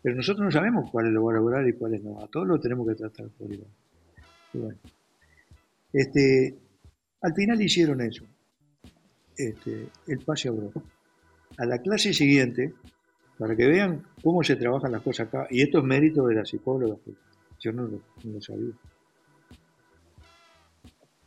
Pero 0.00 0.14
nosotros 0.14 0.44
no 0.44 0.52
sabemos 0.52 0.92
cuáles 0.92 1.12
lo 1.12 1.24
van 1.24 1.34
a 1.34 1.40
lograr 1.40 1.66
y 1.66 1.72
cuáles 1.72 2.04
no. 2.04 2.20
A 2.20 2.28
todos 2.28 2.46
lo 2.46 2.60
tenemos 2.60 2.86
que 2.86 2.94
tratar 2.94 3.26
por 3.30 3.48
igual. 4.52 4.78
Este, 5.92 6.56
al 7.20 7.34
final 7.34 7.60
hicieron 7.60 8.00
eso. 8.00 8.24
Este, 9.36 9.88
el 10.06 10.20
pase 10.20 10.46
a 10.46 10.52
Europa. 10.52 10.80
A 11.58 11.66
la 11.66 11.78
clase 11.78 12.14
siguiente, 12.14 12.74
para 13.38 13.56
que 13.56 13.66
vean 13.66 14.04
cómo 14.22 14.42
se 14.42 14.56
trabajan 14.56 14.92
las 14.92 15.02
cosas 15.02 15.28
acá, 15.28 15.46
y 15.50 15.62
esto 15.62 15.78
es 15.78 15.84
mérito 15.84 16.26
de 16.26 16.34
la 16.36 16.44
psicóloga, 16.44 16.96
yo 17.58 17.72
no 17.72 17.88
lo 18.24 18.40
sabía. 18.40 18.72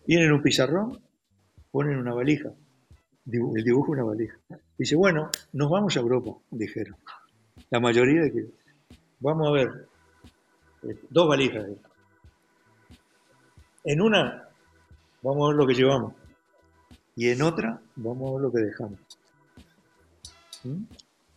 Tienen 0.06 0.32
un 0.32 0.42
pizarrón, 0.42 1.00
ponen 1.72 1.98
una 1.98 2.14
valija, 2.14 2.52
el 3.26 3.64
dibujo 3.64 3.92
una 3.92 4.04
valija. 4.04 4.38
Dice, 4.78 4.96
bueno, 4.96 5.30
nos 5.54 5.70
vamos 5.70 5.98
a 5.98 6.00
Europa, 6.00 6.32
dijeron. 6.52 6.96
La 7.70 7.80
mayoría 7.80 8.22
de 8.22 8.32
que, 8.32 8.46
vamos 9.20 9.48
a 9.48 9.52
ver, 9.52 9.88
eh, 10.84 11.00
dos 11.10 11.28
valijas. 11.28 11.66
En 13.84 14.02
una, 14.02 14.48
vamos 15.24 15.46
a 15.46 15.48
ver 15.50 15.58
lo 15.58 15.68
que 15.68 15.74
llevamos. 15.74 16.14
Y 17.16 17.30
en 17.30 17.42
otra, 17.42 17.82
vamos 17.96 18.30
a 18.30 18.34
ver 18.34 18.42
lo 18.42 18.52
que 18.52 18.60
dejamos. 18.60 19.00
¿Mm? 20.64 20.84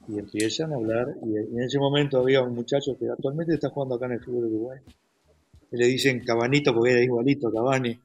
Y 0.08 0.18
empiezan 0.18 0.72
a 0.72 0.76
hablar, 0.76 1.14
y 1.22 1.36
en 1.36 1.60
ese 1.60 1.78
momento 1.78 2.18
había 2.18 2.40
un 2.40 2.54
muchacho 2.54 2.96
que 2.98 3.08
actualmente 3.10 3.54
está 3.54 3.68
jugando 3.68 3.96
acá 3.96 4.06
en 4.06 4.12
el 4.12 4.20
fútbol 4.20 4.48
de 4.48 4.56
Uruguay. 4.56 4.78
Le 5.70 5.86
dicen 5.86 6.24
Cabanito 6.24 6.74
porque 6.74 6.92
era 6.92 7.02
igualito, 7.02 7.52
Cabani 7.52 7.98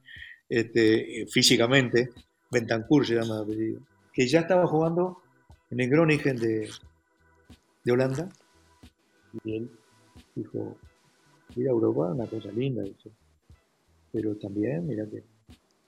este, 0.48 1.26
físicamente, 1.26 2.10
Bentancur 2.50 3.06
se 3.06 3.14
llama 3.14 3.40
apellido, 3.40 3.80
que 4.12 4.26
ya 4.28 4.40
estaba 4.40 4.66
jugando 4.66 5.18
en 5.70 5.80
el 5.80 5.88
Groningen 5.88 6.36
de, 6.36 6.68
de 7.82 7.92
Holanda. 7.92 8.28
Y 9.42 9.56
él 9.56 9.70
dijo, 10.34 10.76
ir 11.56 11.68
a 11.68 11.70
Europa 11.70 12.08
es 12.08 12.14
una 12.14 12.26
cosa 12.26 12.52
linda, 12.52 12.84
pero 14.12 14.36
también, 14.36 14.86
mira 14.86 15.06
que 15.06 15.24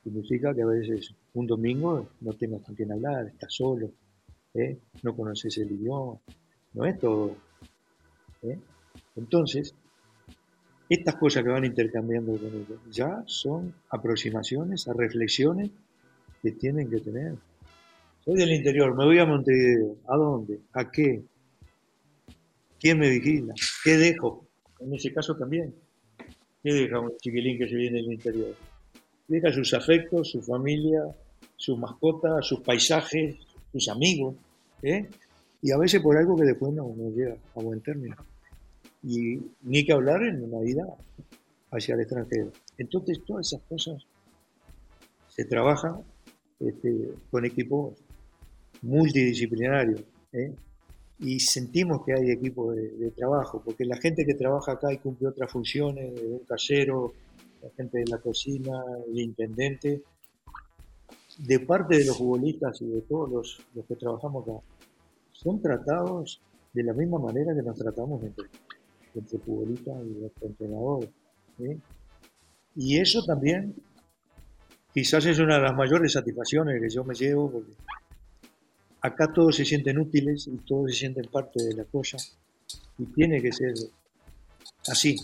significa 0.02 0.54
que 0.54 0.62
a 0.62 0.66
veces 0.66 1.14
un 1.34 1.46
domingo 1.46 2.08
no 2.22 2.32
tengas 2.32 2.62
con 2.62 2.74
quién 2.74 2.90
hablar, 2.90 3.26
estás 3.26 3.52
solo, 3.54 3.90
¿eh? 4.56 4.78
no 5.02 5.14
conoces 5.14 5.56
el 5.58 5.70
idioma, 5.72 6.18
no 6.74 6.84
es 6.84 6.98
todo. 6.98 7.36
¿eh? 8.42 8.58
Entonces, 9.16 9.74
estas 10.88 11.16
cosas 11.16 11.42
que 11.42 11.50
van 11.50 11.64
intercambiando 11.64 12.32
con 12.32 12.46
ellos 12.46 12.80
ya 12.90 13.22
son 13.26 13.74
aproximaciones 13.90 14.86
a 14.88 14.92
reflexiones 14.92 15.70
que 16.42 16.52
tienen 16.52 16.88
que 16.88 17.00
tener. 17.00 17.34
Soy 18.24 18.36
del 18.36 18.52
interior, 18.52 18.96
me 18.96 19.04
voy 19.04 19.18
a 19.18 19.26
Montevideo. 19.26 19.96
¿A 20.08 20.16
dónde? 20.16 20.60
¿A 20.72 20.90
qué? 20.90 21.22
¿Quién 22.78 22.98
me 22.98 23.08
vigila? 23.10 23.54
¿Qué 23.82 23.96
dejo? 23.96 24.46
En 24.80 24.94
ese 24.94 25.12
caso 25.12 25.36
también. 25.36 25.74
¿Qué 26.62 26.72
deja 26.72 27.00
un 27.00 27.16
chiquilín 27.18 27.58
que 27.58 27.68
se 27.68 27.76
viene 27.76 27.98
del 27.98 28.12
interior? 28.12 28.54
Deja 29.28 29.52
sus 29.52 29.72
afectos, 29.74 30.30
su 30.30 30.42
familia, 30.42 31.02
sus 31.56 31.78
mascotas, 31.78 32.46
sus 32.46 32.60
paisajes, 32.60 33.36
sus 33.72 33.88
amigos. 33.88 34.36
¿Eh? 34.82 35.08
Y 35.62 35.72
a 35.72 35.78
veces 35.78 36.00
por 36.00 36.16
algo 36.16 36.36
que 36.36 36.44
después 36.44 36.72
no, 36.72 36.94
no 36.96 37.10
llega 37.10 37.36
a 37.54 37.60
buen 37.60 37.80
término 37.80 38.16
y 39.02 39.40
ni 39.62 39.84
que 39.84 39.92
hablar 39.92 40.22
en 40.24 40.42
una 40.42 40.60
vida 40.60 40.84
hacia 41.70 41.94
el 41.94 42.00
extranjero. 42.00 42.50
Entonces, 42.78 43.22
todas 43.24 43.46
esas 43.46 43.62
cosas 43.68 44.04
se 45.28 45.44
trabajan 45.44 46.00
este, 46.58 47.14
con 47.30 47.44
equipos 47.44 47.94
multidisciplinarios 48.82 50.02
¿eh? 50.32 50.52
y 51.18 51.40
sentimos 51.40 52.04
que 52.04 52.14
hay 52.14 52.30
equipos 52.30 52.74
de, 52.74 53.10
trabajo, 53.10 53.62
porque 53.64 53.84
la 53.84 53.96
gente 53.96 54.24
que 54.26 54.34
trabaja 54.34 54.72
acá 54.72 54.92
y 54.92 54.98
cumple 54.98 55.28
otras 55.28 55.50
funciones, 55.50 56.20
el 56.20 56.42
casero, 56.46 57.14
la 57.62 57.70
gente 57.76 57.98
de 57.98 58.06
la 58.06 58.18
cocina, 58.18 58.82
el 59.08 59.18
intendente, 59.18 60.02
de 61.38 61.60
parte 61.60 61.98
de 61.98 62.06
los 62.06 62.16
futbolistas 62.16 62.80
y 62.82 62.86
de 62.86 63.02
todos 63.02 63.30
los, 63.30 63.60
los 63.74 63.86
que 63.86 63.96
trabajamos 63.96 64.48
acá, 64.48 64.58
son 65.32 65.60
tratados 65.60 66.40
de 66.72 66.82
la 66.82 66.92
misma 66.92 67.18
manera 67.18 67.54
que 67.54 67.62
nos 67.62 67.76
tratamos 67.76 68.22
entre 68.22 68.46
entre 69.18 69.38
futbolista 69.38 69.92
y 70.04 70.20
nuestro 70.20 70.46
entrenador. 70.46 71.08
Y 72.74 72.98
eso 72.98 73.24
también 73.24 73.74
quizás 74.92 75.24
es 75.26 75.38
una 75.38 75.56
de 75.56 75.62
las 75.62 75.74
mayores 75.74 76.12
satisfacciones 76.12 76.80
que 76.80 76.90
yo 76.90 77.04
me 77.04 77.14
llevo, 77.14 77.50
porque 77.50 77.72
acá 79.00 79.32
todos 79.32 79.56
se 79.56 79.64
sienten 79.64 79.98
útiles 79.98 80.46
y 80.46 80.58
todos 80.58 80.90
se 80.90 80.98
sienten 80.98 81.24
parte 81.30 81.62
de 81.62 81.74
la 81.74 81.84
cosa, 81.84 82.18
y 82.98 83.06
tiene 83.06 83.40
que 83.40 83.52
ser 83.52 83.74
así, 84.88 85.16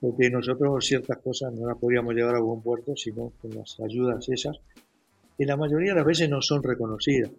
porque 0.00 0.30
nosotros 0.30 0.84
ciertas 0.84 1.18
cosas 1.18 1.52
no 1.52 1.66
las 1.66 1.78
podríamos 1.78 2.14
llevar 2.14 2.36
a 2.36 2.40
buen 2.40 2.60
puerto, 2.60 2.96
sino 2.96 3.32
con 3.40 3.54
las 3.54 3.78
ayudas 3.80 4.28
esas, 4.28 4.58
que 5.42 5.46
la 5.46 5.56
mayoría 5.56 5.90
de 5.90 5.96
las 5.96 6.06
veces 6.06 6.30
no 6.30 6.40
son 6.40 6.62
reconocidas. 6.62 7.32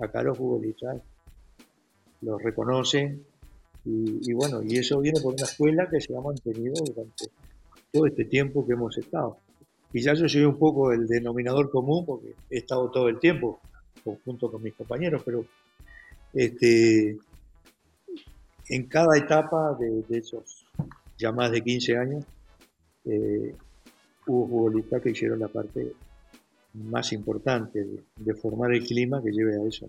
Acá 0.00 0.20
los 0.24 0.36
futbolistas 0.36 1.00
los 2.22 2.42
reconocen, 2.42 3.24
y, 3.84 4.32
bueno, 4.32 4.60
y 4.64 4.78
eso 4.78 4.98
viene 4.98 5.20
por 5.20 5.34
una 5.34 5.44
escuela 5.44 5.88
que 5.88 6.00
se 6.00 6.12
ha 6.16 6.20
mantenido 6.20 6.74
durante 6.84 7.26
todo 7.92 8.06
este 8.06 8.24
tiempo 8.24 8.66
que 8.66 8.72
hemos 8.72 8.98
estado. 8.98 9.38
Quizás 9.92 10.18
yo 10.18 10.28
soy 10.28 10.42
un 10.42 10.58
poco 10.58 10.90
el 10.90 11.06
denominador 11.06 11.70
común 11.70 12.04
porque 12.04 12.34
he 12.50 12.58
estado 12.58 12.90
todo 12.90 13.08
el 13.08 13.20
tiempo 13.20 13.60
junto 14.24 14.50
con 14.50 14.60
mis 14.60 14.74
compañeros, 14.74 15.22
pero 15.24 15.44
este, 16.34 17.16
en 18.70 18.86
cada 18.88 19.16
etapa 19.16 19.78
de, 19.78 20.02
esos 20.18 20.66
ya 21.16 21.30
más 21.30 21.52
de 21.52 21.62
15 21.62 21.96
años, 21.96 22.24
eh, 23.04 23.54
hubo 24.26 24.48
futbolistas 24.48 25.00
que 25.00 25.10
hicieron 25.10 25.38
la 25.38 25.46
parte 25.46 25.92
más 26.74 27.12
importante 27.12 27.84
de, 28.16 28.34
formar 28.34 28.72
el 28.72 28.84
clima 28.84 29.22
que 29.22 29.30
lleve 29.30 29.56
a 29.56 29.66
eso. 29.66 29.88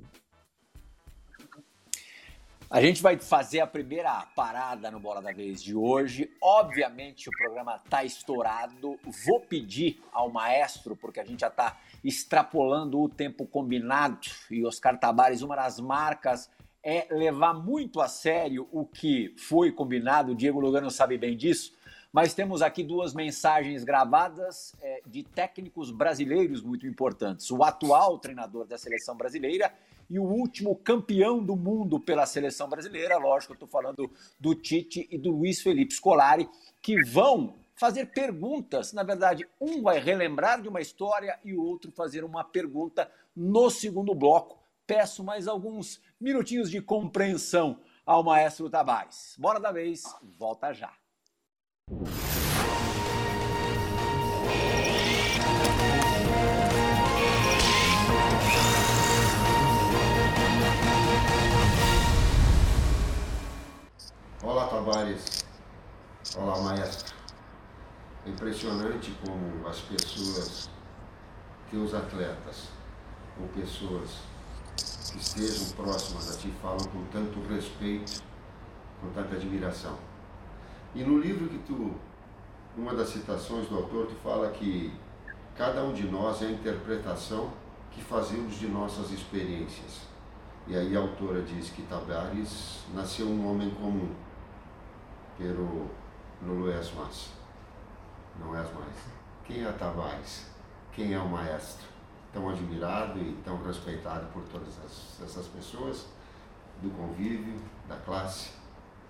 A 2.70 2.80
gente 2.80 3.02
vai 3.02 3.18
fazer 3.18 3.60
a 3.60 3.68
primeira 3.68 4.26
parada 4.34 4.90
no 4.90 4.98
Bola 4.98 5.22
da 5.22 5.34
Vez 5.34 5.62
de 5.62 5.76
hoje. 5.76 6.32
Obviamente 6.42 7.28
o 7.28 7.32
programa 7.38 7.78
tá 7.78 8.06
estourado. 8.06 8.98
Vou 9.26 9.42
pedir 9.42 10.02
ao 10.14 10.32
maestro, 10.32 10.96
porque 10.96 11.20
a 11.20 11.26
gente 11.26 11.42
já 11.42 11.50
está 11.50 11.78
extrapolando 12.02 12.98
o 13.02 13.10
tempo 13.10 13.46
combinado. 13.46 14.20
E 14.50 14.66
Oscar 14.66 14.98
Tabares, 14.98 15.42
uma 15.42 15.58
das 15.58 15.82
marcas 15.82 16.50
é 16.84 17.08
levar 17.12 17.54
muito 17.54 18.02
a 18.02 18.08
sério 18.08 18.68
o 18.72 18.86
que 18.86 19.34
foi 19.38 19.72
combinado, 19.72 20.32
o 20.32 20.36
Diego 20.36 20.60
Lugano 20.60 20.90
sabe 20.90 21.18
bem 21.18 21.38
disso, 21.38 21.74
mas 22.12 22.34
temos 22.34 22.62
aqui 22.62 22.84
duas 22.84 23.14
mensagens 23.14 23.84
gravadas 23.84 24.76
é, 24.82 25.02
de 25.06 25.24
técnicos 25.24 25.92
brasileiros 25.92 26.62
muito 26.62 26.86
importantes. 26.86 27.50
O 27.52 27.64
atual 27.64 28.20
treinador 28.20 28.66
da 28.66 28.78
seleção 28.78 29.16
brasileira 29.16 29.74
e 30.10 30.20
o 30.20 30.24
último 30.24 30.76
campeão 30.76 31.42
do 31.42 31.56
mundo 31.56 31.98
pela 32.00 32.26
seleção 32.26 32.68
brasileira. 32.68 33.18
Lógico, 33.18 33.54
eu 33.54 33.56
estou 33.56 33.70
falando 33.70 34.12
do 34.38 34.54
Tite 34.54 35.08
e 35.10 35.18
do 35.18 35.32
Luiz 35.32 35.62
Felipe 35.62 35.94
Scolari, 35.94 36.50
que 36.82 37.02
vão 37.04 37.56
fazer 37.76 38.08
perguntas. 38.08 38.92
Na 38.92 39.04
verdade, 39.04 39.48
um 39.60 39.82
vai 39.82 40.00
relembrar 40.00 40.62
de 40.62 40.68
uma 40.68 40.82
história 40.82 41.40
e 41.46 41.54
o 41.54 41.64
outro 41.64 41.92
fazer 41.94 42.26
uma 42.26 42.44
pergunta 42.44 43.10
no 43.34 43.70
segundo 43.70 44.14
bloco. 44.14 44.60
Peço 44.86 45.24
mais 45.24 45.48
alguns 45.48 46.02
minutinhos 46.20 46.70
de 46.70 46.82
compreensão 46.82 47.80
ao 48.06 48.22
maestro 48.22 48.70
Tavares. 48.70 49.36
Bora 49.40 49.62
da 49.62 49.72
vez, 49.72 50.04
volta 50.38 50.74
já. 50.74 51.01
Olá, 64.42 64.68
Tavares. 64.68 65.44
Olá, 66.38 66.62
maestro. 66.62 67.14
É 68.26 68.30
impressionante 68.30 69.12
como 69.26 69.68
as 69.68 69.82
pessoas, 69.82 70.70
teus 71.70 71.94
atletas, 71.94 72.70
ou 73.38 73.50
pessoas 73.50 74.12
que 75.12 75.18
estejam 75.18 75.76
próximas 75.76 76.34
a 76.34 76.38
ti, 76.40 76.54
falam 76.62 76.88
com 76.88 77.04
tanto 77.12 77.42
respeito, 77.50 78.24
com 79.02 79.10
tanta 79.10 79.36
admiração. 79.36 80.11
E 80.94 81.04
no 81.04 81.20
livro 81.20 81.48
que 81.48 81.60
tu, 81.60 81.96
uma 82.76 82.94
das 82.94 83.10
citações 83.10 83.68
do 83.68 83.78
autor, 83.78 84.08
tu 84.08 84.16
fala 84.16 84.50
que 84.52 84.94
cada 85.56 85.84
um 85.84 85.94
de 85.94 86.08
nós 86.08 86.42
é 86.42 86.48
a 86.48 86.52
interpretação 86.52 87.50
que 87.92 88.04
fazemos 88.04 88.56
de 88.56 88.68
nossas 88.68 89.12
experiências. 89.12 90.02
E 90.68 90.76
aí 90.76 90.96
a 90.96 91.00
autora 91.00 91.42
diz 91.42 91.70
que 91.70 91.82
Tavares 91.84 92.82
nasceu 92.94 93.26
um 93.26 93.50
homem 93.50 93.70
comum, 93.72 94.14
pero 95.38 95.90
não 96.42 96.56
lo 96.56 96.72
és 96.72 96.94
mais. 96.94 97.32
Não 98.40 98.56
és 98.56 98.74
mais. 98.74 98.96
Quem 99.46 99.66
é 99.66 99.72
Tavares? 99.72 100.48
Quem 100.92 101.14
é 101.14 101.20
o 101.20 101.28
maestro? 101.28 101.88
Tão 102.34 102.50
admirado 102.50 103.20
e 103.20 103.34
tão 103.44 103.62
respeitado 103.64 104.28
por 104.34 104.44
todas 104.44 104.78
as, 104.86 105.22
essas 105.24 105.48
pessoas 105.48 106.08
do 106.82 106.90
convívio, 106.92 107.60
da 107.88 107.96
classe, 107.98 108.52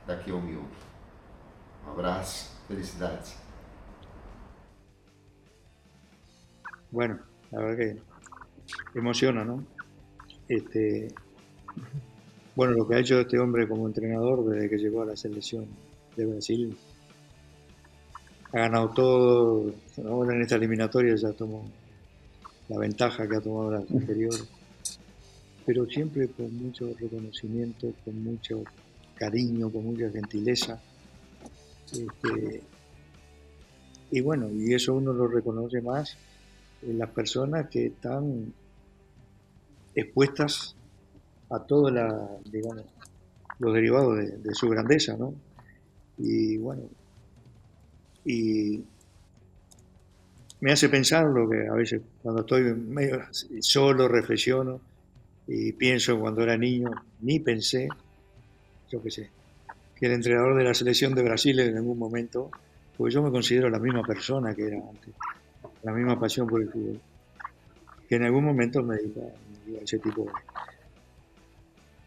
daqui 0.06 0.32
é 0.32 0.34
humilde. 0.34 0.91
Um 1.86 1.92
abraço, 1.92 2.52
felicidades. 2.68 3.36
Bueno, 6.92 7.20
la 7.52 7.60
verdad 7.62 7.78
que 7.78 9.00
emociona, 9.00 9.44
¿no? 9.44 9.64
Este, 10.48 11.14
bueno, 12.56 12.74
lo 12.74 12.88
que 12.88 12.96
ha 12.96 13.00
hecho 13.00 13.20
este 13.20 13.40
hombre 13.40 13.68
como 13.68 13.88
entrenador 13.88 14.44
desde 14.46 14.70
que 14.70 14.78
llegó 14.78 15.02
a 15.02 15.06
la 15.06 15.16
selección 15.16 15.66
de 16.18 16.26
Brasil, 16.26 16.78
ha 18.52 18.60
ganado 18.60 18.90
todo, 18.90 19.74
ahora 20.06 20.36
en 20.36 20.42
esta 20.42 20.56
eliminatoria 20.56 21.16
ya 21.16 21.32
tomó 21.32 21.64
la 22.68 22.78
ventaja 22.78 23.28
que 23.28 23.38
ha 23.38 23.42
tomado 23.42 23.72
las 23.72 23.90
anteriores, 23.90 24.48
pero 25.66 25.86
siempre 25.86 26.28
con 26.28 26.54
mucho 26.58 26.94
reconocimiento, 27.00 27.94
con 28.04 28.22
mucho 28.22 28.64
cariño, 29.16 29.70
con 29.70 29.86
mucha 29.86 30.10
gentileza 30.10 30.82
este, 31.92 32.64
y 34.12 34.22
bueno, 34.22 34.50
y 34.50 34.74
eso 34.74 34.94
uno 34.94 35.14
lo 35.14 35.28
reconoce 35.28 35.82
más 35.82 36.18
en 36.82 36.98
las 36.98 37.10
personas 37.10 37.70
que 37.70 37.88
están 37.88 38.54
expuestas 39.96 40.76
a 41.50 41.60
todos 41.60 41.92
los 41.92 43.74
derivados 43.74 44.18
de, 44.18 44.56
su 44.56 44.70
grandeza, 44.70 45.16
¿no? 45.18 45.34
Y 46.18 46.58
bueno, 46.58 46.84
y 48.26 48.84
me 50.60 50.72
hace 50.72 50.90
pensar 50.90 51.26
lo 51.26 51.50
que 51.50 51.68
a 51.68 51.74
veces 51.74 52.02
cuando 52.22 52.42
estoy 52.42 52.64
medio 52.74 53.22
solo 53.60 54.08
reflexiono 54.08 54.80
y 55.48 55.74
pienso 55.74 56.20
cuando 56.20 56.44
era 56.44 56.58
niño, 56.58 56.92
ni 57.22 57.40
pensé, 57.40 57.90
yo 58.90 59.02
qué 59.02 59.12
sé, 59.12 59.30
que 60.02 60.08
el 60.08 60.14
entrenador 60.14 60.58
de 60.58 60.64
la 60.64 60.74
selección 60.74 61.14
de 61.14 61.22
Brasil 61.22 61.60
en 61.60 61.78
algún 61.78 62.00
momento, 62.00 62.50
porque 62.98 63.14
yo 63.14 63.22
me 63.22 63.30
considero 63.30 63.70
la 63.70 63.78
misma 63.78 64.02
persona 64.02 64.56
que 64.56 64.66
era 64.66 64.78
antes, 64.78 65.14
la 65.84 65.94
misma 65.94 66.20
pasión 66.20 66.48
por 66.48 66.60
el 66.60 66.70
fútbol, 66.70 67.00
que 68.10 68.16
en 68.16 68.24
algún 68.24 68.44
momento 68.44 68.82
me 68.82 68.96
dedica, 68.96 69.22
a 69.22 69.84
ese 69.84 70.00
tipo 70.00 70.26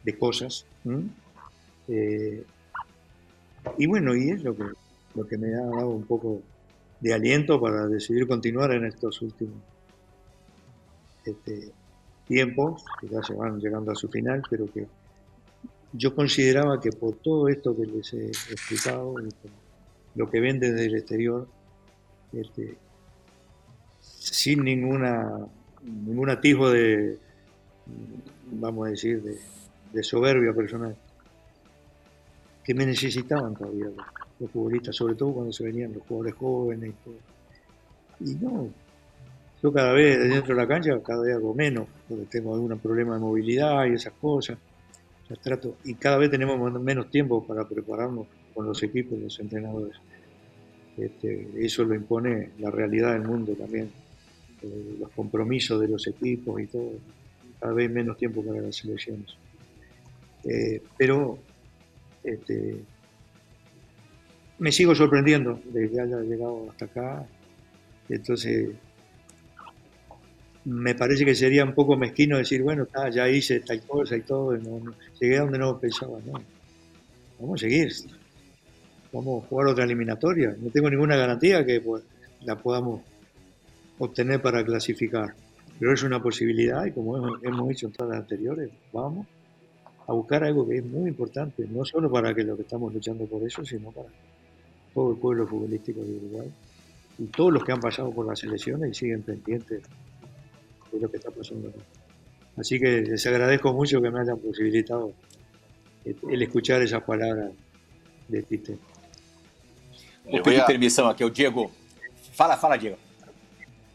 de, 0.03 0.19
cosas. 0.19 0.67
Eh, 1.87 2.45
y 3.79 3.87
bueno, 3.87 4.17
y 4.17 4.31
es 4.31 4.43
lo 4.43 4.57
que, 4.57 4.65
lo 5.15 5.25
que 5.29 5.39
me 5.39 5.55
ha 5.55 5.65
dado 5.65 5.91
un 5.91 6.05
poco 6.05 6.43
de 6.99 7.15
aliento 7.15 7.61
para 7.61 7.87
decidir 7.87 8.27
continuar 8.27 8.73
en 8.73 8.87
estos 8.87 9.23
últimos 9.23 9.63
este, 11.25 11.71
tiempos, 12.27 12.85
que 13.01 13.07
ya 13.07 13.23
se 13.23 13.35
van 13.35 13.61
llegando 13.61 13.93
a 13.93 13.95
su 13.95 14.09
final, 14.09 14.43
pero 14.51 14.67
que 14.73 14.89
yo 15.97 16.15
consideraba 16.15 16.81
que 16.81 16.91
por 16.91 17.15
todo 17.17 17.49
esto 17.49 17.75
que 17.77 17.87
les 17.87 18.13
he 18.15 18.27
explicado, 18.27 19.15
lo 20.17 20.29
que 20.29 20.41
ven 20.41 20.59
desde 20.59 20.87
el 20.87 20.97
exterior, 20.97 21.47
este, 22.33 22.77
sin 24.01 24.65
ninguna 24.65 25.47
ningún 25.83 26.31
atisbo 26.31 26.71
de, 26.71 27.19
vamos 28.51 28.89
a 28.89 28.91
decir, 28.91 29.23
de, 29.23 30.03
soberbia 30.03 30.53
personal, 30.53 30.97
que 32.65 32.75
me 32.75 32.87
necesitaban 32.87 33.55
todavía 33.55 33.87
los, 34.41 34.51
futbolistas, 34.51 34.97
sobre 34.97 35.15
todo 35.15 35.33
cuando 35.33 35.53
se 35.53 35.63
venían 35.63 35.93
los 35.93 36.03
jugadores 36.03 36.35
jóvenes 36.35 36.91
y 36.91 37.05
todo. 37.05 37.15
Y 38.21 38.35
no, 38.45 38.69
yo 39.63 39.73
cada 39.73 39.93
vez 39.93 40.19
dentro 40.19 40.57
de 40.57 40.61
la 40.61 40.67
cancha, 40.67 41.01
cada 41.03 41.23
vez 41.23 41.37
hago 41.37 41.55
menos, 41.55 41.87
porque 42.09 42.25
tengo 42.25 42.55
algún 42.55 42.77
problema 42.79 43.15
de 43.15 43.21
movilidad 43.21 43.87
y 43.87 43.95
esas 43.95 44.15
cosas 44.15 44.59
y 45.85 45.95
cada 45.95 46.19
vez 46.19 46.31
tenemos 46.31 46.81
menos 46.81 47.11
tiempo 47.11 47.47
para 47.47 47.67
prepararnos 47.69 48.27
con 48.55 48.67
los 48.67 48.83
equipos, 48.83 49.19
los 49.19 49.39
entrenadores. 49.41 49.97
Este, 50.97 51.49
eso 51.59 51.85
lo 51.85 51.95
impone 51.95 52.51
la 52.59 52.71
realidad 52.71 53.13
del 53.13 53.23
mundo 53.23 53.55
también, 53.55 53.91
eh, 54.63 54.97
los 55.01 55.11
compromisos 55.11 55.81
de 55.81 55.89
los 55.89 56.07
equipos 56.07 56.61
y 56.61 56.67
todo, 56.67 56.93
cada 57.61 57.73
vez 57.73 57.91
menos 57.91 58.17
tiempo 58.17 58.45
para 58.45 58.61
las 58.61 58.77
selecciones. 58.77 59.37
Eh, 60.45 60.83
pero 60.97 61.39
este, 62.23 62.77
me 64.59 64.71
sigo 64.71 64.95
sorprendiendo 64.95 65.61
de 65.65 65.91
que 65.91 66.01
haya 66.01 66.21
llegado 66.21 66.71
hasta 66.71 66.85
acá. 66.85 67.27
Entonces, 68.09 68.71
me 70.65 70.95
parece 70.95 71.25
que 71.25 71.35
sería 71.35 71.65
un 71.65 71.75
poco 71.75 71.97
mezquino 71.97 72.39
decir, 72.39 72.63
bueno, 72.63 72.87
ya 73.13 73.29
hice 73.29 73.61
tal 73.61 73.83
cosa 73.83 74.17
y 74.17 74.23
todo, 74.23 74.57
llegué 75.21 75.37
a 75.37 75.43
donde 75.43 75.59
no 75.59 75.79
pensaba, 75.79 76.19
no. 76.25 76.41
Vamos 77.39 77.61
a 77.61 77.65
seguir, 77.65 77.93
vamos 79.13 79.45
a 79.45 79.49
jugar 79.49 79.69
otra 79.69 79.85
eliminatoria. 79.85 80.57
No 80.59 80.71
tengo 80.71 80.89
ninguna 80.89 81.17
garantía 81.17 81.65
que 81.67 81.81
pues, 81.81 82.03
la 82.43 82.57
podamos 82.57 83.03
obtener 83.99 84.41
para 84.41 84.65
clasificar, 84.65 85.35
pero 85.79 85.93
es 85.93 86.03
una 86.03 86.23
posibilidad 86.23 86.87
y 86.87 86.93
como 86.93 87.17
hemos, 87.17 87.45
hemos 87.45 87.71
hecho 87.71 87.87
en 87.89 87.93
todas 87.93 88.13
las 88.13 88.21
anteriores, 88.23 88.71
vamos 88.93 89.27
a 90.07 90.13
buscar 90.13 90.45
algo 90.45 90.67
que 90.67 90.79
es 90.79 90.85
muy 90.85 91.09
importante, 91.09 91.67
no 91.69 91.85
solo 91.85 92.11
para 92.11 92.35
que 92.35 92.43
lo 92.43 92.57
que 92.57 92.63
estamos 92.63 92.93
luchando 92.93 93.27
por 93.27 93.43
eso, 93.43 93.65
sino 93.65 93.91
para 93.91 94.09
todo 94.95 95.13
el 95.13 95.19
pueblo 95.19 95.47
futbolístico 95.47 96.01
de 96.01 96.17
Uruguay 96.17 96.51
y 97.19 97.25
todos 97.27 97.53
los 97.53 97.65
que 97.65 97.73
han 97.73 97.81
pasado 97.81 98.11
por 98.13 98.27
las 98.27 98.43
elecciones 98.45 98.91
y 98.91 98.95
siguen 98.95 99.23
pendientes 99.23 99.83
lo 101.01 101.11
que 101.11 101.17
está 101.17 101.31
pasando. 101.31 101.73
Así 102.57 102.79
que 102.79 103.03
les 103.03 103.27
agradezco 103.27 103.73
mucho 103.73 104.01
que 104.01 104.11
me 104.11 104.21
hayan 104.21 104.39
posibilitado 104.39 105.13
el 106.05 106.43
escuchar 106.43 106.83
esas 106.83 107.03
palabras 107.03 107.51
de 108.29 108.43
Tite. 108.43 108.79
Vou 110.25 110.43
pedir 110.43 110.65
permissão 110.65 111.09
aqui, 111.09 111.23
o 111.23 111.31
Diego. 111.31 111.71
Fala, 112.33 112.57
fala, 112.57 112.77
Diego. 112.77 112.99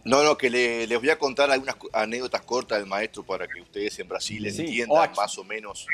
No, 0.06 0.24
no, 0.24 0.38
que 0.38 0.50
le, 0.50 0.86
les 0.88 1.00
voy 1.00 1.10
a 1.10 1.18
contar 1.18 1.52
algunas 1.52 1.76
anécdotas 1.92 2.42
cortas 2.42 2.80
del 2.80 2.88
maestro 2.88 3.24
para 3.24 3.48
que 3.48 3.62
ustedes 3.62 3.98
en 4.00 4.08
Brasil 4.08 4.46
entiendan 4.46 5.12
más 5.16 5.38
o 5.38 5.44
menos 5.44 5.88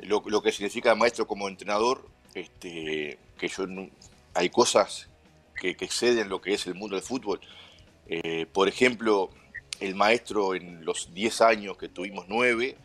lo, 0.00 0.22
lo, 0.26 0.42
que 0.42 0.52
significa 0.52 0.92
el 0.92 0.98
maestro 0.98 1.26
como 1.26 1.48
entrenador. 1.48 2.06
Este, 2.34 3.18
que 3.38 3.48
yo 3.48 3.64
hay 4.34 4.50
cosas 4.50 5.08
que, 5.58 5.74
que 5.74 5.84
exceden 5.84 6.28
lo 6.28 6.40
que 6.40 6.54
es 6.54 6.66
el 6.66 6.74
mundo 6.74 6.96
del 6.96 7.04
fútbol. 7.04 7.40
Eh, 8.08 8.46
por 8.52 8.68
ejemplo, 8.68 9.30
el 9.80 9.94
maestro 9.94 10.54
en 10.54 10.84
los 10.84 11.12
10 11.14 11.40
años 11.42 11.76
que 11.76 11.88
tuvimos 11.88 12.26
9, 12.28 12.76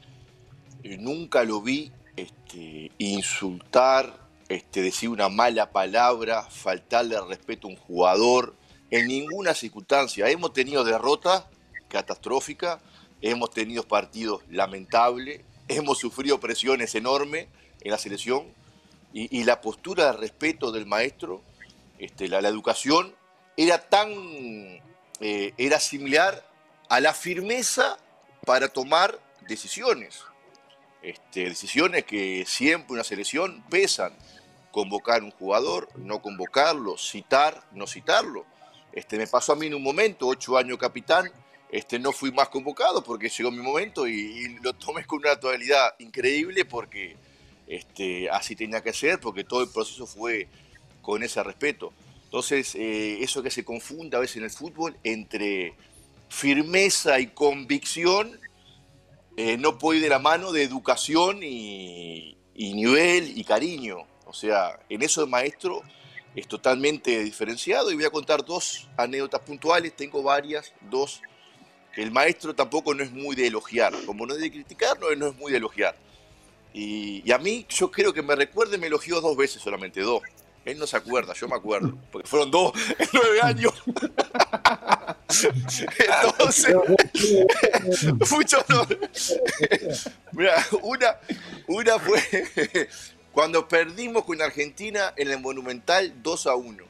eh, 0.83 0.97
nunca 0.97 1.43
lo 1.43 1.61
vi 1.61 1.91
este, 2.15 2.91
insultar, 2.97 4.19
este, 4.49 4.81
decir 4.81 5.09
una 5.09 5.29
mala 5.29 5.71
palabra, 5.71 6.43
faltarle 6.43 7.15
al 7.15 7.27
respeto 7.27 7.67
a 7.67 7.71
un 7.71 7.77
jugador, 7.77 8.55
en 8.89 9.07
ninguna 9.07 9.53
circunstancia. 9.53 10.29
Hemos 10.29 10.53
tenido 10.53 10.83
derrotas 10.83 11.45
catastróficas, 11.87 12.79
hemos 13.21 13.51
tenido 13.51 13.83
partidos 13.83 14.41
lamentables, 14.49 15.41
hemos 15.67 15.99
sufrido 15.99 16.39
presiones 16.39 16.93
enormes 16.95 17.47
en 17.81 17.91
la 17.91 17.97
selección 17.97 18.45
y, 19.13 19.43
la 19.43 19.59
postura 19.59 20.11
de 20.11 20.17
respeto 20.17 20.71
del 20.71 20.85
maestro, 20.85 21.41
este, 21.99 22.27
la, 22.27 22.39
educación, 22.39 23.13
era 23.57 23.89
tan, 23.89 24.09
eh, 25.19 25.53
era 25.57 25.79
similar 25.79 26.45
a 26.91 26.99
la 26.99 27.13
firmeza 27.13 27.97
para 28.45 28.67
tomar 28.67 29.17
decisiones. 29.47 30.23
Este, 31.01 31.45
decisiones 31.47 32.03
que 32.03 32.43
siempre 32.45 32.91
una 32.91 33.05
selección 33.05 33.63
pesan. 33.69 34.11
Convocar 34.71 35.23
un 35.23 35.31
jugador, 35.31 35.87
no 35.95 36.21
convocarlo, 36.21 36.97
citar, 36.97 37.63
no 37.71 37.87
citarlo. 37.87 38.45
Este, 38.91 39.17
me 39.17 39.25
pasó 39.25 39.53
a 39.53 39.55
mí 39.55 39.67
en 39.67 39.75
un 39.75 39.83
momento, 39.83 40.27
ocho 40.27 40.57
años 40.57 40.77
capitán, 40.77 41.31
este, 41.69 41.97
no 41.97 42.11
fui 42.11 42.33
más 42.33 42.49
convocado 42.49 43.01
porque 43.01 43.29
llegó 43.29 43.51
mi 43.51 43.61
momento 43.61 44.05
y, 44.05 44.59
lo 44.61 44.73
tomé 44.73 45.05
con 45.05 45.19
una 45.19 45.39
totalidad 45.39 45.95
increíble 45.99 46.65
porque 46.65 47.15
este, 47.67 48.29
así 48.29 48.53
tenía 48.53 48.81
que 48.83 48.91
ser, 48.91 49.17
porque 49.21 49.45
todo 49.45 49.63
el 49.63 49.69
proceso 49.69 50.05
fue 50.05 50.49
con 51.01 51.23
ese 51.23 51.41
respeto. 51.41 51.93
Entonces, 52.25 52.75
eh, 52.75 53.23
eso 53.23 53.41
que 53.41 53.49
se 53.49 53.63
confunde 53.63 54.17
a 54.17 54.19
veces 54.19 54.37
en 54.37 54.43
el 54.43 54.51
fútbol 54.51 54.97
entre 55.05 55.73
firmeza 56.31 57.19
y 57.19 57.27
convicción 57.27 58.39
eh, 59.35 59.57
no 59.57 59.77
puede 59.77 59.97
ir 59.97 60.03
de 60.03 60.09
la 60.09 60.19
mano 60.19 60.53
de 60.53 60.63
educación 60.63 61.43
y, 61.43 62.37
nivel 62.55 63.37
y 63.37 63.43
cariño. 63.43 64.07
O 64.25 64.33
sea, 64.33 64.79
en 64.87 65.01
eso 65.01 65.23
el 65.23 65.29
maestro 65.29 65.81
es 66.33 66.47
totalmente 66.47 67.21
diferenciado 67.21 67.91
y 67.91 67.95
voy 67.95 68.05
a 68.05 68.09
contar 68.09 68.45
dos 68.45 68.87
anécdotas 68.95 69.41
puntuales, 69.41 69.93
tengo 69.93 70.23
varias, 70.23 70.73
dos, 70.89 71.21
el 71.95 72.11
maestro 72.11 72.55
tampoco 72.55 72.93
no 72.93 73.03
es 73.03 73.11
muy 73.11 73.35
de 73.35 73.47
elogiar, 73.47 73.93
como 74.05 74.25
no 74.25 74.33
es 74.33 74.39
de 74.39 74.51
criticar, 74.51 74.97
no, 74.99 75.09
es 75.09 75.35
muy 75.35 75.51
de 75.51 75.57
elogiar. 75.57 75.97
Y, 76.73 77.21
y, 77.25 77.31
a 77.33 77.37
mí, 77.37 77.65
yo 77.67 77.91
creo 77.91 78.13
que 78.13 78.21
me 78.21 78.35
recuerde, 78.35 78.77
me 78.77 78.87
elogió 78.87 79.19
dos 79.19 79.35
veces 79.35 79.61
solamente, 79.61 79.99
dos. 79.99 80.21
Él 80.63 80.77
no 80.77 80.87
se 80.87 80.95
acuerda, 80.95 81.33
yo 81.33 81.49
me 81.49 81.55
acuerdo, 81.55 81.97
porque 82.09 82.29
fueron 82.29 82.51
dos 82.51 82.71
en 82.97 83.09
nueve 83.11 83.41
años. 83.41 83.73
Entonces, 85.31 86.75
mucho 88.31 88.65
Mira, 90.31 90.65
una, 90.81 91.17
una 91.67 91.99
fue 91.99 92.21
cuando 93.31 93.67
perdimos 93.67 94.25
con 94.25 94.41
Argentina 94.41 95.13
en 95.15 95.29
el 95.29 95.39
Monumental 95.39 96.13
2 96.21 96.47
a 96.47 96.55
1, 96.55 96.83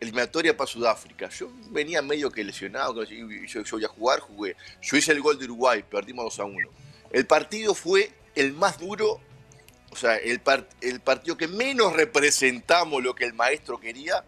eliminatoria 0.00 0.56
para 0.56 0.66
Sudáfrica. 0.68 1.28
Yo 1.28 1.50
venía 1.70 2.02
medio 2.02 2.30
que 2.30 2.44
lesionado, 2.44 3.04
yo, 3.04 3.28
yo, 3.46 3.62
voy 3.72 3.84
a 3.84 3.88
jugar, 3.88 4.20
jugué. 4.20 4.56
Yo 4.82 4.96
hice 4.96 5.12
el 5.12 5.20
gol 5.20 5.38
de 5.38 5.44
Uruguay, 5.44 5.84
perdimos 5.88 6.24
2 6.36 6.40
a 6.40 6.44
1. 6.44 6.70
El 7.12 7.26
partido 7.26 7.74
fue 7.74 8.10
el 8.34 8.52
más 8.52 8.78
duro 8.78 9.20
o 9.96 9.98
sea, 9.98 10.16
el, 10.16 10.42
el 10.82 11.00
partido 11.00 11.38
que 11.38 11.48
menos 11.48 11.94
representamos 11.94 13.02
lo 13.02 13.14
que 13.14 13.24
el 13.24 13.32
maestro 13.32 13.80
quería, 13.80 14.22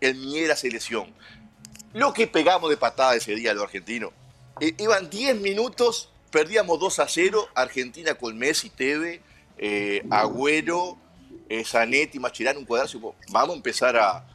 el 0.00 0.16
Miera 0.16 0.56
selección. 0.56 1.14
Lo 1.94 2.12
que 2.12 2.26
pegamos 2.26 2.70
de 2.70 2.76
patada 2.76 3.14
ese 3.14 3.36
día 3.36 3.54
los 3.54 3.62
argentinos. 3.64 4.10
Eh, 4.60 4.74
iban 4.78 5.08
10 5.08 5.40
minutos, 5.40 6.10
perdíamos 6.30 6.80
2 6.80 6.98
a 6.98 7.08
0, 7.08 7.48
Argentina 7.54 8.14
con 8.16 8.36
Messi, 8.36 8.68
Teve, 8.68 9.22
eh, 9.58 10.04
Agüero, 10.10 10.98
eh, 11.48 11.64
Zanetti, 11.64 12.18
Machirán, 12.18 12.56
un 12.56 12.64
cuadrado. 12.64 13.14
Vamos 13.28 13.54
a 13.54 13.56
empezar 13.56 13.96
a, 13.96 14.26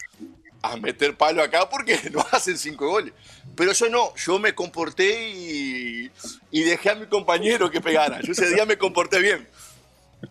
a 0.61 0.77
meter 0.77 1.17
palo 1.17 1.43
acá 1.43 1.69
porque 1.69 1.99
nos 2.11 2.33
hacen 2.33 2.57
5 2.57 2.87
goles. 2.87 3.13
Pero 3.57 3.73
yo 3.73 3.89
no, 3.89 4.15
yo 4.15 4.39
me 4.39 4.55
comporté 4.55 5.29
y, 5.29 6.09
y, 6.51 6.63
dejé 6.63 6.91
a 6.91 6.95
mi 6.95 7.07
compañero 7.07 7.69
que 7.69 7.81
pegara. 7.81 8.21
Yo 8.21 8.31
ese 8.31 8.53
día 8.53 8.65
me 8.65 8.77
comporté 8.77 9.19
bien. 9.19 9.45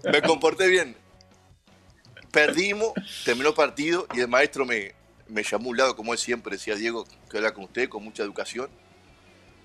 Me 0.02 0.22
comporté 0.22 0.66
bien. 0.68 0.96
Perdimos, 2.30 2.92
terminó 3.26 3.50
el 3.50 3.54
partido 3.54 4.06
y 4.14 4.20
el 4.20 4.28
maestro 4.28 4.64
me, 4.64 4.94
me 5.28 5.42
llamó 5.42 5.70
un 5.70 5.76
lado, 5.76 5.96
como 5.96 6.12
él 6.12 6.18
siempre 6.18 6.56
decía 6.56 6.74
Diego, 6.74 7.06
que 7.30 7.36
habla 7.36 7.52
con 7.52 7.64
usted 7.64 7.88
con 7.88 8.02
mucha 8.02 8.22
educación. 8.22 8.68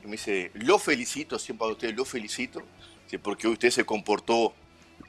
Y 0.04 0.08
me 0.08 0.14
dice, 0.14 0.52
lo 0.54 0.80
felicito, 0.80 1.40
siempre 1.40 1.68
a 1.68 1.72
usted 1.72 1.96
lo 1.96 2.06
felicito, 2.06 2.62
porque 3.22 3.48
usted 3.48 3.70
se 3.70 3.86
comportó 3.86 4.54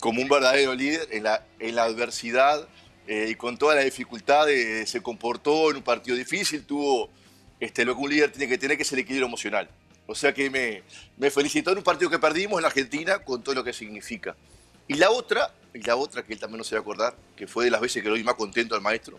como 0.01 0.21
un 0.21 0.29
verdadero 0.29 0.75
líder 0.75 1.09
en 1.11 1.25
la, 1.25 1.83
adversidad 1.83 2.69
eh, 3.07 3.29
y 3.31 3.35
con 3.35 3.57
toda 3.57 3.75
la 3.75 3.83
dificultad 3.83 4.47
se 4.87 5.03
comportó 5.03 5.71
en 5.71 5.77
un 5.79 5.83
partido 5.83 6.17
difícil, 6.17 6.65
tuvo 6.65 7.11
este, 7.61 7.85
lo 7.85 7.95
que 7.97 8.03
un 8.03 8.11
líder 8.11 8.31
tiene 8.31 8.49
que 8.49 8.59
tener, 8.59 8.77
que 8.77 8.83
es 8.83 8.93
el 8.93 9.01
equilibrio 9.01 9.27
emocional. 9.27 9.69
O 10.07 10.15
sea 10.15 10.35
que 10.35 10.51
me, 10.51 10.83
me 11.17 11.31
felicitó 11.31 11.71
en 11.73 11.79
un 11.79 11.85
partido 11.85 12.11
que 12.11 12.19
perdimos 12.19 12.59
en 12.59 12.63
la 12.63 12.69
Argentina 12.69 13.21
con 13.21 13.43
todo 13.43 13.55
lo 13.55 13.65
que 13.65 13.73
significa. 13.73 14.37
Y 14.87 14.95
la 14.95 15.11
otra, 15.11 15.55
y 15.73 15.81
la 15.81 15.97
otra 15.97 16.23
que 16.23 16.35
él 16.35 16.39
también 16.39 16.59
no 16.59 16.65
se 16.65 16.75
va 16.75 16.81
a 16.81 16.83
acordar, 16.83 17.17
que 17.37 17.47
fue 17.47 17.65
de 17.65 17.71
las 17.71 17.81
veces 17.81 18.03
que 18.03 18.09
lo 18.09 18.15
vi 18.15 18.23
más 18.23 18.35
contento 18.35 18.75
al 18.75 18.83
maestro, 18.83 19.19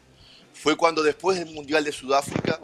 fue 0.56 0.78
cuando 0.78 1.04
después 1.04 1.38
del 1.38 1.54
Mundial 1.54 1.84
de 1.84 1.92
Sudáfrica, 1.92 2.60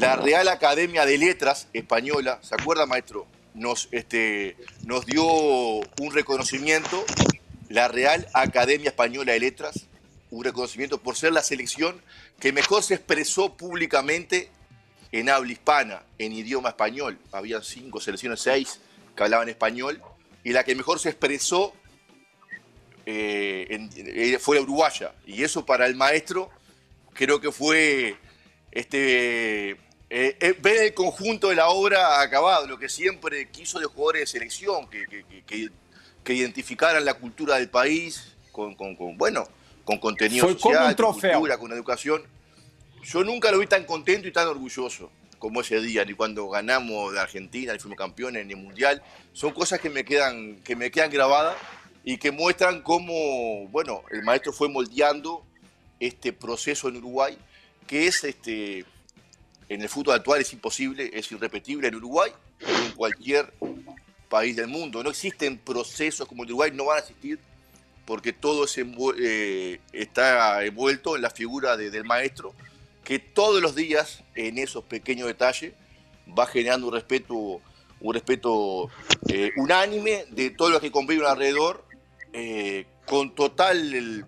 la 0.00 0.16
Real 0.16 0.48
Academia 0.48 1.04
de 1.04 1.18
Letras 1.18 1.68
Española, 1.72 2.40
¿se 2.42 2.54
acuerda, 2.54 2.86
maestro? 2.86 3.26
Nos, 3.54 3.88
este, 3.92 4.56
nos 4.84 5.06
dio 5.06 5.24
un 5.24 6.12
reconocimiento, 6.12 7.04
la 7.68 7.88
Real 7.88 8.26
Academia 8.32 8.88
Española 8.88 9.32
de 9.32 9.40
Letras, 9.40 9.86
un 10.30 10.44
reconocimiento 10.44 10.98
por 10.98 11.16
ser 11.16 11.32
la 11.32 11.42
selección 11.42 12.00
que 12.40 12.52
mejor 12.52 12.82
se 12.82 12.94
expresó 12.94 13.56
públicamente 13.56 14.50
en 15.12 15.28
habla 15.28 15.52
hispana, 15.52 16.02
en 16.18 16.32
idioma 16.32 16.70
español. 16.70 17.18
Había 17.32 17.62
cinco 17.62 18.00
selecciones, 18.00 18.40
seis 18.40 18.80
que 19.16 19.22
hablaban 19.22 19.48
español, 19.48 20.02
y 20.44 20.52
la 20.52 20.64
que 20.64 20.74
mejor 20.74 20.98
se 20.98 21.10
expresó 21.10 21.74
eh, 23.06 23.88
eh, 23.96 24.38
fue 24.38 24.56
la 24.56 24.62
uruguaya. 24.62 25.12
Y 25.26 25.42
eso 25.42 25.64
para 25.64 25.86
el 25.86 25.94
maestro 25.94 26.50
creo 27.18 27.40
que 27.40 27.50
fue 27.50 28.16
este, 28.70 29.70
eh, 30.08 30.56
ver 30.62 30.82
el 30.82 30.94
conjunto 30.94 31.48
de 31.48 31.56
la 31.56 31.68
obra 31.68 32.20
acabado, 32.20 32.68
lo 32.68 32.78
que 32.78 32.88
siempre 32.88 33.48
quiso 33.50 33.80
de 33.80 33.86
jugadores 33.86 34.20
de 34.20 34.26
selección, 34.26 34.88
que, 34.88 35.04
que, 35.44 35.70
identificaran 36.32 37.04
la 37.04 37.14
cultura 37.14 37.56
del 37.56 37.70
país 37.70 38.36
con, 38.52 38.76
bueno, 39.16 39.44
con 39.84 39.98
contenido 39.98 40.46
social, 40.46 40.94
con 40.94 41.14
cultura, 41.14 41.58
con 41.58 41.72
educación. 41.72 42.22
Yo 43.02 43.24
nunca 43.24 43.50
lo 43.50 43.58
vi 43.58 43.66
tan 43.66 43.84
contento 43.84 44.28
y 44.28 44.32
tan 44.32 44.46
orgulloso 44.46 45.10
como 45.38 45.62
ese 45.62 45.80
día, 45.80 46.04
ni 46.04 46.14
cuando 46.14 46.48
ganamos 46.48 47.14
de 47.14 47.20
Argentina, 47.20 47.72
ni 47.72 47.78
fuimos 47.78 47.98
campeones, 47.98 48.46
ni 48.46 48.54
mundial. 48.54 49.02
Son 49.32 49.52
cosas 49.52 49.80
que 49.80 49.88
me 49.88 50.04
quedan, 50.04 50.56
que 50.62 50.76
me 50.76 50.90
quedan 50.90 51.10
grabadas 51.10 51.56
y 52.04 52.18
que 52.18 52.30
muestran 52.30 52.82
cómo, 52.82 53.66
bueno, 53.68 54.02
el 54.10 54.22
maestro 54.22 54.52
fue 54.52 54.68
moldeando 54.68 55.47
este 56.00 56.32
proceso 56.32 56.88
en 56.88 56.96
Uruguay, 56.96 57.36
que 57.86 58.06
es, 58.06 58.24
este, 58.24 58.84
en 59.68 59.82
el 59.82 59.88
fútbol 59.88 60.14
actual 60.14 60.40
es 60.40 60.52
imposible, 60.52 61.10
es 61.12 61.30
irrepetible 61.32 61.88
en 61.88 61.94
Uruguay 61.96 62.30
en 62.60 62.92
cualquier 62.92 63.52
país 64.28 64.56
del 64.56 64.68
mundo. 64.68 65.02
No 65.02 65.10
existen 65.10 65.58
procesos 65.58 66.28
como 66.28 66.42
en 66.42 66.50
Uruguay, 66.50 66.70
no 66.72 66.86
van 66.86 66.98
a 66.98 67.00
existir 67.00 67.38
porque 68.08 68.32
todo 68.32 68.64
eh, 69.20 69.80
está 69.92 70.64
envuelto 70.64 71.14
en 71.14 71.20
la 71.20 71.28
figura 71.28 71.76
del 71.76 72.04
maestro, 72.04 72.54
que 73.04 73.18
todos 73.18 73.60
los 73.60 73.74
días 73.74 74.24
en 74.34 74.56
esos 74.56 74.82
pequeños 74.84 75.26
detalles 75.26 75.74
va 76.26 76.46
generando 76.46 76.86
un 76.86 76.94
respeto, 76.94 77.60
un 78.00 78.14
respeto 78.14 78.88
eh, 79.28 79.50
unánime 79.56 80.24
de 80.30 80.48
todo 80.48 80.70
lo 80.70 80.80
que 80.80 80.90
conviven 80.90 81.26
alrededor 81.26 81.84
eh, 82.32 82.86
con 83.04 83.34
total 83.34 84.24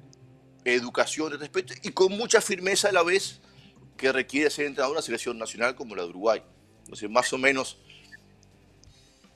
educación 0.64 1.32
y 1.32 1.36
respeto 1.36 1.74
y 1.82 1.90
con 1.90 2.12
mucha 2.12 2.40
firmeza 2.40 2.88
a 2.88 2.92
la 2.92 3.02
vez 3.02 3.40
que 3.96 4.12
requiere 4.12 4.50
ser 4.50 4.66
entrenador 4.66 4.94
de 4.94 4.98
una 4.98 5.02
selección 5.02 5.38
nacional 5.38 5.74
como 5.74 5.94
la 5.94 6.02
de 6.02 6.08
Uruguay. 6.08 6.42
Entonces, 6.80 7.10
más 7.10 7.32
o 7.32 7.38
menos, 7.38 7.78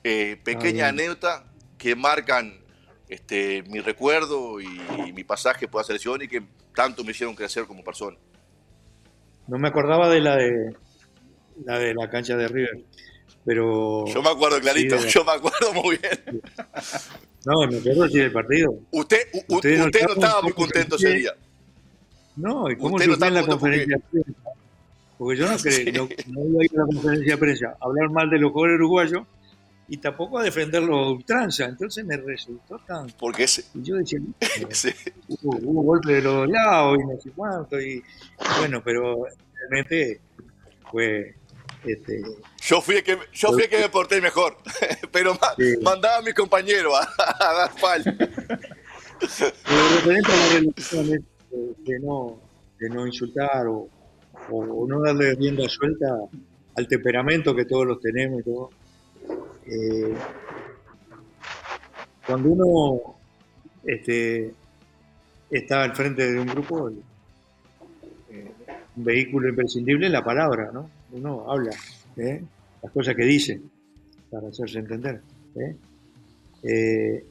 eh, 0.03 0.39
pequeña 0.43 0.89
anécdota 0.89 1.45
que 1.77 1.95
marcan 1.95 2.59
este, 3.07 3.63
mi 3.63 3.79
recuerdo 3.79 4.59
y, 4.59 4.67
mi 5.13 5.23
pasaje 5.23 5.67
por 5.67 5.81
la 5.81 5.85
selección 5.85 6.21
y 6.21 6.27
que 6.27 6.43
tanto 6.73 7.03
me 7.03 7.11
hicieron 7.11 7.35
crecer 7.35 7.65
como 7.65 7.83
persona. 7.83 8.17
No 9.47 9.57
me 9.57 9.67
acordaba 9.67 10.09
de 10.09 10.19
la 10.19 10.35
de 10.35 10.75
la 11.63 11.79
de 11.79 11.93
la 11.93 12.09
cancha 12.09 12.35
de 12.35 12.47
River, 12.47 12.83
pero 13.45 14.05
yo 14.07 14.21
me 14.23 14.29
acuerdo 14.29 14.59
clarito, 14.59 14.97
yo 15.07 15.23
me 15.23 15.31
acuerdo 15.33 15.73
muy 15.73 15.97
bien. 15.97 16.41
No, 17.45 17.67
me 17.67 17.77
acuerdo 17.77 18.07
sí 18.09 18.17
del 18.17 18.31
partido. 18.31 18.73
Usted, 18.91 19.19
usted, 19.47 19.77
no, 19.77 19.87
estaba 19.87 20.41
muy 20.41 20.53
contento 20.53 20.95
ese 20.95 21.13
día. 21.13 21.31
No, 22.35 22.69
¿y 22.69 22.75
cómo 22.75 22.95
usted 22.95 23.07
no 23.07 23.25
en 23.27 23.33
la 23.33 23.45
conferencia 23.45 23.97
de 23.97 24.03
prensa? 24.23 24.49
Porque 25.17 25.37
yo 25.37 25.49
no, 25.49 25.57
creo, 25.57 26.09
no, 26.27 26.45
iba 26.45 26.61
a 26.61 26.65
ir 26.65 26.71
a 26.73 26.79
la 26.79 26.85
conferencia 26.87 27.33
de 27.33 27.37
prensa 27.37 27.77
a 27.79 27.85
hablar 27.85 28.09
mal 28.09 28.29
de 28.29 28.39
los 28.39 28.51
jugadores 28.51 28.75
uruguayos 28.75 29.21
y 29.87 29.97
tampoco 29.97 30.39
a 30.39 30.43
defenderlo 30.43 30.97
a 30.97 31.11
ultranza. 31.11 31.65
Entonces 31.65 32.03
me 32.03 32.17
resultó 32.17 32.79
tan. 32.79 33.07
Porque 33.19 33.43
ese. 33.43 33.63
Y 33.75 33.83
yo 33.83 33.95
decía, 33.95 34.19
sí. 34.71 34.89
hubo, 35.27 35.57
hubo 35.57 35.83
golpes 35.83 36.15
de 36.15 36.21
los 36.21 36.49
lados 36.49 36.97
y 36.99 37.05
no 37.05 37.21
sé 37.21 37.31
cuánto. 37.35 37.79
Y 37.79 38.03
bueno, 38.59 38.81
pero 38.83 39.25
realmente 39.53 40.19
fue. 40.91 41.35
Este, 41.85 42.21
yo 42.61 42.81
fui 42.81 42.95
el 42.95 43.03
que, 43.03 43.17
yo 43.33 43.49
fui 43.49 43.63
el 43.63 43.69
que 43.69 43.79
me 43.79 43.89
porté 43.89 44.19
mejor, 44.19 44.57
pero 45.11 45.37
sí. 45.57 45.75
mandaba 45.83 46.17
a 46.17 46.21
mi 46.21 46.33
compañero 46.33 46.95
a, 46.95 47.07
a 47.39 47.53
dar 47.53 47.71
pal. 47.79 48.03
referente 49.21 50.31
a 50.31 50.35
la 50.35 50.47
relación 50.59 51.09
de, 51.09 51.23
de, 51.77 51.99
no, 51.99 52.39
de 52.79 52.89
no 52.89 53.05
insultar 53.05 53.67
o, 53.67 53.87
o, 54.49 54.87
no 54.87 55.01
darle 55.01 55.35
rienda 55.35 55.67
suelta 55.69 56.07
al 56.75 56.87
temperamento 56.87 57.55
que 57.55 57.65
todos 57.65 57.85
los 57.85 57.99
tenemos 58.01 58.41
y 58.41 58.43
todo. 58.43 58.69
Eh, 59.67 60.13
cuando 62.25 62.49
uno 62.49 63.15
este, 63.83 64.53
está 65.49 65.83
al 65.83 65.95
frente 65.95 66.31
de 66.31 66.39
un 66.39 66.47
grupo, 66.47 66.89
eh, 68.29 68.51
un 68.95 69.03
vehículo 69.03 69.49
imprescindible 69.49 70.07
es 70.07 70.11
la 70.11 70.23
palabra, 70.23 70.71
¿no? 70.73 70.89
Uno 71.15 71.49
habla, 71.49 71.71
¿eh? 72.17 72.43
las 72.83 72.91
cosas 72.91 73.15
que 73.15 73.23
dice, 73.23 73.61
para 74.29 74.49
hacerse 74.49 74.79
entender. 74.79 75.21
¿eh? 75.55 75.75
Eh, 76.63 77.25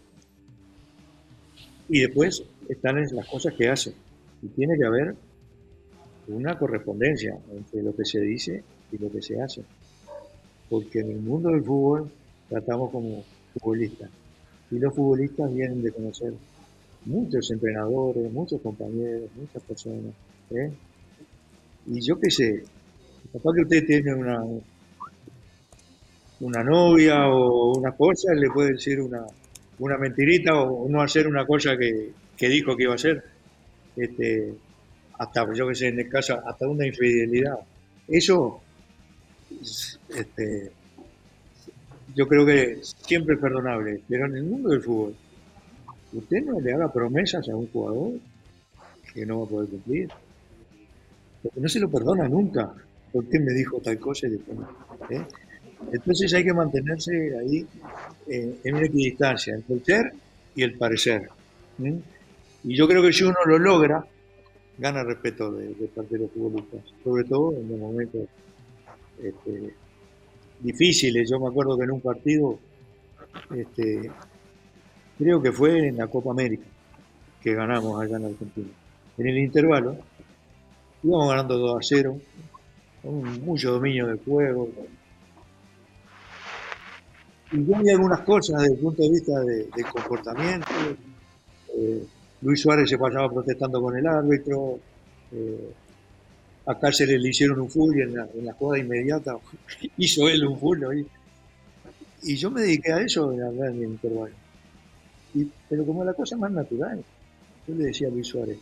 y 1.90 2.00
después 2.00 2.42
están 2.66 2.96
las 3.12 3.28
cosas 3.28 3.52
que 3.52 3.68
hace. 3.68 3.92
Y 4.42 4.48
tiene 4.48 4.78
que 4.78 4.86
haber 4.86 5.14
una 6.28 6.58
correspondencia 6.58 7.38
entre 7.52 7.82
lo 7.82 7.94
que 7.94 8.06
se 8.06 8.20
dice 8.20 8.64
y 8.90 8.96
lo 8.96 9.12
que 9.12 9.20
se 9.20 9.38
hace. 9.38 9.62
Porque 10.70 11.00
en 11.00 11.10
el 11.10 11.20
mundo 11.20 11.50
del 11.50 11.62
fútbol 11.62 12.10
tratamos 12.48 12.90
como 12.90 13.22
futbolistas. 13.52 14.08
Y 14.70 14.78
los 14.78 14.94
futbolistas 14.94 15.52
vienen 15.52 15.82
de 15.82 15.92
conocer 15.92 16.32
muchos 17.04 17.50
entrenadores, 17.50 18.32
muchos 18.32 18.62
compañeros, 18.62 19.28
muchas 19.36 19.62
personas. 19.62 20.14
Y 21.86 22.00
yo 22.00 22.18
qué 22.18 22.30
sé, 22.30 22.64
capaz 23.34 23.52
que 23.52 23.62
usted 23.62 23.86
tiene 23.86 24.14
una, 24.14 24.40
una 26.40 26.62
novia 26.62 27.28
o 27.28 27.76
una 27.76 27.90
cosa, 27.92 28.32
le 28.32 28.48
puede 28.48 28.74
decir 28.74 29.00
una, 29.00 29.26
una 29.80 29.98
mentirita 29.98 30.60
o 30.60 30.88
no 30.88 31.02
hacer 31.02 31.26
una 31.26 31.44
cosa 31.44 31.76
que, 31.76 32.12
que 32.36 32.48
dijo 32.48 32.76
que 32.76 32.84
iba 32.84 32.92
a 32.92 32.94
hacer. 32.94 33.24
Este, 33.96 34.54
hasta, 35.18 35.52
yo 35.52 35.66
que 35.66 35.74
sé, 35.74 35.88
en 35.88 35.98
el 35.98 36.08
caso, 36.08 36.40
hasta 36.46 36.68
una 36.68 36.86
infidelidad. 36.86 37.58
Eso, 38.06 38.60
este, 40.16 40.70
yo 42.14 42.28
creo 42.28 42.46
que 42.46 42.78
siempre 42.82 43.34
es 43.34 43.40
perdonable, 43.40 44.00
pero 44.08 44.26
en 44.26 44.36
el 44.36 44.44
mundo 44.44 44.68
del 44.68 44.80
fútbol, 44.80 45.16
usted 46.12 46.44
no 46.44 46.60
le 46.60 46.72
haga 46.72 46.92
promesas 46.92 47.48
a 47.48 47.56
un 47.56 47.66
jugador 47.66 48.12
que 49.12 49.26
no 49.26 49.40
va 49.40 49.46
a 49.46 49.48
poder 49.48 49.70
cumplir. 49.70 50.08
Porque 51.42 51.60
no 51.60 51.68
se 51.68 51.80
lo 51.80 51.90
perdona 51.90 52.28
nunca. 52.28 52.72
Porque 53.14 53.38
me 53.38 53.52
dijo 53.52 53.80
tal 53.80 53.98
cosa 53.98 54.26
y 54.26 54.30
después 54.30 54.58
¿eh? 55.08 55.22
Entonces 55.92 56.34
hay 56.34 56.44
que 56.44 56.52
mantenerse 56.52 57.12
ahí 57.38 57.66
eh, 58.26 58.58
en 58.64 58.74
una 58.74 58.86
equidistancia 58.86 59.54
entre 59.54 59.76
el 59.76 59.84
ser 59.84 60.12
y 60.56 60.62
el 60.64 60.76
parecer. 60.76 61.28
Y 62.64 62.76
yo 62.76 62.86
creo 62.88 63.02
que 63.02 63.12
si 63.12 63.24
uno 63.24 63.36
lo 63.46 63.58
logra, 63.58 64.04
gana 64.78 65.04
respeto 65.04 65.52
de, 65.52 65.68
de 65.74 65.86
parte 65.88 66.16
de 66.16 66.24
los 66.24 66.32
futbolistas, 66.32 66.80
sobre 67.02 67.24
todo 67.24 67.56
en 67.56 67.70
los 67.70 67.78
momentos 67.78 68.22
este, 69.22 69.74
difíciles. 70.60 71.28
Yo 71.30 71.38
me 71.38 71.48
acuerdo 71.48 71.76
que 71.76 71.84
en 71.84 71.90
un 71.92 72.00
partido, 72.00 72.58
este, 73.54 74.10
creo 75.18 75.40
que 75.40 75.52
fue 75.52 75.88
en 75.88 75.96
la 75.96 76.06
Copa 76.06 76.30
América, 76.30 76.66
que 77.42 77.54
ganamos 77.54 78.02
allá 78.02 78.16
en 78.16 78.26
Argentina. 78.26 78.68
En 79.18 79.26
el 79.26 79.38
intervalo, 79.38 79.96
íbamos 81.02 81.28
ganando 81.28 81.58
2 81.58 81.76
a 81.76 81.82
0, 81.82 82.20
con 82.50 82.53
mucho 83.10 83.72
dominio 83.72 84.06
del 84.06 84.18
juego. 84.18 84.68
Y 87.52 87.58
vi 87.58 87.90
algunas 87.90 88.20
cosas 88.20 88.62
desde 88.62 88.74
el 88.74 88.80
punto 88.80 89.02
de 89.02 89.10
vista 89.10 89.40
de, 89.40 89.84
comportamiento. 89.92 90.68
Eh, 91.76 92.04
Luis 92.42 92.60
Suárez 92.60 92.88
se 92.88 92.98
pasaba 92.98 93.30
protestando 93.30 93.80
con 93.80 93.96
el 93.96 94.06
árbitro. 94.06 94.78
Eh, 95.32 95.72
a 96.66 96.78
le 96.90 97.28
hicieron 97.28 97.60
un 97.60 97.70
full 97.70 97.94
en 98.00 98.16
la, 98.16 98.26
en 98.34 98.46
la 98.46 98.54
jugada 98.54 98.82
inmediata. 98.82 99.36
hizo 99.98 100.28
él 100.28 100.46
un 100.46 100.58
full. 100.58 100.82
Y, 100.96 102.32
y 102.32 102.36
yo 102.36 102.50
me 102.50 102.62
dediqué 102.62 102.92
a 102.92 103.00
eso 103.00 103.32
en 103.32 103.62
el 103.62 103.82
intervalo. 103.82 104.34
Pero 105.68 105.84
como 105.84 106.04
la 106.04 106.14
cosa 106.14 106.36
más 106.36 106.50
natural, 106.50 107.04
yo 107.66 107.74
le 107.74 107.84
decía 107.84 108.08
a 108.08 108.10
Luis 108.10 108.28
Suárez, 108.28 108.58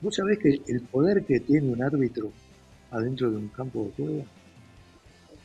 vos 0.00 0.14
sabés 0.14 0.38
que 0.38 0.60
el 0.68 0.80
poder 0.82 1.24
que 1.24 1.40
tiene 1.40 1.68
un 1.68 1.82
árbitro 1.82 2.30
adentro 2.90 3.30
de 3.30 3.36
un 3.36 3.48
campo 3.48 3.84
de 3.84 3.90
juego, 3.92 4.24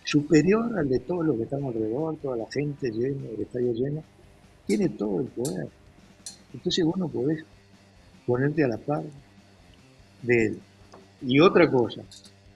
superior 0.04 0.78
al 0.78 0.88
de 0.88 1.00
todos 1.00 1.26
los 1.26 1.38
que 1.38 1.44
estamos 1.44 1.74
alrededor, 1.74 2.18
toda 2.18 2.38
la 2.38 2.52
gente 2.52 2.92
llena, 2.92 3.28
el 3.30 3.42
estadio 3.42 3.74
lleno, 3.74 4.04
tiene 4.66 4.90
todo 4.90 5.22
el 5.22 5.28
poder. 5.28 5.68
Entonces 6.54 6.86
vos 6.86 6.98
no 6.98 7.08
podés 7.08 7.44
ponerte 8.26 8.64
a 8.64 8.68
la 8.68 8.78
par 8.78 9.04
de 10.22 10.46
él. 10.46 10.60
Y 11.22 11.40
otra 11.40 11.70
cosa, 11.70 12.02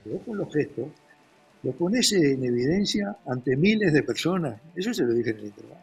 vos 0.05 0.21
con 0.25 0.37
los 0.37 0.53
gestos 0.53 0.87
lo 1.63 1.71
pones 1.73 2.11
en 2.13 2.43
evidencia 2.43 3.17
ante 3.25 3.55
miles 3.57 3.91
de 3.93 4.03
personas. 4.03 4.59
Eso 4.75 4.93
se 4.93 5.03
lo 5.03 5.13
dije 5.13 5.31
en 5.31 5.37
el 5.37 5.45
intervalo. 5.45 5.81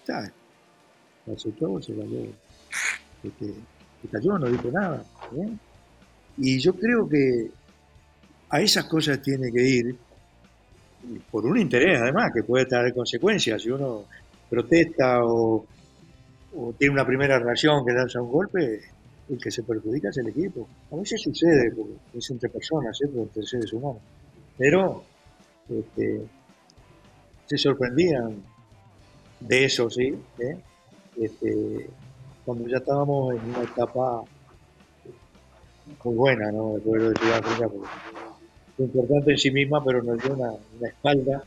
Está. 0.00 0.32
Aceptó, 1.30 1.82
se 1.82 1.94
cayó. 1.94 2.20
Este, 3.22 3.54
se 4.00 4.08
cayó, 4.10 4.38
no 4.38 4.46
dijo 4.46 4.70
nada. 4.70 5.04
¿eh? 5.36 5.50
Y 6.38 6.58
yo 6.58 6.74
creo 6.74 7.08
que 7.08 7.50
a 8.50 8.60
esas 8.60 8.84
cosas 8.84 9.22
tiene 9.22 9.50
que 9.50 9.62
ir 9.62 9.96
por 11.30 11.46
un 11.46 11.58
interés, 11.58 12.00
además, 12.00 12.30
que 12.34 12.42
puede 12.42 12.66
traer 12.66 12.92
consecuencias. 12.92 13.62
Si 13.62 13.70
uno 13.70 14.04
protesta 14.48 15.24
o 15.24 15.64
tiene 16.76 16.92
una 16.92 17.06
primera 17.06 17.38
reacción 17.38 17.84
que 17.86 17.92
lanza 17.92 18.20
un 18.20 18.30
golpe, 18.30 18.80
el 19.30 19.38
que 19.38 19.50
se 19.50 19.62
perjudica 19.62 20.08
es 20.08 20.18
el 20.18 20.28
equipo. 20.28 20.68
A 20.90 20.96
veces 20.96 21.22
sucede, 21.22 21.72
es 22.14 22.30
entre 22.30 22.48
personas, 22.48 22.98
entre 23.00 23.42
seres 23.44 23.72
humanos. 23.72 24.02
Pero 24.58 25.04
este, 25.68 26.22
se 27.46 27.56
sorprendían 27.56 28.42
de 29.38 29.64
eso, 29.64 29.88
¿sí? 29.88 30.12
¿Eh? 30.38 30.58
Este, 31.16 31.88
cuando 32.44 32.68
ya 32.68 32.78
estábamos 32.78 33.34
en 33.34 33.50
una 33.50 33.62
etapa 33.62 34.22
muy 36.04 36.14
buena, 36.14 36.50
¿no? 36.50 36.74
De 36.78 38.29
importante 38.84 39.32
en 39.32 39.38
sí 39.38 39.50
misma, 39.50 39.82
pero 39.84 40.02
nos 40.02 40.22
dio 40.22 40.34
una, 40.34 40.52
espalda 40.86 41.44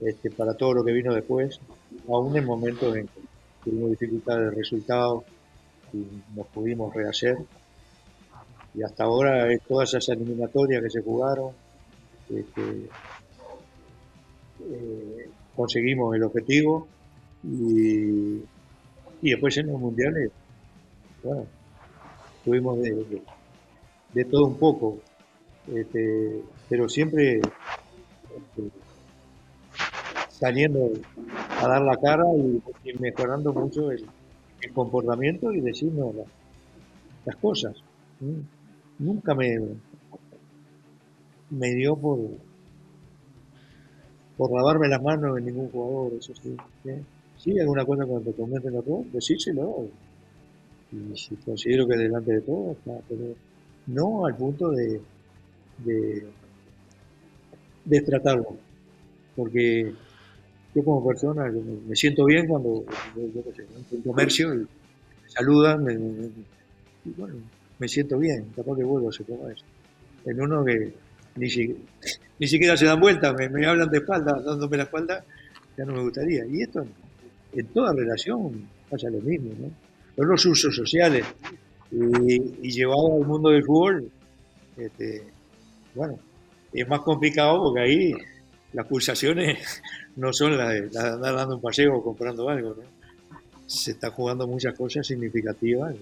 este, 0.00 0.30
para 0.30 0.54
todo 0.54 0.74
lo 0.74 0.84
que 0.84 0.92
vino 0.92 1.14
después, 1.14 1.60
aún 2.08 2.36
en 2.36 2.44
momentos 2.44 2.96
en 2.96 3.06
que 3.06 3.20
tuvimos 3.64 3.90
dificultades 3.90 4.50
de 4.50 4.56
resultados 4.56 5.24
y 5.92 6.06
nos 6.34 6.46
pudimos 6.48 6.94
rehacer. 6.94 7.38
Y 8.74 8.82
hasta 8.82 9.04
ahora 9.04 9.48
todas 9.66 9.88
esas 9.94 10.08
eliminatorias 10.10 10.82
que 10.82 10.90
se 10.90 11.02
jugaron, 11.02 11.52
este, 12.28 12.88
eh, 14.60 15.30
conseguimos 15.56 16.14
el 16.14 16.22
objetivo 16.22 16.86
y, 17.42 18.42
y, 19.22 19.30
después 19.30 19.56
en 19.56 19.68
los 19.68 19.80
mundiales, 19.80 20.30
bueno, 21.22 21.46
tuvimos 22.44 22.78
de, 22.80 24.24
todo 24.24 24.46
un 24.46 24.58
poco, 24.58 24.98
este, 25.74 26.42
pero 26.68 26.88
siempre 26.88 27.38
este, 27.38 28.70
saliendo 30.30 30.90
a 31.60 31.68
dar 31.68 31.82
la 31.82 31.96
cara 31.96 32.24
y, 32.36 32.92
mejorando 32.98 33.52
mucho 33.52 33.90
el, 33.90 34.04
comportamiento 34.74 35.52
y 35.52 35.60
decirnos 35.60 36.14
las 37.24 37.36
cosas. 37.36 37.76
Nunca 38.98 39.34
me, 39.34 39.56
me 41.50 41.74
dio 41.74 41.96
por, 41.96 42.18
por 44.36 44.52
lavarme 44.52 44.88
las 44.88 45.02
manos 45.02 45.38
en 45.38 45.46
ningún 45.46 45.70
jugador, 45.70 46.12
eso 46.18 46.34
sí. 46.34 46.56
¿eh? 46.86 47.02
Sí, 47.36 47.58
alguna 47.58 47.84
cosa 47.84 48.04
cuando 48.04 48.30
te 48.30 48.36
cometen 48.36 48.74
error, 48.74 49.04
decírselo. 49.12 49.86
Y 50.90 51.16
si 51.16 51.36
considero 51.36 51.86
que 51.86 51.96
delante 51.96 52.32
de 52.32 52.40
todo, 52.40 52.72
está, 52.72 53.00
pero 53.08 53.34
no 53.86 54.26
al 54.26 54.36
punto 54.36 54.70
de, 54.70 55.00
de, 55.84 56.26
de 57.84 58.00
tratarlo. 58.02 58.56
Porque 59.36 59.92
yo 60.74 60.84
como 60.84 61.06
persona 61.06 61.50
me, 61.86 61.96
siento 61.96 62.24
bien 62.24 62.46
cuando 62.46 62.84
yo, 63.16 63.42
en 63.92 64.02
comercio 64.02 64.54
y 64.54 64.58
me 64.58 64.66
saludan, 65.28 65.86
y 67.04 67.10
bueno, 67.10 67.36
me 67.78 67.88
siento 67.88 68.18
bien, 68.18 68.46
capaz 68.54 68.76
que 68.76 68.84
vuelvo 68.84 69.08
a 69.08 69.12
ser 69.12 69.26
como 69.26 69.48
eso. 69.48 69.64
En 70.24 70.40
uno 70.40 70.64
que 70.64 70.92
ni, 71.36 71.48
ni 72.38 72.46
siquiera 72.46 72.76
se 72.76 72.86
dan 72.86 73.00
vuelta, 73.00 73.32
me, 73.32 73.66
hablan 73.66 73.88
de 73.88 73.98
espalda, 73.98 74.40
dándome 74.44 74.76
la 74.76 74.82
espalda, 74.84 75.24
ya 75.76 75.84
no 75.84 75.94
me 75.94 76.02
gustaría. 76.02 76.44
Y 76.46 76.62
esto, 76.62 76.86
en 77.52 77.66
toda 77.68 77.92
relación, 77.92 78.68
pasa 78.90 79.08
lo 79.10 79.20
mismo, 79.20 79.50
¿no? 79.58 79.70
Son 80.16 80.28
los 80.28 80.46
usos 80.46 80.74
sociales. 80.74 81.24
Y, 81.90 82.70
llevado 82.70 83.16
al 83.16 83.26
mundo 83.26 83.50
del 83.50 83.64
fútbol, 83.64 84.10
este, 84.76 85.22
bueno, 85.98 86.16
es 86.72 86.88
más 86.88 87.00
complicado 87.00 87.60
porque 87.60 87.80
ahí 87.80 88.14
las 88.72 88.86
pulsaciones 88.86 89.82
no 90.16 90.32
son 90.32 90.56
las 90.56 90.68
de, 90.68 90.98
andar 90.98 91.34
dando 91.34 91.56
un 91.56 91.60
paseo 91.60 91.96
o 91.96 92.02
comprando 92.02 92.48
algo, 92.48 92.76
¿no? 92.76 92.98
Se 93.66 93.90
está 93.90 94.10
jugando 94.10 94.46
muchas 94.46 94.74
cosas 94.74 95.06
significativas 95.06 95.94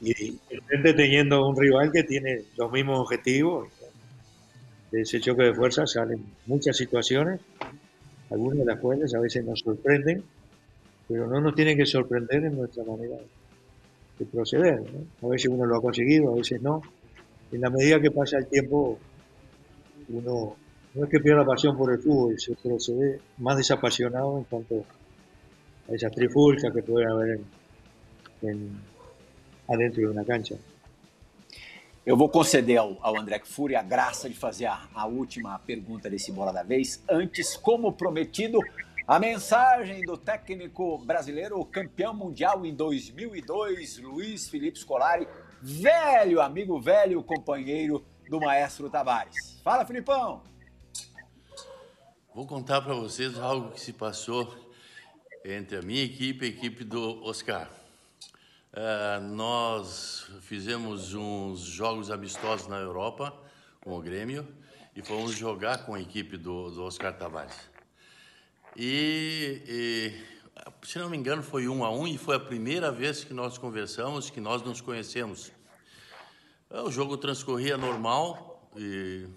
y, 0.00 0.10
y, 0.10 0.40
teniendo 0.82 1.46
un 1.46 1.56
rival 1.56 1.92
que 1.92 2.02
tiene 2.02 2.42
los 2.56 2.72
mismos 2.72 2.98
objetivos. 2.98 3.68
De 4.90 5.02
ese 5.02 5.20
choque 5.20 5.44
de 5.44 5.54
fuerzas 5.54 5.92
salen 5.92 6.24
muchas 6.46 6.76
situaciones, 6.76 7.40
algunas 8.30 8.60
de 8.60 8.64
las 8.64 8.80
cuales 8.80 9.14
a 9.14 9.20
veces 9.20 9.44
nos 9.44 9.60
sorprenden, 9.60 10.24
pero 11.06 11.28
no 11.28 11.40
nos 11.40 11.54
tienen 11.54 11.76
que 11.76 11.86
sorprender 11.86 12.44
en 12.44 12.56
nuestra 12.56 12.82
manera 12.82 13.16
de 14.18 14.24
proceder. 14.24 14.82
A 15.22 15.26
veces 15.28 15.50
uno 15.50 15.66
lo 15.66 15.76
ha 15.76 15.82
conseguido, 15.82 16.32
a 16.32 16.36
veces 16.36 16.60
no. 16.62 16.82
En 17.54 17.60
la 17.60 17.70
medida 17.70 18.00
que 18.00 18.10
pasa 18.10 18.38
el 18.38 18.48
tiempo, 18.48 18.98
uno 20.08 20.56
no 20.92 21.04
es 21.04 21.08
que 21.08 21.20
pierda 21.20 21.44
pasión 21.44 21.76
por 21.76 21.92
el 21.92 22.00
fútbol, 22.00 22.34
pero 22.60 22.80
se 22.80 22.92
ve 22.92 23.20
más 23.38 23.56
desapasionado 23.56 24.38
en 24.38 24.44
cuanto 24.44 24.84
a 25.88 25.94
esas 25.94 26.10
trifulcas 26.10 26.72
que 26.74 26.82
puede 26.82 27.06
haber 27.06 27.40
en, 28.42 28.80
adentro 29.68 30.02
de 30.02 30.08
una 30.08 30.24
cancha. 30.24 30.56
Eu 32.04 32.16
vou 32.16 32.28
conceder 32.28 32.76
ao, 32.76 32.98
ao 33.00 33.16
André 33.16 33.40
Fury 33.44 33.76
a 33.76 33.82
graça 33.82 34.28
de 34.28 34.34
fazer 34.34 34.66
a, 34.66 34.88
a, 34.92 35.06
última 35.06 35.56
pergunta 35.60 36.10
desse 36.10 36.32
Bola 36.32 36.52
da 36.52 36.64
Vez. 36.64 37.04
Antes, 37.08 37.56
como 37.56 37.92
prometido, 37.92 38.58
a 39.06 39.20
mensagem 39.20 40.02
do 40.02 40.18
técnico 40.18 40.98
brasileiro, 40.98 41.64
campeão 41.66 42.12
mundial 42.12 42.66
em 42.66 42.74
2002, 42.74 43.98
Luiz 43.98 44.48
Felipe 44.48 44.78
Scolari, 44.78 45.28
velho 45.64 46.42
amigo, 46.42 46.78
velho 46.78 47.22
companheiro 47.22 48.04
do 48.28 48.38
maestro 48.38 48.90
Tavares. 48.90 49.58
Fala, 49.64 49.86
Filipão! 49.86 50.42
Vou 52.34 52.46
contar 52.46 52.82
para 52.82 52.92
vocês 52.92 53.38
algo 53.38 53.70
que 53.70 53.80
se 53.80 53.94
passou 53.94 54.54
entre 55.42 55.78
a 55.78 55.82
minha 55.82 56.04
equipe 56.04 56.44
e 56.44 56.48
a 56.48 56.50
equipe 56.50 56.84
do 56.84 57.24
Oscar. 57.24 57.70
Uh, 58.74 59.22
nós 59.22 60.30
fizemos 60.42 61.14
uns 61.14 61.60
jogos 61.60 62.10
amistosos 62.10 62.66
na 62.66 62.76
Europa 62.76 63.34
com 63.80 63.96
o 63.96 64.02
Grêmio 64.02 64.46
e 64.94 65.00
fomos 65.00 65.32
jogar 65.32 65.86
com 65.86 65.94
a 65.94 66.00
equipe 66.00 66.36
do, 66.36 66.70
do 66.72 66.84
Oscar 66.84 67.16
Tavares. 67.16 67.56
E, 68.76 69.62
e, 69.66 70.34
se 70.82 70.98
não 70.98 71.08
me 71.08 71.16
engano, 71.16 71.42
foi 71.42 71.68
um 71.68 71.84
a 71.84 71.90
um 71.90 72.06
e 72.06 72.18
foi 72.18 72.36
a 72.36 72.40
primeira 72.40 72.92
vez 72.92 73.24
que 73.24 73.32
nós 73.32 73.56
conversamos, 73.56 74.28
que 74.28 74.40
nós 74.40 74.60
nos 74.60 74.82
conhecemos. 74.82 75.53
O 76.82 76.90
jogo 76.90 77.16
transcorria 77.16 77.76
normal 77.76 78.68
e 78.76 79.28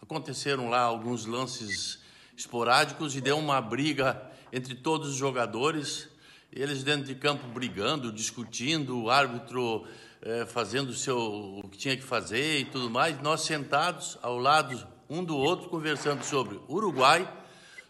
aconteceram 0.00 0.70
lá 0.70 0.80
alguns 0.80 1.26
lances 1.26 1.98
esporádicos 2.34 3.14
e 3.14 3.20
deu 3.20 3.36
uma 3.36 3.60
briga 3.60 4.22
entre 4.50 4.74
todos 4.74 5.10
os 5.10 5.16
jogadores, 5.16 6.08
eles 6.50 6.82
dentro 6.82 7.04
de 7.04 7.14
campo 7.14 7.46
brigando, 7.48 8.10
discutindo, 8.10 9.02
o 9.02 9.10
árbitro 9.10 9.86
eh, 10.22 10.46
fazendo 10.46 10.88
o, 10.88 10.94
seu, 10.94 11.18
o 11.62 11.68
que 11.70 11.76
tinha 11.76 11.94
que 11.94 12.02
fazer 12.02 12.60
e 12.60 12.64
tudo 12.64 12.88
mais, 12.88 13.20
nós 13.20 13.42
sentados 13.42 14.16
ao 14.22 14.38
lado 14.38 14.82
um 15.10 15.22
do 15.22 15.36
outro, 15.36 15.68
conversando 15.68 16.24
sobre 16.24 16.58
Uruguai, 16.70 17.30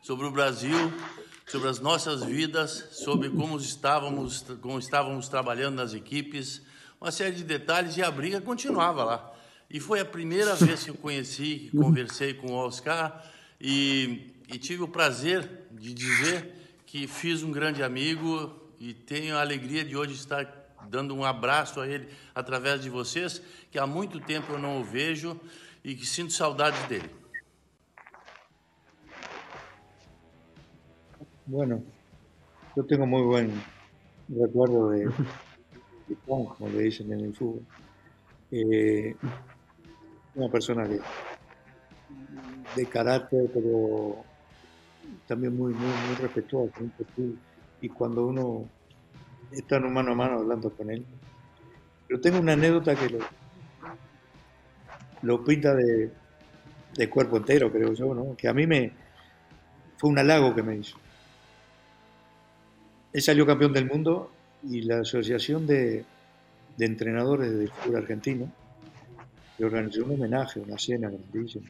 sobre 0.02 0.26
o 0.26 0.30
Brasil, 0.32 0.92
sobre 1.46 1.68
as 1.68 1.78
nossas 1.78 2.24
vidas, 2.24 2.88
sobre 2.90 3.30
como 3.30 3.56
estávamos, 3.58 4.44
como 4.60 4.76
estávamos 4.80 5.28
trabalhando 5.28 5.76
nas 5.76 5.94
equipes, 5.94 6.62
uma 7.02 7.10
série 7.10 7.34
de 7.34 7.44
detalhes 7.44 7.96
e 7.96 8.02
a 8.02 8.10
briga 8.10 8.40
continuava 8.40 9.04
lá. 9.04 9.32
E 9.68 9.80
foi 9.80 10.00
a 10.00 10.04
primeira 10.04 10.54
vez 10.54 10.84
que 10.84 10.90
eu 10.90 10.94
conheci, 10.94 11.70
conversei 11.72 12.34
com 12.34 12.48
o 12.48 12.54
Oscar 12.54 13.24
e 13.60 14.32
e 14.52 14.58
tive 14.58 14.82
o 14.82 14.88
prazer 14.88 15.48
de 15.70 15.94
dizer 15.94 16.52
que 16.84 17.06
fiz 17.06 17.42
um 17.42 17.50
grande 17.50 17.82
amigo 17.82 18.54
e 18.78 18.92
tenho 18.92 19.34
a 19.34 19.40
alegria 19.40 19.82
de 19.82 19.96
hoje 19.96 20.12
estar 20.12 20.46
dando 20.90 21.14
um 21.14 21.24
abraço 21.24 21.80
a 21.80 21.88
ele 21.88 22.06
através 22.34 22.82
de 22.82 22.90
vocês, 22.90 23.40
que 23.70 23.78
há 23.78 23.86
muito 23.86 24.20
tempo 24.20 24.52
eu 24.52 24.58
não 24.58 24.78
o 24.78 24.84
vejo 24.84 25.40
e 25.82 25.94
que 25.94 26.04
sinto 26.04 26.34
saudade 26.34 26.76
dele. 26.86 27.10
Bueno, 31.46 31.82
yo 32.76 32.84
tengo 32.84 33.06
muy 33.06 33.22
buen 33.22 33.50
recuerdo 34.28 34.90
de, 34.90 35.08
como 36.26 36.68
le 36.68 36.82
dicen 36.82 37.12
en 37.12 37.20
el 37.20 37.34
fútbol. 37.34 37.62
Eh, 38.50 39.16
una 40.34 40.48
persona 40.50 40.86
de, 40.86 41.00
de 42.76 42.86
carácter, 42.86 43.50
pero 43.52 44.24
también 45.26 45.56
muy, 45.56 45.72
muy, 45.72 45.86
muy 45.86 46.16
respetuoso, 46.20 46.72
y 47.80 47.88
cuando 47.88 48.26
uno 48.26 48.68
está 49.50 49.76
en 49.76 49.84
un 49.84 49.92
mano 49.92 50.12
a 50.12 50.14
mano 50.14 50.38
hablando 50.38 50.70
con 50.70 50.90
él. 50.90 51.04
Pero 52.06 52.20
tengo 52.20 52.40
una 52.40 52.52
anécdota 52.52 52.94
que 52.94 53.10
lo, 53.10 53.18
lo 55.22 55.44
pinta 55.44 55.74
de, 55.74 56.10
de 56.94 57.10
cuerpo 57.10 57.36
entero, 57.36 57.70
creo 57.70 57.92
yo, 57.92 58.14
¿no? 58.14 58.36
que 58.36 58.48
a 58.48 58.54
mí 58.54 58.66
me 58.66 58.92
fue 59.96 60.10
un 60.10 60.18
halago 60.18 60.54
que 60.54 60.62
me 60.62 60.76
hizo. 60.76 60.96
Él 63.12 63.22
salió 63.22 63.46
campeón 63.46 63.72
del 63.72 63.86
mundo 63.86 64.30
y 64.64 64.82
la 64.82 65.00
Asociación 65.00 65.66
de, 65.66 66.04
de 66.76 66.86
Entrenadores 66.86 67.56
del 67.56 67.70
Fútbol 67.70 67.96
Argentino 67.96 68.52
le 69.58 69.66
organizó 69.66 70.04
un 70.04 70.12
homenaje, 70.12 70.60
una 70.60 70.78
cena 70.78 71.08
grandísima. 71.08 71.68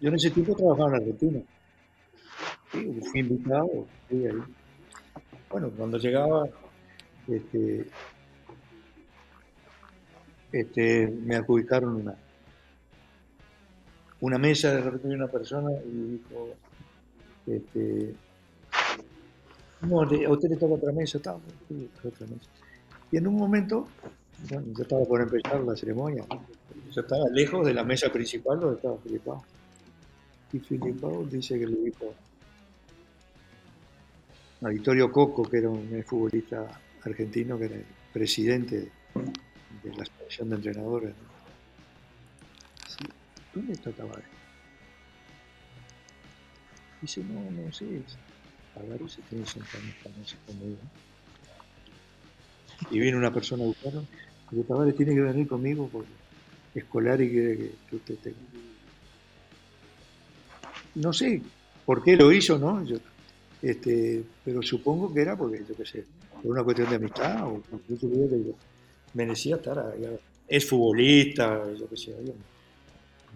Yo 0.00 0.08
en 0.08 0.14
ese 0.16 0.30
tiempo 0.30 0.56
trabajaba 0.56 0.88
en 0.88 0.94
Argentina. 0.96 1.40
Sí, 2.72 3.00
fui 3.10 3.20
invitado, 3.20 3.86
fui 4.08 4.26
ahí. 4.26 4.42
Bueno, 5.50 5.70
cuando 5.70 5.98
llegaba, 5.98 6.48
este, 7.28 7.86
este, 10.50 11.06
me 11.08 11.36
adjudicaron 11.36 11.96
una, 11.96 12.14
una 14.20 14.38
mesa, 14.38 14.74
de 14.74 14.80
repente 14.80 15.08
una 15.08 15.28
persona 15.28 15.70
y 15.84 16.18
dijo, 16.18 16.48
este, 17.46 18.14
no, 19.82 20.00
a 20.00 20.30
usted 20.30 20.48
le 20.48 20.56
toca 20.56 20.74
otra 20.74 20.92
mesa, 20.92 21.18
otra 21.18 21.38
mesa. 22.26 22.50
Y 23.10 23.16
en 23.16 23.26
un 23.26 23.36
momento, 23.36 23.88
bueno, 24.48 24.66
yo 24.76 24.82
estaba 24.82 25.04
por 25.04 25.20
empezar 25.20 25.60
la 25.60 25.76
ceremonia, 25.76 26.24
yo 26.90 27.00
estaba 27.00 27.24
lejos 27.32 27.66
de 27.66 27.74
la 27.74 27.84
mesa 27.84 28.10
principal 28.12 28.60
donde 28.60 28.76
estaba 28.76 28.96
Filipao. 28.98 29.44
Y 30.52 30.58
Filipao 30.58 31.24
dice 31.24 31.58
que 31.58 31.66
le 31.66 31.76
dijo 31.76 32.14
a 34.62 34.68
Vittorio 34.68 35.10
Coco, 35.10 35.42
que 35.42 35.58
era 35.58 35.68
un 35.68 36.04
futbolista 36.06 36.80
argentino, 37.04 37.58
que 37.58 37.64
era 37.64 37.74
el 37.74 37.86
presidente 38.12 38.90
de 39.82 39.94
la 39.96 40.02
asociación 40.02 40.50
de 40.50 40.56
entrenadores. 40.56 41.14
Sí, 42.86 43.04
¿Dónde 43.54 43.72
está 43.72 43.90
Tavares? 43.90 44.24
Dice, 47.00 47.24
no, 47.24 47.50
no 47.50 47.72
sé, 47.72 48.02
Tavares 48.74 49.12
se 49.12 49.22
tiene 49.22 49.46
sentado 49.46 49.82
en 49.82 49.88
esta 49.90 50.08
mesa 50.18 50.36
conmigo. 50.46 50.78
Y 52.90 52.98
viene 52.98 53.16
una 53.16 53.32
persona 53.32 53.62
a 53.62 53.66
buscarlo, 53.66 54.04
pero 54.50 54.62
Tavares 54.64 54.96
tiene 54.96 55.14
que 55.14 55.20
venir 55.20 55.46
conmigo 55.46 55.88
porque 55.92 56.10
escolar 56.74 57.20
y 57.20 57.30
quiere 57.30 57.56
que, 57.56 57.96
usted 57.96 58.16
tenga 58.16 58.38
no 60.94 61.12
sé 61.12 61.42
por 61.84 62.02
qué 62.02 62.16
lo 62.16 62.32
hizo, 62.32 62.58
¿no? 62.58 62.84
este, 63.62 64.24
pero 64.44 64.62
supongo 64.62 65.12
que 65.12 65.22
era 65.22 65.36
porque, 65.36 65.64
yo 65.66 65.74
qué 65.76 65.86
sé, 65.86 66.04
por 66.42 66.52
una 66.52 66.62
cuestión 66.62 66.90
de 66.90 66.96
amistad 66.96 67.46
o 67.46 67.62
incluso 67.72 68.10
que 68.10 68.54
merecía 69.14 69.56
estar 69.56 69.78
allá. 69.78 70.10
Es 70.48 70.68
futbolista, 70.68 71.72
yo 71.78 71.88
qué 71.88 71.96
sé, 71.96 72.14
había 72.14 72.34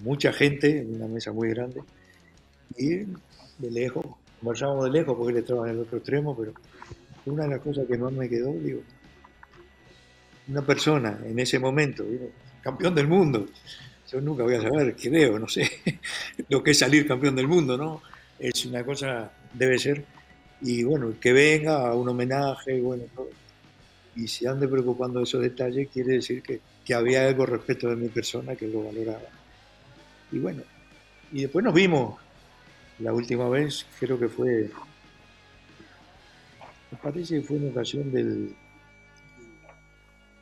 mucha 0.03 0.33
gente 0.33 0.81
en 0.81 0.97
una 0.97 1.07
mesa 1.07 1.33
muy 1.33 1.49
grande 1.49 1.83
y 2.77 2.89
de 3.59 3.71
lejos, 3.71 4.06
conversábamos 4.47 4.85
de 4.85 4.91
lejos 4.93 5.17
porque 5.17 5.33
él 5.33 5.39
estaba 5.39 5.67
en 5.67 5.75
el 5.75 5.81
otro 5.81 5.99
extremo, 5.99 6.37
pero 6.37 6.55
una 7.25 7.43
de 7.43 7.49
las 7.51 7.61
cosas 7.61 7.85
que 7.89 7.99
más 7.99 8.13
me 8.13 8.29
quedó, 8.29 8.53
digo, 8.53 8.81
una 10.47 10.65
persona 10.65 11.19
en 11.25 11.37
ese 11.41 11.59
momento, 11.59 12.05
campeón 12.63 12.95
del 12.95 13.09
mundo, 13.09 13.49
yo 14.09 14.21
nunca 14.21 14.45
voy 14.45 14.55
a 14.55 14.63
saber, 14.63 14.95
creo, 14.95 15.37
no 15.41 15.49
sé, 15.49 15.69
lo 16.49 16.63
que 16.63 16.71
es 16.71 16.79
salir 16.79 17.09
campeón 17.09 17.35
del 17.35 17.49
mundo, 17.49 17.77
¿no? 17.77 18.03
Es 18.39 18.65
una 18.67 18.85
cosa, 18.85 19.33
debe 19.53 19.81
ser. 19.81 20.05
Y 20.63 20.85
bueno, 20.85 21.13
que 21.21 21.33
venga 21.33 21.89
a 21.89 21.95
un 21.95 22.09
homenaje, 22.09 22.81
bueno, 22.81 23.03
todo. 23.17 23.31
Y 24.15 24.29
si 24.29 24.47
ande 24.47 24.69
preocupando 24.69 25.21
esos 25.21 25.43
detalles, 25.43 25.89
quiere 25.93 26.15
decir 26.15 26.41
que, 26.41 26.61
que 26.85 26.95
había 26.95 27.27
algo 27.27 27.47
respecto 27.47 27.89
de 27.89 27.97
mi 27.97 28.09
persona 28.11 28.55
que 28.55 28.69
lo 28.69 28.85
valoraba. 28.85 29.29
Y 30.31 30.39
bueno, 30.39 30.63
y 31.33 31.43
después 31.43 31.65
nos 31.65 31.75
vimos 31.75 32.26
La 32.99 33.13
última 33.13 33.49
vez 33.49 33.87
creo 34.01 34.19
que 34.19 34.29
fue, 34.29 34.71
me 36.91 36.99
parece 37.03 37.37
que 37.37 37.43
fue 37.43 37.59
en 37.59 37.71
ocasión 37.71 38.11
del, 38.11 38.55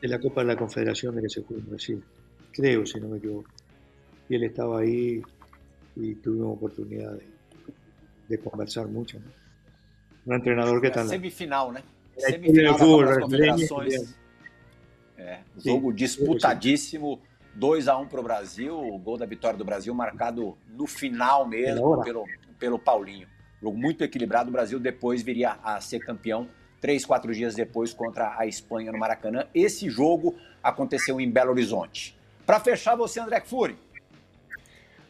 de 0.01 0.07
la 0.07 0.19
Copa 0.19 0.41
de 0.41 0.47
la 0.47 0.55
Confederación 0.55 1.15
de 1.15 1.23
que 1.23 1.29
se 1.29 1.41
jugó 1.41 1.59
en 1.59 1.69
Brasil. 1.69 2.03
Creo, 2.51 2.85
si 2.85 2.99
no 2.99 3.09
me 3.09 3.17
equivoco. 3.17 3.49
Y 4.29 4.35
él 4.35 4.43
estaba 4.45 4.79
ahí 4.79 5.21
y 5.97 6.15
tuvimos 6.15 6.55
oportunidad 6.55 7.11
de, 7.11 7.25
de 8.29 8.39
conversar 8.39 8.87
mucho. 8.87 9.19
¿no? 9.19 9.25
Un 10.25 10.35
entrenador 10.35 10.81
que 10.81 10.89
tal. 10.89 11.07
Semifinal? 11.09 11.83
É, 12.15 12.21
Semifinal 12.21 12.73
da 12.73 12.79
Copa 12.79 13.05
das 13.05 13.17
Confederações. 13.19 14.15
É, 15.17 15.39
Sim. 15.57 15.69
jogo 15.69 15.93
disputadíssimo. 15.93 17.21
2 17.53 17.87
a 17.87 17.97
1 17.97 18.07
para 18.07 18.19
o 18.19 18.23
Brasil, 18.23 18.77
o 18.77 18.97
gol 18.97 19.17
da 19.17 19.25
vitória 19.25 19.57
do 19.57 19.63
Brasil 19.63 19.93
marcado 19.93 20.57
no 20.67 20.85
final 20.85 21.47
mesmo 21.47 22.03
pelo, 22.03 22.25
pelo 22.59 22.79
Paulinho. 22.79 23.27
Jogo 23.61 23.77
muito 23.77 24.03
equilibrado, 24.03 24.49
o 24.49 24.51
Brasil 24.51 24.79
depois 24.79 25.21
viria 25.21 25.57
a 25.63 25.79
ser 25.81 25.99
campeão 25.99 26.47
três, 26.79 27.03
quatro 27.03 27.33
dias 27.33 27.55
depois 27.55 27.93
contra 27.93 28.35
a 28.37 28.45
Espanha 28.45 28.91
no 28.91 28.99
Maracanã. 28.99 29.47
Esse 29.55 29.89
jogo 29.89 30.35
aconteceu 30.61 31.19
em 31.19 31.29
Belo 31.29 31.51
Horizonte. 31.51 32.15
Para 32.45 32.59
fechar, 32.59 32.95
você, 32.95 33.19
André 33.19 33.41
Fury. 33.41 33.75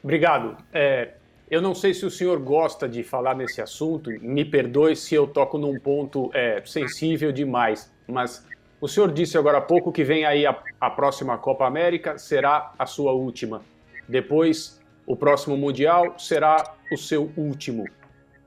Obrigado. 0.01 0.55
É, 0.71 1.15
eu 1.51 1.61
não 1.61 1.75
sei 1.75 1.93
se 1.93 2.05
o 2.05 2.11
senhor 2.11 2.39
gosta 2.39 2.87
de 2.87 3.03
falar 3.03 3.35
nesse 3.35 3.61
assunto, 3.61 4.09
me 4.21 4.45
perdoe 4.45 4.95
se 4.95 5.15
eu 5.15 5.27
toco 5.27 5.57
num 5.57 5.77
ponto 5.77 6.31
é, 6.33 6.61
sensível 6.65 7.31
demais, 7.31 7.91
mas 8.07 8.45
o 8.79 8.87
senhor 8.87 9.11
disse 9.11 9.37
agora 9.37 9.57
há 9.57 9.61
pouco 9.61 9.91
que 9.91 10.03
vem 10.03 10.25
aí 10.25 10.45
a, 10.45 10.57
a 10.79 10.89
próxima 10.89 11.37
Copa 11.37 11.65
América, 11.65 12.17
será 12.17 12.71
a 12.79 12.85
sua 12.85 13.11
última. 13.11 13.61
Depois, 14.07 14.81
o 15.05 15.15
próximo 15.15 15.55
Mundial 15.57 16.17
será 16.17 16.75
o 16.91 16.97
seu 16.97 17.31
último. 17.35 17.85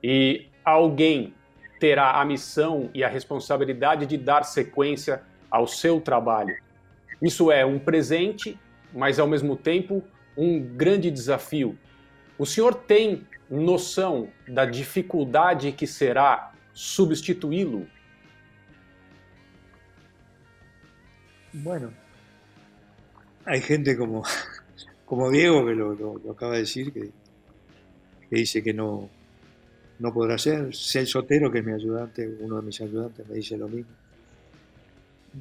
E 0.02 0.46
alguém 0.64 1.34
terá 1.78 2.20
a 2.20 2.24
missão 2.24 2.90
e 2.92 3.04
a 3.04 3.08
responsabilidade 3.08 4.06
de 4.06 4.16
dar 4.16 4.44
sequência 4.44 5.22
ao 5.50 5.66
seu 5.66 6.00
trabalho. 6.00 6.56
Isso 7.22 7.50
é 7.50 7.64
um 7.64 7.78
presente, 7.78 8.58
mas 8.92 9.18
ao 9.18 9.26
mesmo 9.26 9.56
tempo 9.56 10.02
um 10.36 10.60
grande 10.60 11.10
desafio. 11.10 11.78
O 12.38 12.46
senhor 12.46 12.74
tem 12.74 13.26
noção 13.50 14.28
da 14.46 14.64
dificuldade 14.64 15.72
que 15.72 15.86
será 15.86 16.52
substituí-lo? 16.72 17.86
Bueno, 21.52 21.92
hay 23.46 23.60
gente 23.60 23.96
como, 23.96 24.22
como 25.08 25.30
Diego 25.30 25.64
que 25.64 25.74
lo, 25.74 26.20
acaba 26.30 26.52
de 26.52 26.60
decir, 26.60 26.92
que, 26.92 27.10
que 28.28 28.36
dice 28.36 28.62
que 28.62 28.74
no, 28.74 29.08
no 29.98 30.12
podrá 30.12 30.36
ser. 30.36 30.74
Celso 30.76 31.20
Otero, 31.20 31.50
que 31.50 31.60
es 31.60 31.64
mi 31.64 31.72
ayudante, 31.72 32.28
uno 32.40 32.56
de 32.56 32.62
mis 32.62 32.78
ayudantes, 32.82 33.26
me 33.26 33.36
dice 33.36 33.56
lo 33.56 33.68
mismo. 33.68 33.90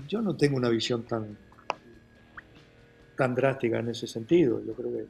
Yo 0.08 0.22
no 0.22 0.38
tengo 0.38 0.56
una 0.56 0.70
visión 0.70 1.04
tan, 1.04 1.38
tan 3.18 3.36
drástica 3.36 3.80
en 3.80 3.90
ese 3.90 4.08
sentido. 4.08 4.64
Yo 4.66 4.74
creo 4.74 4.94
que 4.94 5.06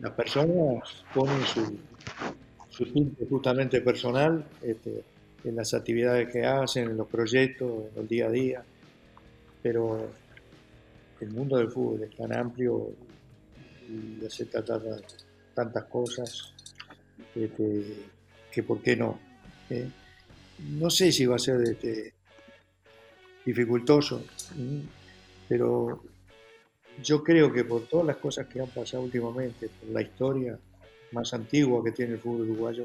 las 0.00 0.12
personas 0.12 1.04
ponen 1.12 1.42
su, 1.42 1.78
su 2.70 2.86
tinte 2.86 3.26
justamente 3.26 3.82
personal 3.82 4.42
este, 4.62 5.04
en 5.44 5.54
las 5.54 5.74
actividades 5.74 6.32
que 6.32 6.46
hacen, 6.46 6.88
en 6.88 6.96
los 6.96 7.08
proyectos, 7.08 7.92
en 7.94 8.02
el 8.02 8.08
día 8.08 8.26
a 8.26 8.30
día, 8.30 8.64
pero 9.62 10.08
el 11.20 11.30
mundo 11.30 11.58
del 11.58 11.70
fútbol 11.70 12.04
es 12.04 12.16
tan 12.16 12.32
amplio 12.32 12.90
y 13.92 14.30
se 14.30 14.46
trata 14.46 14.78
de 14.78 15.02
tantas 15.54 15.84
cosas 15.84 16.52
este, 17.34 17.96
que 18.50 18.62
por 18.62 18.80
qué 18.80 18.96
no. 18.96 19.18
¿eh? 19.70 19.88
No 20.70 20.90
sé 20.90 21.12
si 21.12 21.26
va 21.26 21.36
a 21.36 21.38
ser 21.38 21.62
este, 21.62 22.14
dificultoso, 23.44 24.24
pero 25.48 26.02
yo 27.02 27.22
creo 27.22 27.52
que 27.52 27.64
por 27.64 27.86
todas 27.86 28.06
las 28.06 28.16
cosas 28.16 28.46
que 28.46 28.60
han 28.60 28.68
pasado 28.68 29.02
últimamente, 29.02 29.68
por 29.68 29.90
la 29.90 30.02
historia 30.02 30.58
más 31.12 31.34
antigua 31.34 31.82
que 31.84 31.92
tiene 31.92 32.14
el 32.14 32.20
fútbol 32.20 32.50
uruguayo, 32.50 32.84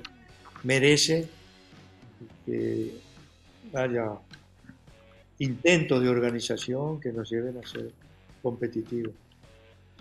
merece 0.63 1.27
que 2.45 2.99
haya 3.73 4.17
intentos 5.39 6.01
de 6.01 6.09
organización 6.09 6.99
que 6.99 7.11
nos 7.11 7.29
lleven 7.29 7.57
a 7.57 7.67
ser 7.67 7.91
competitivos. 8.41 9.13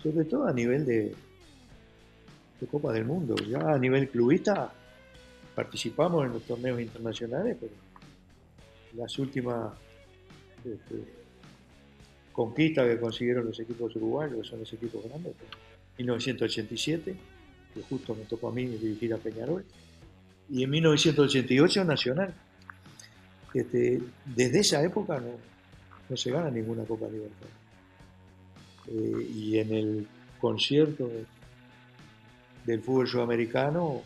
Sobre 0.07 0.23
todo 0.23 0.47
a 0.47 0.53
nivel 0.53 0.85
de, 0.85 1.13
Copa 2.71 2.93
del 2.93 3.03
Mundo. 3.03 3.35
Ya 3.35 3.59
a 3.59 3.77
nivel 3.77 4.07
clubista 4.07 4.71
participamos 5.53 6.25
en 6.25 6.31
los 6.31 6.43
torneos 6.43 6.79
internacionales, 6.79 7.57
pero 7.59 7.73
las 8.95 9.19
últimas 9.19 9.73
este, 10.59 11.03
conquistas 12.31 12.87
que 12.87 12.99
consiguieron 13.01 13.47
los 13.47 13.59
equipos 13.59 13.93
uruguayos, 13.97 14.41
que 14.41 14.47
son 14.47 14.59
los 14.59 14.71
equipos 14.71 15.03
grandes, 15.03 15.33
pues, 15.37 15.51
1987, 15.97 17.15
que 17.73 17.81
justo 17.81 18.15
me 18.15 18.23
tocó 18.23 18.47
a 18.47 18.53
mí 18.53 18.65
dirigir 18.65 19.13
a 19.13 19.17
Peñarol, 19.17 19.65
y 20.49 20.63
en 20.63 20.69
1988 20.69 21.83
Nacional. 21.83 22.33
Este, 23.53 24.01
desde 24.25 24.59
esa 24.59 24.81
época 24.83 25.19
no, 25.19 25.31
no 26.09 26.17
se 26.17 26.31
gana 26.31 26.49
ninguna 26.49 26.85
Copa 26.85 27.07
Libertadores. 27.07 27.66
Eh, 28.89 29.29
y 29.33 29.59
en 29.59 29.73
el 29.73 30.07
concierto 30.39 31.09
del 32.65 32.81
fútbol 32.81 33.07
sudamericano, 33.07 34.01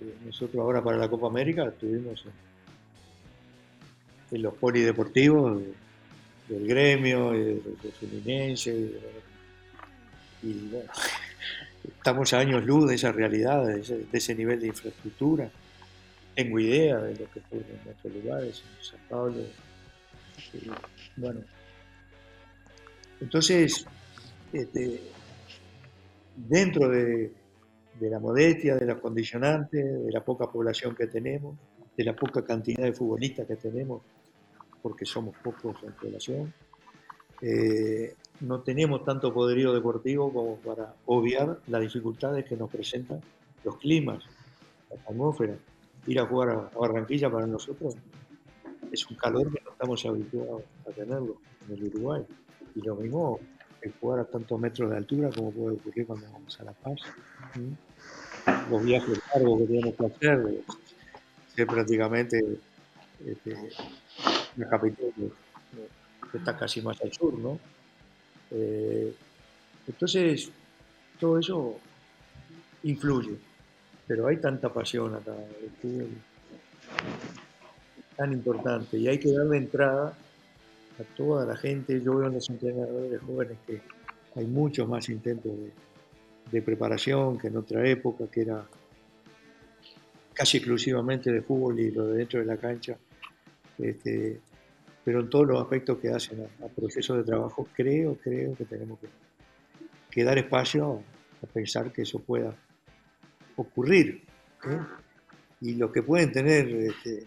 este, 0.00 0.14
nosotros 0.26 0.62
ahora 0.62 0.82
para 0.82 0.96
la 0.96 1.08
Copa 1.08 1.26
América 1.26 1.64
estuvimos 1.66 2.24
en, 4.30 4.42
los 4.42 4.54
polideportivos 4.54 5.60
de- 5.60 5.74
del 6.48 6.66
gremio, 6.66 7.34
y 7.34 7.38
de, 7.38 7.54
de 7.54 7.92
Fluminense, 7.98 8.90
y, 10.42 10.52
bueno, 10.70 10.90
estamos 11.96 12.32
a 12.34 12.38
años 12.38 12.64
luz 12.64 12.88
de 12.88 12.96
esa 12.96 13.12
realidad, 13.12 13.64
de 13.66 14.06
ese, 14.12 14.34
nivel 14.34 14.60
de 14.60 14.66
infraestructura. 14.68 15.50
Tengo 16.34 16.58
idea 16.58 16.98
de 16.98 17.12
lo 17.12 17.30
que 17.30 17.40
fue 17.40 17.58
en 17.58 17.90
otros 17.90 18.12
lugares, 18.22 18.62
en 18.78 18.84
San 18.84 19.00
Pablo. 19.08 19.42
bueno, 21.16 21.40
entonces, 23.24 23.86
este, 24.52 25.00
dentro 26.36 26.90
de, 26.90 27.32
la 28.00 28.18
modestia, 28.18 28.76
de 28.76 28.84
los 28.84 28.98
condicionantes, 28.98 30.04
de 30.04 30.12
la 30.12 30.22
poca 30.22 30.46
población 30.50 30.94
que 30.94 31.06
tenemos, 31.06 31.56
de 31.96 32.04
la 32.04 32.14
poca 32.14 32.44
cantidad 32.44 32.84
de 32.84 32.92
futbolistas 32.92 33.46
que 33.46 33.56
tenemos, 33.56 34.02
porque 34.82 35.06
somos 35.06 35.34
pocos 35.42 35.74
en 35.84 35.92
población, 35.92 36.52
eh, 37.40 38.14
no 38.40 38.60
tenemos 38.60 39.04
tanto 39.04 39.32
poderío 39.32 39.72
deportivo 39.72 40.30
como 40.30 40.56
para 40.56 40.94
obviar 41.06 41.60
las 41.68 41.80
dificultades 41.80 42.44
que 42.44 42.58
nos 42.58 42.70
presentan 42.70 43.22
los 43.64 43.78
climas, 43.78 44.22
la 44.90 45.00
atmósfera. 45.00 45.56
Ir 46.06 46.20
a 46.20 46.26
jugar 46.26 46.50
a 46.50 46.78
Barranquilla 46.78 47.30
para 47.30 47.46
nosotros 47.46 47.96
es 48.92 49.08
un 49.08 49.16
calor 49.16 49.50
que 49.50 49.64
no 49.64 49.70
estamos 49.70 50.04
habituados 50.04 50.62
a 50.86 50.90
tenerlo 50.90 51.38
en 51.66 51.74
el 51.74 51.84
Uruguay. 51.84 52.26
Y 52.74 52.80
lo 52.82 52.96
mismo 52.96 53.40
el 53.82 53.92
jugar 54.00 54.20
a 54.20 54.24
tantos 54.24 54.58
metros 54.58 54.90
de 54.90 54.96
altura 54.96 55.30
como 55.30 55.52
puede 55.52 55.76
ocurrir 55.76 56.06
cuando 56.06 56.30
vamos 56.32 56.58
a 56.58 56.64
La 56.64 56.72
Paz. 56.72 56.98
Los 58.70 58.84
viajes 58.84 59.20
largos 59.34 59.60
que 59.60 59.66
tenemos 59.66 59.94
que 59.94 60.06
hacer, 60.06 60.38
de 60.38 60.64
ser 61.54 61.66
prácticamente 61.66 62.58
este, 63.24 63.70
la 64.56 64.68
capital 64.68 65.12
que, 65.16 66.38
está 66.38 66.56
casi 66.56 66.80
más 66.82 67.00
al 67.00 67.12
sur, 67.12 67.38
¿no? 67.38 67.60
Eh, 68.50 69.14
entonces, 69.86 70.50
todo 71.20 71.38
eso 71.38 71.76
influye, 72.82 73.38
pero 74.06 74.26
hay 74.26 74.38
tanta 74.38 74.72
pasión 74.72 75.14
acá, 75.14 75.32
fútbol 75.80 76.08
tan 78.16 78.32
importante 78.32 78.96
y 78.96 79.08
hay 79.08 79.18
que 79.18 79.32
darle 79.32 79.58
entrada 79.58 80.16
a 80.98 81.16
toda 81.16 81.44
la 81.44 81.56
gente. 81.56 82.00
Yo 82.00 82.16
veo 82.16 82.28
en 82.28 82.34
los 82.34 82.48
entrenadores 82.50 83.20
jóvenes 83.22 83.58
que 83.66 83.80
hay 84.36 84.46
muchos 84.46 84.88
más 84.88 85.08
intentos 85.08 85.52
de, 86.50 86.62
preparación 86.62 87.36
que 87.36 87.48
en 87.48 87.56
otra 87.56 87.84
época, 87.88 88.26
que 88.30 88.42
era 88.42 88.64
casi 90.32 90.58
exclusivamente 90.58 91.32
de 91.32 91.42
fútbol 91.42 91.80
y 91.80 91.90
lo 91.90 92.06
de 92.06 92.18
dentro 92.18 92.38
de 92.38 92.46
la 92.46 92.56
cancha. 92.56 92.96
Este, 93.76 94.40
pero 95.04 95.20
en 95.20 95.28
todos 95.28 95.48
los 95.48 95.60
aspectos 95.60 95.98
que 95.98 96.10
hacen 96.10 96.46
a, 96.62 96.68
procesos 96.68 97.16
de 97.16 97.24
trabajo, 97.24 97.66
creo, 97.74 98.16
creo 98.22 98.54
que 98.54 98.64
tenemos 98.64 99.00
que, 99.00 99.08
que 100.10 100.22
dar 100.22 100.38
espacio 100.38 101.02
a 101.42 101.46
pensar 101.46 101.92
que 101.92 102.02
eso 102.02 102.20
pueda 102.20 102.54
ocurrir. 103.56 104.22
¿eh? 104.64 104.78
Y 105.60 105.74
los 105.74 105.90
que 105.90 106.02
pueden 106.02 106.30
tener, 106.32 106.68
este, 106.68 107.26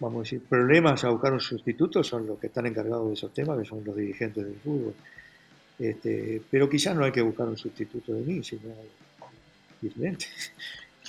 vamos 0.00 0.18
a 0.18 0.22
decir, 0.22 0.42
problemas 0.42 1.04
a 1.04 1.10
buscar 1.10 1.32
un 1.32 1.40
sustituto 1.40 2.02
son 2.04 2.26
los 2.26 2.38
que 2.38 2.48
están 2.48 2.66
encargados 2.66 3.08
de 3.08 3.14
esos 3.14 3.32
temas, 3.32 3.58
que 3.58 3.64
son 3.64 3.82
los 3.84 3.96
dirigentes 3.96 4.44
del 4.44 4.56
fútbol. 4.56 4.94
Este, 5.78 6.40
pero 6.50 6.68
quizás 6.68 6.96
no 6.96 7.04
hay 7.04 7.12
que 7.12 7.22
buscar 7.22 7.46
un 7.46 7.56
sustituto 7.56 8.12
de 8.12 8.22
mí, 8.22 8.42
sino 8.42 8.74
diferente. 9.80 10.26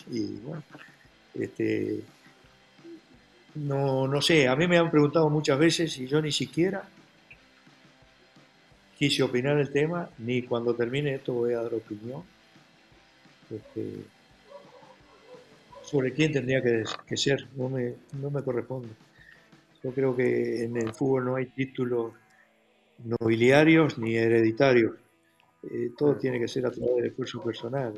Y 0.10 0.38
bueno, 0.38 0.64
este, 1.34 2.02
no, 3.56 4.08
no 4.08 4.22
sé, 4.22 4.48
a 4.48 4.56
mí 4.56 4.68
me 4.68 4.78
han 4.78 4.92
preguntado 4.92 5.28
muchas 5.28 5.58
veces 5.58 5.98
y 5.98 6.08
yo 6.08 6.22
ni 6.22 6.32
siquiera 6.32 6.88
quise 8.98 9.24
opinar 9.24 9.58
el 9.58 9.72
tema, 9.72 10.08
ni 10.20 10.44
cuando 10.44 10.76
termine 10.76 11.16
esto 11.16 11.34
voy 11.34 11.54
a 11.54 11.64
dar 11.64 11.74
opinión 11.74 12.24
este, 13.50 14.04
sobre 15.88 16.12
quién 16.12 16.34
tendría 16.34 16.62
que, 16.62 16.84
que, 17.06 17.16
ser, 17.16 17.48
no 17.56 17.70
me, 17.70 17.94
no 18.22 18.30
me 18.30 18.44
corresponde. 18.44 18.90
Yo 19.82 19.92
creo 19.92 20.14
que 20.14 20.66
en 20.66 20.76
el 20.76 20.94
fútbol 20.94 21.26
no 21.26 21.36
hay 21.38 21.46
títulos 21.46 22.12
nobiliarios 23.06 23.98
ni 23.98 24.18
hereditarios. 24.18 24.96
Eh, 25.64 25.92
todo 25.98 26.18
tiene 26.18 26.40
que 26.42 26.48
ser 26.50 26.66
a 26.66 26.72
través 26.72 26.96
del 26.98 27.06
esfuerzo 27.06 27.42
personal. 27.42 27.94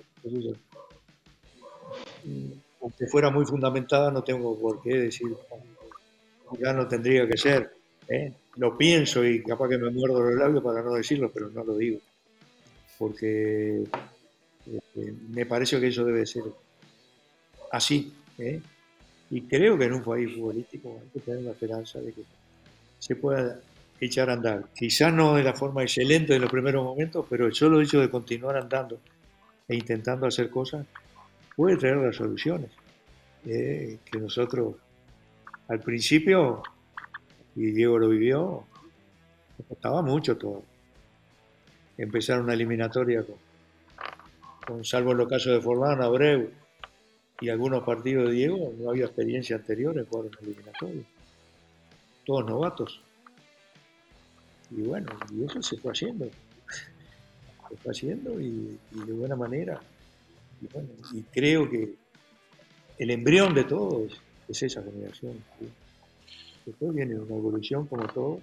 aunque 2.80 3.08
fuera 3.08 3.32
muy 3.32 3.46
fundamentada, 3.46 4.12
no 4.12 4.24
tengo 4.24 4.60
por 4.60 4.84
qué 4.84 4.96
decir, 5.00 5.36
ya 6.60 6.74
no 6.74 6.88
tendría 6.88 7.28
que 7.28 7.38
ser. 7.38 7.72
¿eh? 8.08 8.34
Lo 8.58 8.78
pienso 8.78 9.26
y 9.26 9.42
capaz 9.42 9.68
que 9.68 9.80
me 9.80 9.90
muerdo 9.90 10.22
los 10.22 10.36
labios 10.36 10.64
para 10.64 10.84
no 10.84 10.94
decirlo, 10.94 11.32
pero 11.34 11.50
no 11.50 11.64
lo 11.64 11.76
digo. 11.76 12.00
Porque 13.00 13.84
este, 14.72 15.14
me 15.30 15.48
parece 15.48 15.80
que 15.80 15.88
eso 15.88 16.06
debe 16.06 16.28
ser 16.28 16.44
así. 17.72 18.14
¿eh? 18.38 18.62
Y 19.32 19.42
creo 19.42 19.78
que 19.78 19.86
en 19.86 19.94
un 19.94 20.04
país 20.04 20.34
futbolístico 20.36 21.00
hay 21.02 21.10
que 21.10 21.20
tener 21.20 21.44
la 21.44 21.52
esperanza 21.52 22.00
de 22.00 22.14
que 22.14 22.22
se 22.98 23.16
pueda 23.16 23.60
echar 24.00 24.30
a 24.30 24.34
andar. 24.34 24.66
Quizás 24.76 25.14
no 25.14 25.36
de 25.36 25.44
la 25.44 25.54
forma 25.54 25.84
excelente 25.84 26.34
de 26.34 26.40
los 26.40 26.52
primeros 26.52 26.84
momentos, 26.84 27.26
pero 27.30 27.46
el 27.46 27.54
solo 27.54 27.82
hecho 27.82 28.00
de 28.00 28.10
continuar 28.10 28.58
andando 28.58 29.00
e 29.68 29.76
intentando 29.76 30.26
hacer 30.26 30.50
cosas 30.50 30.86
puede 31.56 31.78
traer 31.78 31.98
las 31.98 32.16
soluciones. 32.16 32.72
¿eh? 33.46 34.00
que 34.04 34.20
nosotros 34.20 34.76
al 35.68 35.80
principio, 35.80 36.64
y 37.56 37.72
Diego 37.72 38.00
lo 38.00 38.10
vivió, 38.10 38.66
nos 39.58 39.68
costaba 39.68 40.02
mucho 40.02 40.36
todo. 40.36 40.64
Empezar 41.98 42.42
una 42.42 42.54
eliminatoria 42.54 43.24
con, 43.24 43.36
con 44.66 44.86
salvo 44.86 45.12
en 45.12 45.18
los 45.18 45.28
casos 45.28 45.54
de 45.54 45.62
Forlán, 45.62 46.02
Abreu 46.02 46.50
y 47.42 47.50
algunos 47.50 47.84
partidos 47.84 48.30
de 48.30 48.36
Diego, 48.36 48.74
no 48.78 48.90
había 48.90 49.06
experiencia 49.06 49.56
anterior 49.56 49.98
en 49.98 50.06
jugar 50.06 50.26
una 50.28 50.40
eliminatoria. 50.42 51.04
Todos 52.26 52.46
novatos. 52.46 53.02
Y 54.72 54.82
bueno, 54.82 55.08
y 55.34 55.46
eso 55.46 55.62
se 55.62 55.78
fue 55.78 55.92
haciendo. 55.92 56.26
Se 57.70 57.78
fue 57.78 57.92
haciendo 57.92 58.40
y, 58.40 58.78
de 58.92 59.14
buena 59.14 59.36
manera. 59.36 59.80
Y, 61.14 61.22
creo 61.24 61.70
que 61.70 61.96
el 62.98 63.10
embrión 63.12 63.54
de 63.54 63.64
todo 63.64 64.06
es, 64.50 64.62
esa 64.62 64.84
generación. 64.84 65.42
Después 66.66 66.94
viene 66.94 67.18
una 67.18 67.36
evolución 67.36 67.88
como 67.88 68.06
todo 68.08 68.42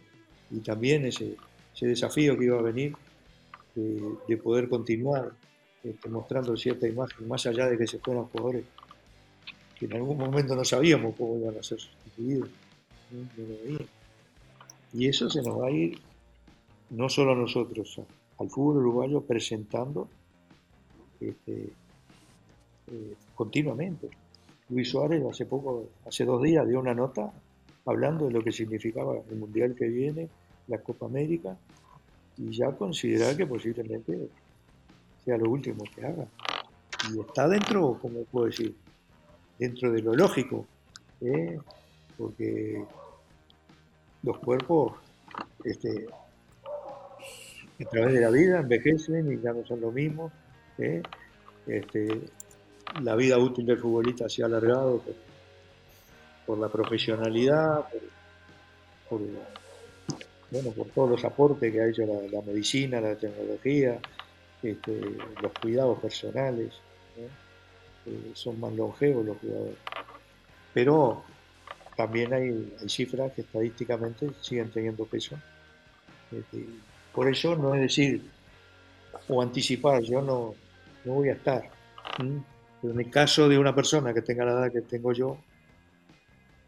y 0.51 0.61
también 0.61 1.05
ese, 1.05 1.37
desafío 1.81 2.39
que 2.39 2.47
iba 2.47 2.59
a 2.59 2.63
venir 2.63 2.95
de, 3.75 4.37
poder 4.39 4.71
continuar 4.71 5.33
este, 5.85 6.09
mostrando 6.09 6.57
cierta 6.57 6.89
imagen, 6.89 7.29
más 7.29 7.45
allá 7.47 7.69
de 7.69 7.77
que 7.77 7.87
se 7.87 7.99
fueran 7.99 8.25
jugadores 8.25 8.65
que 9.79 9.87
en 9.87 9.95
algún 9.95 10.17
momento 10.17 10.55
no 10.57 10.65
sabíamos 10.65 11.15
cómo 11.17 11.39
iban 11.39 11.59
a 11.59 11.63
ser 11.63 11.79
sustituidos. 11.79 12.49
Y 14.93 15.09
eso 15.09 15.29
se 15.29 15.43
nos 15.43 15.61
va 15.61 15.67
a 15.67 15.71
ir 15.71 15.99
no 16.91 17.09
solo 17.09 17.33
a 17.33 17.35
nosotros, 17.35 18.01
al 18.39 18.49
fútbol 18.49 18.79
uruguayo 18.79 19.21
presentando 19.21 20.09
este, 21.21 21.71
eh, 22.89 23.15
continuamente. 23.35 24.09
Luis 24.69 24.89
Suárez 24.89 25.23
hace 25.25 25.47
poco, 25.47 25.91
hace 26.07 26.25
dos 26.25 26.43
días, 26.43 26.67
dio 26.67 26.81
una 26.81 26.95
nota 26.95 27.33
hablando 27.85 28.27
de 28.27 28.33
lo 28.33 28.43
que 28.43 28.53
significaba 28.53 29.15
el 29.31 29.37
Mundial 29.37 29.75
que 29.77 29.87
viene, 29.87 30.29
la 30.67 30.79
Copa 30.79 31.07
América, 31.07 31.57
y 32.37 32.51
ya 32.51 32.73
considerar 32.73 33.37
que 33.37 33.47
posiblemente 33.47 34.29
sea 35.25 35.37
lo 35.39 35.51
último 35.51 35.85
que 35.95 36.05
haga. 36.05 36.27
Y 37.13 37.21
está 37.21 37.49
dentro, 37.49 37.99
como 38.01 38.25
puedo 38.25 38.47
decir, 38.47 38.75
dentro 39.59 39.91
de 39.93 40.03
lo 40.03 40.15
lógico, 40.15 40.67
¿eh? 41.21 41.59
porque 42.17 42.85
los 44.23 44.39
cuerpos 44.39 44.93
este, 45.65 46.07
a 47.81 47.85
través 47.91 48.15
de 48.15 48.21
la 48.21 48.31
vida 48.31 48.61
envejecen 48.61 49.33
y 49.33 49.43
ya 49.43 49.53
no 49.53 49.65
son 49.67 49.81
lo 49.81 49.91
mismo. 49.91 50.31
¿eh? 50.79 51.03
Este, 51.67 52.21
la 53.03 53.15
vida 53.17 53.39
útil 53.39 53.67
del 53.67 53.79
futbolista 53.79 54.29
se 54.29 54.43
ha 54.43 54.47
alargado 54.47 55.03
por, 56.47 56.59
la 56.59 56.69
profesionalidad, 56.69 57.85
por, 59.09 59.21
bueno, 60.51 60.71
por 60.71 60.87
todos 60.89 61.11
los 61.11 61.25
aportes 61.25 61.73
que 61.73 61.81
ha 61.81 61.89
hecho 61.89 62.03
la, 62.07 62.41
medicina, 62.43 63.01
la 63.01 63.17
tecnología, 63.17 63.99
este, 64.63 65.01
los 65.43 65.53
cuidados 65.61 65.99
personales. 65.99 66.73
Eh, 67.17 67.29
son 68.35 68.61
más 68.61 68.73
longevos 68.73 69.27
los 69.27 69.39
jugadores. 69.39 69.77
Pero 70.73 71.23
también 71.97 72.33
hay, 72.33 72.75
cifras 72.87 73.33
que 73.33 73.43
estadísticamente 73.43 74.31
siguen 74.41 74.71
teniendo 74.71 75.05
peso. 75.07 75.37
Este, 76.31 76.67
por 77.13 77.29
eso 77.29 77.57
no 77.57 77.75
es 77.75 77.83
decir 77.83 78.23
o 79.29 79.43
anticipar, 79.43 80.03
yo 80.03 80.21
no, 80.21 80.55
no 81.05 81.13
voy 81.15 81.31
a 81.31 81.33
estar. 81.33 81.71
Pero 82.17 82.93
en 82.93 83.01
el 83.01 83.11
caso 83.11 83.49
de 83.49 83.59
una 83.59 83.75
persona 83.75 84.13
que 84.13 84.23
tenga 84.23 84.45
la 84.45 84.53
edad 84.53 84.73
que 84.73 84.83
tengo 84.83 85.13
yo, 85.13 85.39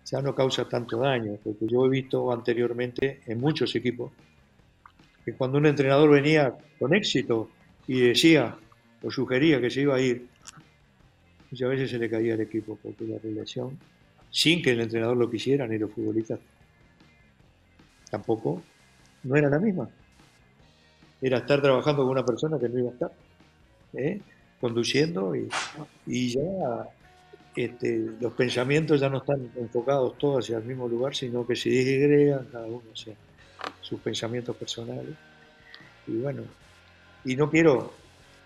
ya 0.05 0.23
no 0.23 0.35
causa 0.35 0.69
tanto 0.69 0.99
daño, 0.99 1.37
porque 1.45 1.67
yo 1.67 1.85
he 1.85 1.89
visto 1.91 2.33
anteriormente 2.33 3.21
en 3.27 3.41
muchos 3.41 3.75
equipos 3.77 4.11
que 5.25 5.35
cuando 5.35 5.59
un 5.59 5.67
entrenador 5.67 6.11
venía 6.11 6.57
con 6.79 6.95
éxito 6.95 7.51
y 7.87 8.01
decía 8.01 8.57
o 9.03 9.11
sugería 9.11 9.61
que 9.61 9.71
se 9.71 9.83
iba 9.83 9.97
a 9.97 10.01
ir, 10.01 10.27
muchas 11.51 11.69
veces 11.69 11.91
se 11.91 11.99
le 11.99 12.11
caía 12.11 12.35
al 12.35 12.41
equipo 12.41 12.79
porque 12.83 13.05
la 13.05 13.19
relación, 13.19 13.79
sin 14.31 14.63
que 14.63 14.71
el 14.71 14.81
entrenador 14.81 15.17
lo 15.17 15.31
quisiera 15.31 15.67
ni 15.67 15.79
los 15.79 15.91
futbolistas 15.91 16.39
tampoco, 18.11 18.63
no 19.25 19.37
era 19.37 19.49
la 19.49 19.59
misma 19.59 19.89
era 21.21 21.39
estar 21.39 21.61
trabajando 21.61 22.03
con 22.03 22.13
una 22.13 22.25
persona 22.25 22.59
que 22.59 22.69
no 22.69 22.79
iba 22.79 22.91
a 22.91 22.93
estar, 22.93 23.13
¿eh? 23.95 24.21
conduciendo 24.61 25.35
y, 26.07 26.29
ya 26.31 26.89
este, 27.57 28.07
los 28.21 28.33
pensamientos 28.33 29.01
ya 29.01 29.09
no 29.09 29.19
están 29.19 29.51
enfocados 29.57 30.17
todos 30.19 30.45
hacia 30.45 30.59
el 30.59 30.65
mismo 30.65 30.89
lugar, 30.89 31.15
sino 31.15 31.47
que 31.47 31.57
se 31.57 31.71
disgregan 31.71 32.47
cada 32.51 32.67
uno 32.67 32.83
hacia 32.93 33.15
sus 33.81 34.01
pensamientos 34.01 34.57
personales. 34.57 35.15
Y 36.07 36.17
bueno, 36.17 36.43
y 37.25 37.37
no 37.37 37.51
quiero 37.51 37.93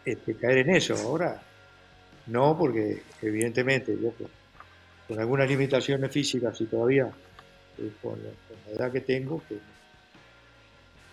este, 0.04 0.34
caer 0.34 0.58
en 0.58 0.70
eso 0.70 0.94
ahora, 0.94 1.40
no, 2.26 2.56
porque 2.56 3.02
evidentemente 3.20 3.96
yo 4.00 4.12
con, 5.08 5.18
algunas 5.18 5.48
limitaciones 5.48 6.10
físicas 6.10 6.58
y 6.60 6.66
todavía 6.66 7.10
eh, 7.78 7.90
con, 8.00 8.18
la, 8.22 8.72
edad 8.72 8.92
que 8.92 9.00
tengo, 9.00 9.42
que 9.48 9.58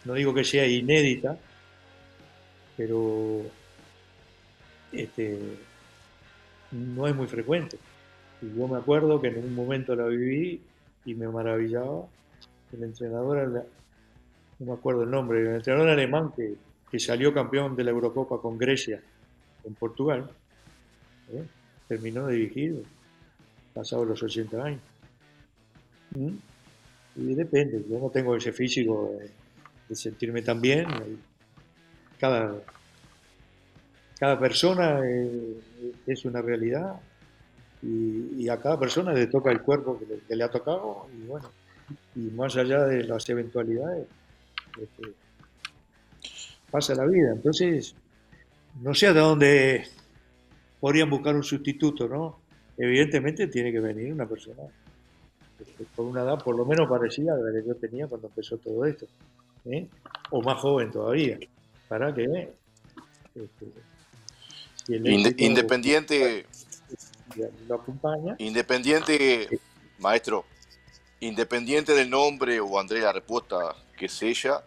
no 0.06 0.14
digo 0.14 0.34
que 0.34 0.44
sea 0.44 0.65
inédita, 0.65 1.38
pero 2.77 3.41
este, 4.91 5.38
no 6.72 7.07
es 7.07 7.15
muy 7.15 7.27
frecuente. 7.27 7.77
Y 8.41 8.57
yo 8.57 8.68
me 8.68 8.77
acuerdo 8.77 9.19
que 9.19 9.27
en 9.27 9.40
un 9.40 9.53
momento 9.53 9.95
la 9.95 10.06
viví 10.06 10.61
y 11.06 11.14
me 11.14 11.27
maravillaba. 11.27 12.06
El 12.72 12.84
entrenador, 12.84 13.65
no 14.60 14.65
me 14.65 14.73
acuerdo 14.73 15.03
el 15.03 15.11
nombre, 15.11 15.41
el 15.41 15.56
entrenador 15.56 15.90
alemán 15.90 16.31
que, 16.36 16.56
salió 16.99 17.34
campeón 17.34 17.76
de 17.76 17.84
la 17.84 17.91
Eurocopa 17.91 18.41
con 18.41 18.57
Grecia 18.57 19.02
en 19.64 19.76
Portugal, 19.76 20.30
¿eh? 21.34 21.44
terminó 21.88 22.28
de 22.28 22.36
dirigir 22.36 22.84
pasados 23.74 24.08
los 24.08 24.22
80 24.22 24.64
años. 24.64 24.82
¿Mm? 26.12 26.36
Y 27.16 27.36
depende, 27.36 27.84
yo 27.90 28.00
no 28.00 28.10
tengo 28.10 28.36
ese 28.36 28.52
físico 28.52 29.12
de, 29.20 29.96
sentirme 29.96 30.44
tan 30.44 30.62
bien 30.62 30.86
cada, 32.20 32.54
cada 34.20 34.40
persona 34.40 35.02
eh, 35.04 35.60
es 36.06 36.26
una 36.26 36.44
realidad 36.44 37.00
y, 37.82 38.48
a 38.50 38.58
cada 38.58 38.80
persona 38.80 39.14
le 39.14 39.28
toca 39.28 39.52
el 39.52 39.62
cuerpo 39.62 40.00
que 40.00 40.36
le, 40.36 40.44
ha 40.44 40.50
tocado 40.50 41.08
y 41.16 41.28
bueno, 41.28 41.50
y 42.16 42.20
más 42.20 42.56
allá 42.58 42.86
de 42.86 43.04
las 43.04 43.28
eventualidades, 43.30 44.08
este, 44.80 45.14
pasa 46.70 46.96
la 46.96 47.06
vida. 47.06 47.32
Entonces, 47.32 47.96
no 48.82 48.94
sé 48.94 49.08
hasta 49.08 49.22
dónde 49.22 49.88
podrían 50.80 51.10
buscar 51.10 51.36
un 51.36 51.44
sustituto, 51.44 52.08
¿no? 52.08 52.40
Evidentemente 52.78 53.48
tiene 53.48 53.72
que 53.72 53.80
venir 53.80 54.14
una 54.14 54.26
persona 54.26 54.64
con 55.96 56.08
una 56.08 56.22
edad 56.22 56.42
por 56.42 56.56
lo 56.56 56.66
menos 56.66 56.88
parecida 56.90 57.34
a 57.34 57.38
la 57.38 57.52
que 57.52 57.68
yo 57.68 57.76
tenía 57.76 58.08
cuando 58.08 58.28
empezó 58.28 58.58
todo 58.58 58.86
esto, 58.86 59.06
¿eh? 59.66 59.88
o 60.32 60.42
más 60.42 60.58
joven 60.60 60.92
todavía 60.92 61.38
para 61.90 62.14
que 62.14 62.50
este, 63.36 63.66
independiente. 64.88 66.46
Lo 67.68 67.76
acompaña. 67.76 68.36
Independiente, 68.40 69.60
maestro, 70.00 70.46
independiente 71.20 71.94
del 71.94 72.10
nombre 72.10 72.60
o 72.60 72.80
Andrés 72.80 73.04
la 73.04 73.14
respuesta 73.14 73.76
que 73.98 74.10
sea, 74.10 74.64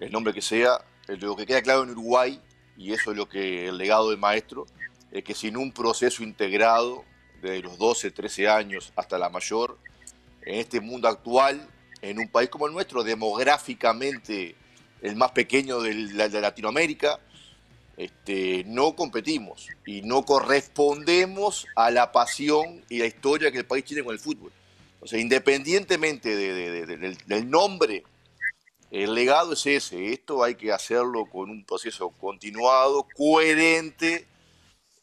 el 0.00 0.12
nombre 0.12 0.32
que 0.32 0.40
sea, 0.40 0.78
lo 1.08 1.34
que 1.34 1.44
queda 1.46 1.62
claro 1.62 1.82
en 1.82 1.90
Uruguay, 1.90 2.40
y 2.76 2.92
eso 2.92 3.10
es 3.10 3.16
lo 3.16 3.28
que 3.28 3.68
el 3.68 3.78
legado 3.78 4.10
del 4.10 4.18
maestro, 4.18 4.66
es 5.14 5.22
que 5.22 5.34
sin 5.34 5.56
un 5.56 5.72
proceso 5.72 6.24
integrado 6.24 7.04
desde 7.40 7.62
los 7.62 7.78
12, 7.78 8.10
13 8.10 8.48
años 8.48 8.92
hasta 8.96 9.16
la 9.16 9.28
mayor, 9.28 9.78
en 10.42 10.56
este 10.56 10.80
mundo 10.80 11.08
actual, 11.08 11.66
en 12.02 12.18
un 12.18 12.28
país 12.28 12.50
como 12.50 12.66
el 12.66 12.72
nuestro, 12.72 13.04
demográficamente 13.04 14.56
el 15.00 15.14
más 15.16 15.30
pequeño 15.30 15.80
de, 15.80 15.94
Latinoamérica, 16.40 17.20
este, 17.96 18.64
no 18.66 18.96
competimos 18.96 19.68
y 19.86 20.02
no 20.02 20.24
correspondemos 20.24 21.66
a 21.76 21.92
la 21.92 22.10
pasión 22.10 22.82
y 22.88 22.98
la 22.98 23.06
historia 23.06 23.52
que 23.52 23.58
el 23.58 23.66
país 23.66 23.84
tiene 23.84 24.02
con 24.02 24.12
el 24.12 24.18
fútbol. 24.18 24.50
O 25.00 25.06
sea, 25.06 25.20
independientemente 25.20 26.34
del, 26.34 27.50
nombre, 27.50 28.02
el 28.90 29.14
legado 29.14 29.52
es 29.52 29.64
ese. 29.66 30.12
Esto 30.12 30.42
hay 30.42 30.56
que 30.56 30.72
hacerlo 30.72 31.26
con 31.26 31.50
un 31.50 31.64
proceso 31.64 32.08
continuado, 32.08 33.06
coherente, 33.16 34.26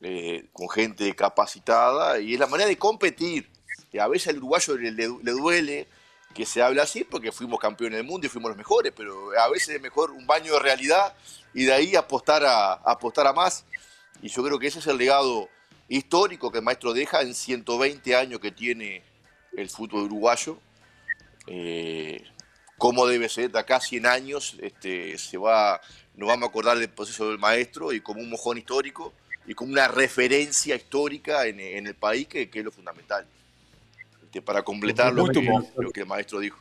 eh, 0.02 0.46
con 0.54 0.68
gente 0.70 1.14
capacitada 1.16 2.20
y 2.20 2.34
es 2.34 2.40
la 2.40 2.48
manera 2.48 2.68
de 2.68 2.78
competir. 2.78 3.50
Y 3.92 4.00
a 4.00 4.08
veces 4.08 4.30
al 4.30 4.38
uruguayo 4.38 4.78
le, 4.78 4.92
le 4.92 5.32
duele 5.32 5.88
que 6.34 6.46
se 6.46 6.62
habla 6.62 6.84
así 6.84 7.04
porque 7.04 7.32
fuimos 7.32 7.60
campeones 7.60 7.98
del 7.98 8.06
mundo 8.06 8.26
y 8.26 8.30
fuimos 8.30 8.50
los 8.50 8.58
mejores, 8.58 8.94
pero 8.96 9.38
a 9.40 9.50
veces 9.50 9.76
es 9.76 9.82
mejor 9.82 10.12
un 10.12 10.26
baño 10.26 10.54
de 10.54 10.60
realidad 10.60 11.14
y 11.54 11.66
de 11.66 11.74
ahí 11.74 11.96
apostar 11.96 12.44
a, 12.44 12.74
apostar 12.74 13.28
a 13.28 13.34
más. 13.34 13.66
Y 14.22 14.30
yo 14.30 14.44
creo 14.44 14.60
que 14.60 14.68
ese 14.68 14.80
es 14.80 14.88
el 14.88 14.98
legado 14.98 15.50
histórico 15.88 16.52
que 16.52 16.60
el 16.60 16.64
maestro 16.64 16.94
deja 16.94 17.22
en 17.22 17.34
120 17.34 18.16
años 18.16 18.40
que 18.40 18.52
tiene 18.52 19.04
el 19.56 19.70
fútbol 19.70 20.04
uruguayo. 20.04 20.58
Eh, 21.48 22.24
cómo 22.78 23.06
debe 23.06 23.30
ser 23.30 23.52
de 23.52 23.60
acá 23.60 23.78
a 23.78 23.82
100 23.82 24.06
años, 24.06 24.56
este, 24.62 25.18
se 25.18 25.38
va, 25.38 25.82
nos 26.16 26.28
vamos 26.28 26.48
a 26.48 26.50
acordar 26.50 26.80
del 26.80 26.90
proceso 26.90 27.30
del 27.30 27.40
maestro 27.40 27.94
y 27.94 28.02
como 28.02 28.22
un 28.22 28.30
mojón 28.30 28.58
histórico 28.58 29.14
y 29.48 29.54
como 29.54 29.72
una 29.72 29.88
referencia 29.88 30.76
histórica 30.76 31.46
en, 31.46 31.88
el 31.88 31.96
país, 31.96 32.28
que, 32.28 32.50
que 32.50 32.60
es 32.60 32.66
lo 32.66 32.72
fundamental. 32.72 33.26
Este, 34.32 34.42
para 34.42 34.64
completar 34.64 35.14
lo 35.14 35.28
que, 35.28 35.46
lo 35.78 35.92
que, 35.92 36.00
el 36.00 36.06
maestro 36.06 36.40
dijo. 36.40 36.58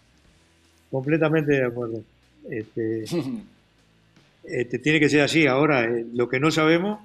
Completamente 0.91 1.53
de 1.53 1.65
acuerdo. 1.65 2.03
Este, 2.51 3.05
este, 4.45 4.79
tiene 4.81 4.99
que 4.99 5.09
ser 5.09 5.21
así. 5.21 5.47
Ahora, 5.47 5.85
eh, 5.85 6.05
lo 6.13 6.29
que 6.29 6.41
no 6.41 6.51
sabemos, 6.51 6.99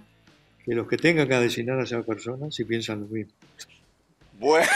que 0.65 0.73
los 0.73 0.87
que 0.87 0.97
tengan 0.97 1.27
que 1.27 1.35
designar 1.35 1.79
a 1.79 1.83
esa 1.83 2.01
persona, 2.01 2.49
si 2.49 2.63
piensan 2.63 3.01
lo 3.01 3.05
mismo. 3.05 3.31
Bueno, 4.39 4.67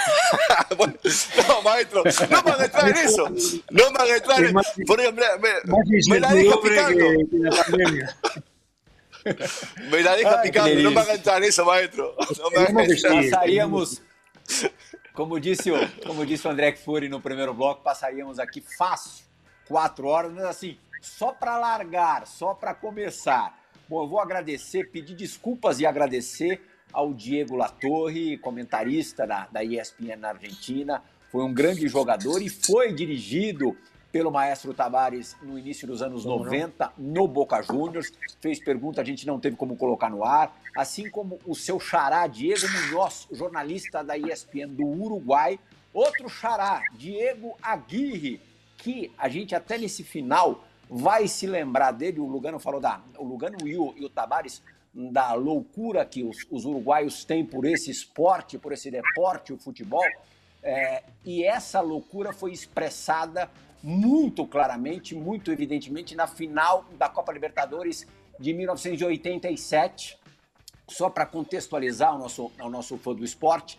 no, 0.77 1.61
maestro, 1.63 2.03
no 2.03 2.43
me 2.43 2.51
hagan 2.51 2.65
entrar 2.65 2.89
en 2.89 2.97
eso. 2.97 3.29
No 3.71 3.91
me 3.91 3.97
hagan 3.99 4.15
entrar 4.15 4.43
en 4.43 4.57
eso. 4.57 4.95
Me, 5.41 6.07
me, 6.07 6.19
la 6.19 6.33
deja 6.33 6.55
picando. 6.61 7.05
Me 9.91 10.01
la 10.01 10.15
deja 10.15 10.41
picando. 10.41 10.73
No 10.81 10.91
me 10.91 10.99
hagan 10.99 11.43
eso, 11.43 11.65
maestro. 11.65 12.15
No 12.37 12.49
me 12.51 12.57
hagan 12.57 12.91
entrar. 12.91 13.85
Como 15.13 15.37
disse, 15.37 15.69
o, 15.69 15.75
como 16.05 16.25
disse 16.25 16.47
o 16.47 16.51
André 16.51 16.75
Fury 16.75 17.09
no 17.09 17.19
primeiro 17.19 17.53
bloco, 17.53 17.83
passaríamos 17.83 18.39
aqui 18.39 18.61
fácil 18.61 19.25
quatro 19.67 20.07
horas, 20.07 20.31
mas 20.31 20.45
assim, 20.45 20.77
só 21.01 21.31
para 21.31 21.57
largar, 21.57 22.25
só 22.25 22.53
para 22.53 22.73
começar. 22.73 23.57
Bom, 23.87 24.03
eu 24.03 24.07
vou 24.07 24.19
agradecer, 24.19 24.89
pedir 24.89 25.15
desculpas 25.15 25.79
e 25.79 25.85
agradecer 25.85 26.61
ao 26.91 27.13
Diego 27.13 27.55
Latorre, 27.55 28.37
comentarista 28.37 29.27
da, 29.27 29.47
da 29.51 29.63
ESPN 29.63 30.15
na 30.17 30.29
Argentina. 30.29 31.03
Foi 31.31 31.43
um 31.43 31.53
grande 31.53 31.87
jogador 31.87 32.41
e 32.41 32.49
foi 32.49 32.93
dirigido 32.93 33.77
pelo 34.11 34.31
maestro 34.31 34.73
Tavares 34.73 35.35
no 35.41 35.57
início 35.57 35.87
dos 35.87 36.01
anos 36.01 36.25
90 36.25 36.93
no 36.97 37.27
Boca 37.27 37.61
Juniors. 37.61 38.11
Fez 38.39 38.59
pergunta, 38.59 39.01
a 39.01 39.03
gente 39.03 39.25
não 39.27 39.39
teve 39.39 39.55
como 39.55 39.75
colocar 39.75 40.09
no 40.09 40.23
ar. 40.23 40.57
Assim 40.75 41.09
como 41.09 41.39
o 41.45 41.55
seu 41.55 41.79
xará, 41.79 42.25
Diego 42.27 42.65
Munhoz, 42.67 43.27
jornalista 43.31 44.03
da 44.03 44.17
ESPN 44.17 44.69
do 44.69 44.85
Uruguai. 44.85 45.59
Outro 45.93 46.29
xará, 46.29 46.81
Diego 46.93 47.55
Aguirre, 47.61 48.41
que 48.77 49.11
a 49.17 49.27
gente 49.29 49.55
até 49.55 49.77
nesse 49.77 50.03
final 50.03 50.63
vai 50.89 51.27
se 51.27 51.45
lembrar 51.45 51.91
dele. 51.91 52.19
O 52.19 52.25
Lugano 52.25 52.59
falou 52.59 52.79
da. 52.79 53.01
O 53.17 53.23
Lugano 53.23 53.57
e 53.67 53.77
o, 53.77 53.93
e 53.97 54.05
o 54.05 54.09
Tavares 54.09 54.61
da 54.93 55.33
loucura 55.33 56.03
que 56.03 56.23
os, 56.23 56.47
os 56.49 56.65
uruguaios 56.65 57.23
têm 57.23 57.45
por 57.45 57.65
esse 57.65 57.91
esporte, 57.91 58.57
por 58.57 58.71
esse 58.71 58.89
deporte, 58.89 59.53
o 59.53 59.57
futebol. 59.57 60.05
É, 60.61 61.03
e 61.23 61.43
essa 61.43 61.79
loucura 61.79 62.33
foi 62.33 62.51
expressada 62.51 63.49
muito 63.81 64.45
claramente, 64.45 65.15
muito 65.15 65.51
evidentemente 65.51 66.15
na 66.15 66.27
final 66.27 66.85
da 66.97 67.09
Copa 67.09 67.31
Libertadores 67.31 68.07
de 68.39 68.53
1987. 68.53 70.17
Só 70.87 71.09
para 71.09 71.25
contextualizar 71.25 72.15
o 72.15 72.17
nosso, 72.17 72.51
o 72.59 72.69
nosso 72.69 72.97
fã 72.97 73.13
do 73.13 73.23
esporte, 73.23 73.77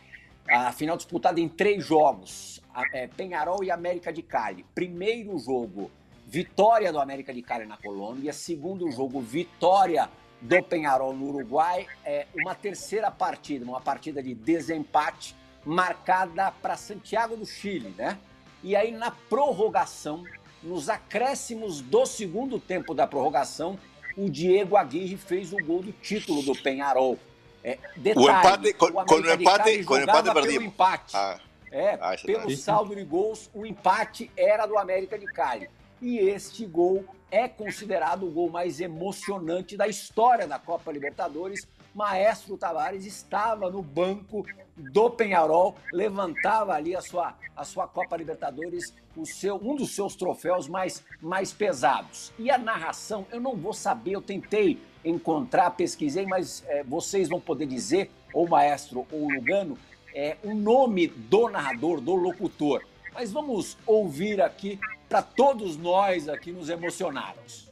a 0.49 0.73
final 0.73 0.97
disputada 0.97 1.41
em 1.41 1.49
três 1.49 1.85
jogos: 1.85 2.63
é, 2.93 3.07
Penharol 3.09 3.65
e 3.65 3.71
América 3.71 4.13
de 4.13 4.23
Cali. 4.23 4.65
Primeiro 4.75 5.37
jogo, 5.39 5.91
vitória 6.27 6.93
do 6.93 7.01
América 7.01 7.35
de 7.35 7.43
Cali 7.43 7.67
na 7.67 7.77
Colômbia. 7.77 8.33
Segundo 8.33 8.91
jogo, 8.91 9.21
vitória 9.21 10.09
do 10.41 10.63
Penharol 10.63 11.13
no 11.13 11.29
Uruguai. 11.29 11.87
É, 12.05 12.27
uma 12.35 12.55
terceira 12.55 13.11
partida, 13.11 13.65
uma 13.65 13.81
partida 13.81 14.23
de 14.23 14.35
desempate, 14.35 15.35
marcada 15.65 16.53
para 16.63 16.77
Santiago 16.77 17.37
do 17.37 17.45
Chile, 17.45 17.93
né? 17.99 18.17
E 18.63 18.77
aí, 18.77 18.91
na 18.91 19.11
prorrogação, 19.11 20.25
nos 20.63 20.89
acréscimos 20.89 21.81
do 21.81 22.05
segundo 22.05 22.59
tempo 22.59 22.95
da 22.95 23.07
prorrogação, 23.07 23.79
o 24.17 24.29
Diego 24.29 24.77
Aguirre 24.77 25.17
fez 25.17 25.53
o 25.53 25.57
gol 25.57 25.83
do 25.83 25.93
título 25.93 26.43
do 26.43 26.55
Penharol. 26.55 27.19
É, 27.63 27.79
detalhe, 27.97 28.27
o 28.27 28.31
empate, 28.31 28.69
o, 28.71 29.05
com 29.05 29.15
o 29.15 29.33
empate, 29.33 29.85
com 29.85 29.95
o 29.95 29.99
empate 29.99 30.33
pelo 30.33 30.51
empate. 30.51 31.17
Ah, 31.17 31.39
é, 31.71 31.99
ah, 32.01 32.17
pelo 32.25 32.49
tá. 32.49 32.57
saldo 32.57 32.95
de 32.95 33.05
gols, 33.05 33.51
o 33.55 33.65
empate 33.65 34.31
era 34.37 34.67
do 34.67 34.77
América 34.79 35.19
de 35.19 35.27
Cali. 35.27 35.69
E 36.01 36.19
este 36.19 36.67
gol 36.67 37.05
é 37.31 37.47
considerado 37.47 38.27
o 38.27 38.31
gol 38.31 38.51
mais 38.51 38.81
emocionante 38.81 39.77
da 39.77 39.87
história 39.87 40.47
da 40.47 40.59
Copa 40.59 40.91
Libertadores, 40.91 41.67
Maestro 41.95 42.57
Tavares 42.57 43.05
estava 43.05 43.71
no 43.71 43.83
banco 43.83 44.45
do 44.93 45.11
Penharol, 45.11 45.77
levantava 45.93 46.73
ali 46.73 46.97
a 46.97 47.01
sua, 47.01 47.35
a 47.57 47.65
sua 47.65 47.87
Copa 47.87 48.17
Libertadores, 48.17 48.95
o 49.17 49.27
seu, 49.27 49.57
um 49.57 49.75
dos 49.75 49.95
seus 49.95 50.17
troféus 50.17 50.69
mais, 50.69 51.05
mais 51.21 51.53
pesados. 51.53 52.33
E 52.39 52.51
a 52.51 52.59
narração, 52.59 53.27
eu 53.31 53.41
não 53.41 53.57
vou 53.57 53.73
saber, 53.73 54.13
eu 54.13 54.23
tentei 54.23 54.81
encontrar, 55.05 55.71
pesquisei, 55.71 56.27
mas 56.27 56.65
é, 56.67 56.83
vocês 56.85 57.29
vão 57.29 57.41
poder 57.41 57.67
dizer, 57.67 58.11
ou 58.33 58.49
Maestro 58.49 59.07
ou 59.11 59.29
Lugano, 59.31 59.79
é, 60.15 60.37
o 60.43 60.55
nome 60.55 61.09
do 61.09 61.49
narrador, 61.49 62.01
do 62.01 62.15
locutor. 62.15 62.85
Mas 63.13 63.33
vamos 63.33 63.77
ouvir 63.87 64.41
aqui 64.41 64.79
para 65.09 65.23
todos 65.23 65.77
nós 65.77 66.29
aqui 66.29 66.53
nos 66.53 66.69
emocionarmos. 66.69 67.69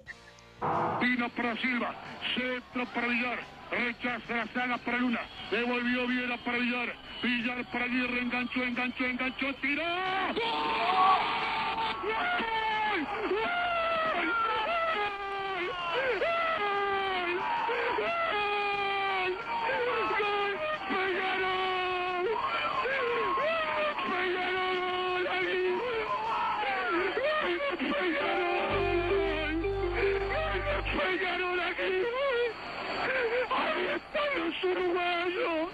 Vino 1.01 1.31
para 1.31 1.57
Silva, 1.57 1.95
centro 2.35 2.87
para 2.89 3.07
Villar, 3.07 3.47
rechaza 3.71 4.35
la 4.35 4.47
saga 4.49 4.79
para 4.79 4.99
Luna, 4.99 5.21
devolvió 5.51 6.07
Viera 6.07 6.37
para 6.39 6.59
Villar, 6.59 6.95
Villar 7.23 7.65
para 7.67 7.85
Aguirre, 7.85 8.21
enganchó, 8.21 8.63
enganchó, 8.63 9.05
enganchó, 9.05 9.55
tiró. 9.55 9.83
Uruguayo. 34.67 35.71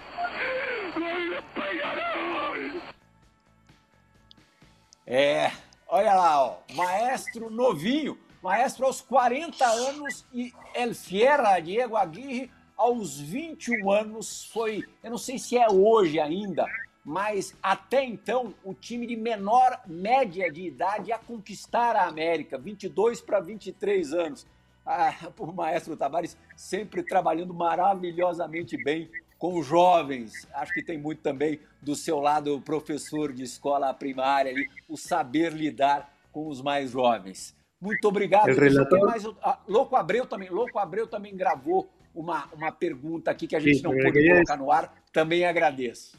É, 5.07 5.51
olha 5.87 6.13
lá, 6.15 6.43
ó, 6.43 6.57
maestro 6.73 7.49
novinho, 7.49 8.17
maestro 8.41 8.85
aos 8.85 9.01
40 9.01 9.65
anos 9.65 10.25
e 10.33 10.51
El 10.73 10.95
Fiera, 10.95 11.59
Diego 11.59 11.95
Aguirre, 11.95 12.51
aos 12.75 13.19
21 13.19 13.89
anos, 13.89 14.45
foi, 14.45 14.83
eu 15.03 15.11
não 15.11 15.17
sei 15.17 15.37
se 15.37 15.57
é 15.57 15.69
hoje 15.69 16.19
ainda, 16.19 16.65
mas 17.03 17.55
até 17.61 18.03
então 18.03 18.53
o 18.63 18.73
time 18.73 19.05
de 19.05 19.15
menor 19.15 19.79
média 19.85 20.51
de 20.51 20.65
idade 20.65 21.11
a 21.11 21.19
conquistar 21.19 21.95
a 21.95 22.07
América, 22.07 22.57
22 22.57 23.21
para 23.21 23.39
23 23.39 24.13
anos. 24.13 24.47
Ah, 24.85 25.31
por 25.35 25.53
Maestro 25.53 25.97
Tavares, 25.97 26.37
sempre 26.55 27.03
trabalhando 27.03 27.53
maravilhosamente 27.53 28.77
bem 28.83 29.09
com 29.37 29.59
os 29.59 29.65
jovens. 29.65 30.47
Acho 30.53 30.73
que 30.73 30.83
tem 30.83 30.97
muito 30.97 31.21
também 31.21 31.59
do 31.81 31.95
seu 31.95 32.19
lado, 32.19 32.61
professor 32.61 33.33
de 33.33 33.43
escola 33.43 33.93
primária, 33.93 34.51
ali, 34.51 34.69
o 34.87 34.97
saber 34.97 35.51
lidar 35.53 36.13
com 36.31 36.47
os 36.47 36.61
mais 36.61 36.91
jovens. 36.91 37.55
Muito 37.79 38.07
obrigado. 38.07 38.47
Relator... 38.47 38.99
Mais, 39.05 39.25
ah, 39.41 39.59
Louco 39.67 39.95
Abreu 39.95 40.25
também. 40.25 40.49
Louco 40.49 40.79
Abreu 40.79 41.07
também 41.07 41.35
gravou 41.35 41.89
uma, 42.13 42.45
uma 42.53 42.71
pergunta 42.71 43.31
aqui 43.31 43.47
que 43.47 43.55
a 43.55 43.59
gente 43.59 43.77
Sim, 43.77 43.83
não 43.83 43.91
pôde 43.91 44.27
colocar 44.27 44.57
no 44.57 44.71
ar. 44.71 44.93
Também 45.11 45.45
agradeço. 45.45 46.17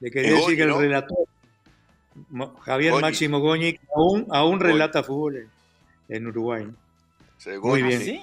Le 0.00 0.10
quería 0.10 0.34
decir 0.34 0.56
que 0.56 0.62
el 0.62 0.72
relator, 0.72 1.28
Javier 2.64 2.92
Goñi. 2.92 3.02
Máximo 3.02 3.38
Goñi, 3.40 3.78
aún, 3.94 4.26
aún 4.30 4.58
relata 4.58 5.02
fútbol 5.02 5.48
en 6.08 6.26
Uruguay. 6.26 6.66
Muy 7.62 7.82
bien. 7.82 8.00
¿Sí? 8.04 8.22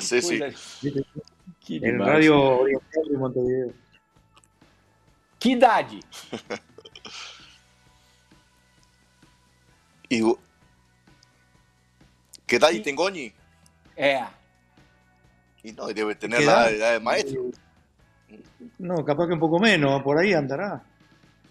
sí, 0.00 0.22
sí. 0.22 0.40
sí. 1.60 1.80
En 1.82 1.98
Radio 1.98 2.60
Oriental 2.60 3.02
de 3.10 3.18
Montevideo. 3.18 3.72
Que 5.38 5.50
idade? 5.50 6.00
e, 10.10 10.20
que 12.46 12.56
idade 12.56 12.80
tem 12.80 12.94
Goni? 12.94 13.34
É. 13.96 14.26
Y 15.62 15.72
no, 15.72 15.86
debe 15.86 16.14
tener 16.14 16.44
la 16.44 16.70
edad 16.70 16.92
de 16.92 17.00
maestro. 17.00 17.50
No, 18.78 19.04
capaz 19.04 19.26
que 19.26 19.34
un 19.34 19.40
poco 19.40 19.58
menos, 19.58 20.02
por 20.02 20.18
ahí 20.18 20.32
andará. 20.32 20.82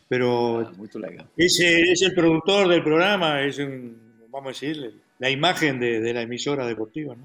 Pero 0.08 0.60
ah, 0.60 0.72
muy 0.78 0.90
es, 1.38 1.60
es, 1.60 2.02
el 2.04 2.14
productor 2.14 2.68
del 2.68 2.84
programa, 2.84 3.42
es 3.42 3.58
un, 3.58 4.28
vamos 4.30 4.48
a 4.48 4.50
decir, 4.50 5.02
la 5.24 5.30
imagen 5.30 5.80
de, 5.80 6.02
de 6.02 6.14
la 6.14 6.22
emisora 6.24 6.66
deportiva. 6.66 7.16
Né? 7.16 7.24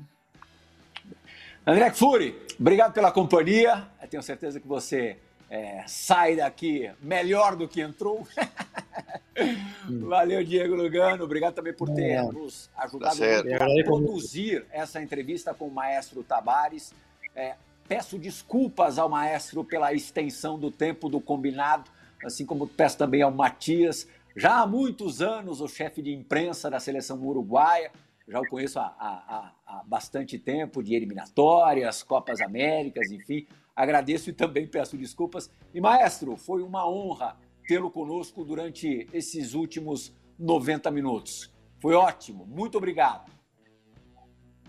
André 1.66 1.90
Fury, 1.90 2.32
obrigado 2.56 2.92
pela 2.92 3.10
companhia. 3.10 3.88
Eu 4.00 4.08
tenho 4.08 4.22
certeza 4.22 4.60
que 4.60 4.68
você 4.68 5.16
é, 5.50 5.82
sai 5.84 6.36
daqui 6.36 6.88
melhor 7.02 7.56
do 7.56 7.66
que 7.66 7.80
entrou. 7.80 8.24
Valeu, 9.90 10.44
Diego 10.44 10.76
Lugano. 10.76 11.24
Obrigado 11.24 11.54
também 11.54 11.72
por 11.72 11.92
ter 11.92 12.10
é. 12.10 12.22
nos 12.22 12.70
ajudado 12.76 13.20
a 13.20 13.84
produzir 13.84 14.64
essa 14.70 15.02
entrevista 15.02 15.52
com 15.52 15.66
o 15.66 15.70
maestro 15.70 16.22
Tabares. 16.22 16.94
É, 17.34 17.56
peço 17.88 18.16
desculpas 18.16 18.96
ao 18.96 19.08
maestro 19.08 19.64
pela 19.64 19.92
extensão 19.92 20.56
do 20.56 20.70
tempo 20.70 21.08
do 21.08 21.20
combinado, 21.20 21.90
assim 22.24 22.46
como 22.46 22.68
peço 22.68 22.96
também 22.96 23.22
ao 23.22 23.32
Matias. 23.32 24.06
Já 24.38 24.60
há 24.60 24.66
muitos 24.68 25.20
anos, 25.20 25.60
o 25.60 25.66
chefe 25.66 26.00
de 26.00 26.14
imprensa 26.14 26.70
da 26.70 26.78
seleção 26.78 27.20
uruguaia, 27.26 27.90
já 28.28 28.38
o 28.38 28.46
conheço 28.46 28.78
há, 28.78 28.84
há, 28.96 29.52
há 29.66 29.82
bastante 29.84 30.38
tempo, 30.38 30.80
de 30.80 30.94
eliminatórias, 30.94 32.04
Copas 32.04 32.40
Américas, 32.40 33.10
enfim. 33.10 33.48
Agradeço 33.74 34.30
e 34.30 34.32
também 34.32 34.68
peço 34.68 34.96
desculpas. 34.96 35.50
E, 35.74 35.80
maestro, 35.80 36.36
foi 36.36 36.62
uma 36.62 36.88
honra 36.88 37.36
tê-lo 37.66 37.90
conosco 37.90 38.44
durante 38.44 39.08
esses 39.12 39.54
últimos 39.54 40.14
90 40.38 40.88
minutos. 40.92 41.52
Foi 41.80 41.94
ótimo, 41.94 42.46
muito 42.46 42.78
obrigado. 42.78 43.28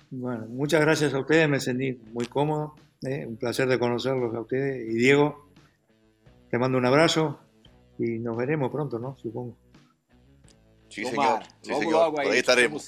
Bueno, 0.09 0.47
muchas 0.47 0.81
gracias 0.81 1.13
a 1.13 1.19
ustedes, 1.19 1.47
me 1.47 1.59
sentí 1.59 2.01
muy 2.11 2.25
cómodo, 2.25 2.73
eh, 3.03 3.27
un 3.27 3.37
placer 3.37 3.67
de 3.67 3.77
conocerlos 3.77 4.33
a 4.33 4.41
ustedes. 4.41 4.91
Y 4.91 4.97
Diego, 4.97 5.51
te 6.49 6.57
mando 6.57 6.79
un 6.79 6.87
abrazo 6.87 7.48
y 7.99 8.17
nos 8.17 8.35
veremos 8.37 8.71
pronto, 8.71 8.97
¿no? 8.97 9.17
Supongo. 9.17 9.57
Sí, 10.89 11.05
señor. 11.05 11.43
Sí, 11.61 11.69
logo, 11.69 11.81
señor. 11.81 12.01
Logo 12.05 12.19
aí, 12.21 12.29
aí 12.29 12.39
estaremos. 12.39 12.87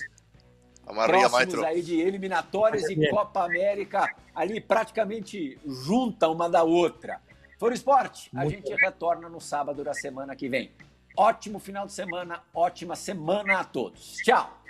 Próximos 0.83 1.63
aí 1.63 1.81
de 1.81 2.01
eliminatórias 2.01 2.89
e 2.89 3.09
Copa 3.09 3.45
América, 3.45 4.13
ali 4.33 4.59
praticamente 4.59 5.59
junta 5.65 6.27
uma 6.27 6.49
da 6.49 6.63
outra. 6.63 7.21
For 7.59 7.71
Esporte, 7.71 8.29
a 8.33 8.43
Muito 8.43 8.55
gente 8.55 8.73
retorna 8.81 9.29
no 9.29 9.39
sábado 9.39 9.83
da 9.83 9.93
semana 9.93 10.35
que 10.35 10.49
vem. 10.49 10.71
Ótimo 11.15 11.59
final 11.59 11.85
de 11.85 11.93
semana, 11.93 12.41
ótima 12.53 12.95
semana 12.95 13.59
a 13.59 13.63
todos. 13.63 14.17
Tchau! 14.23 14.61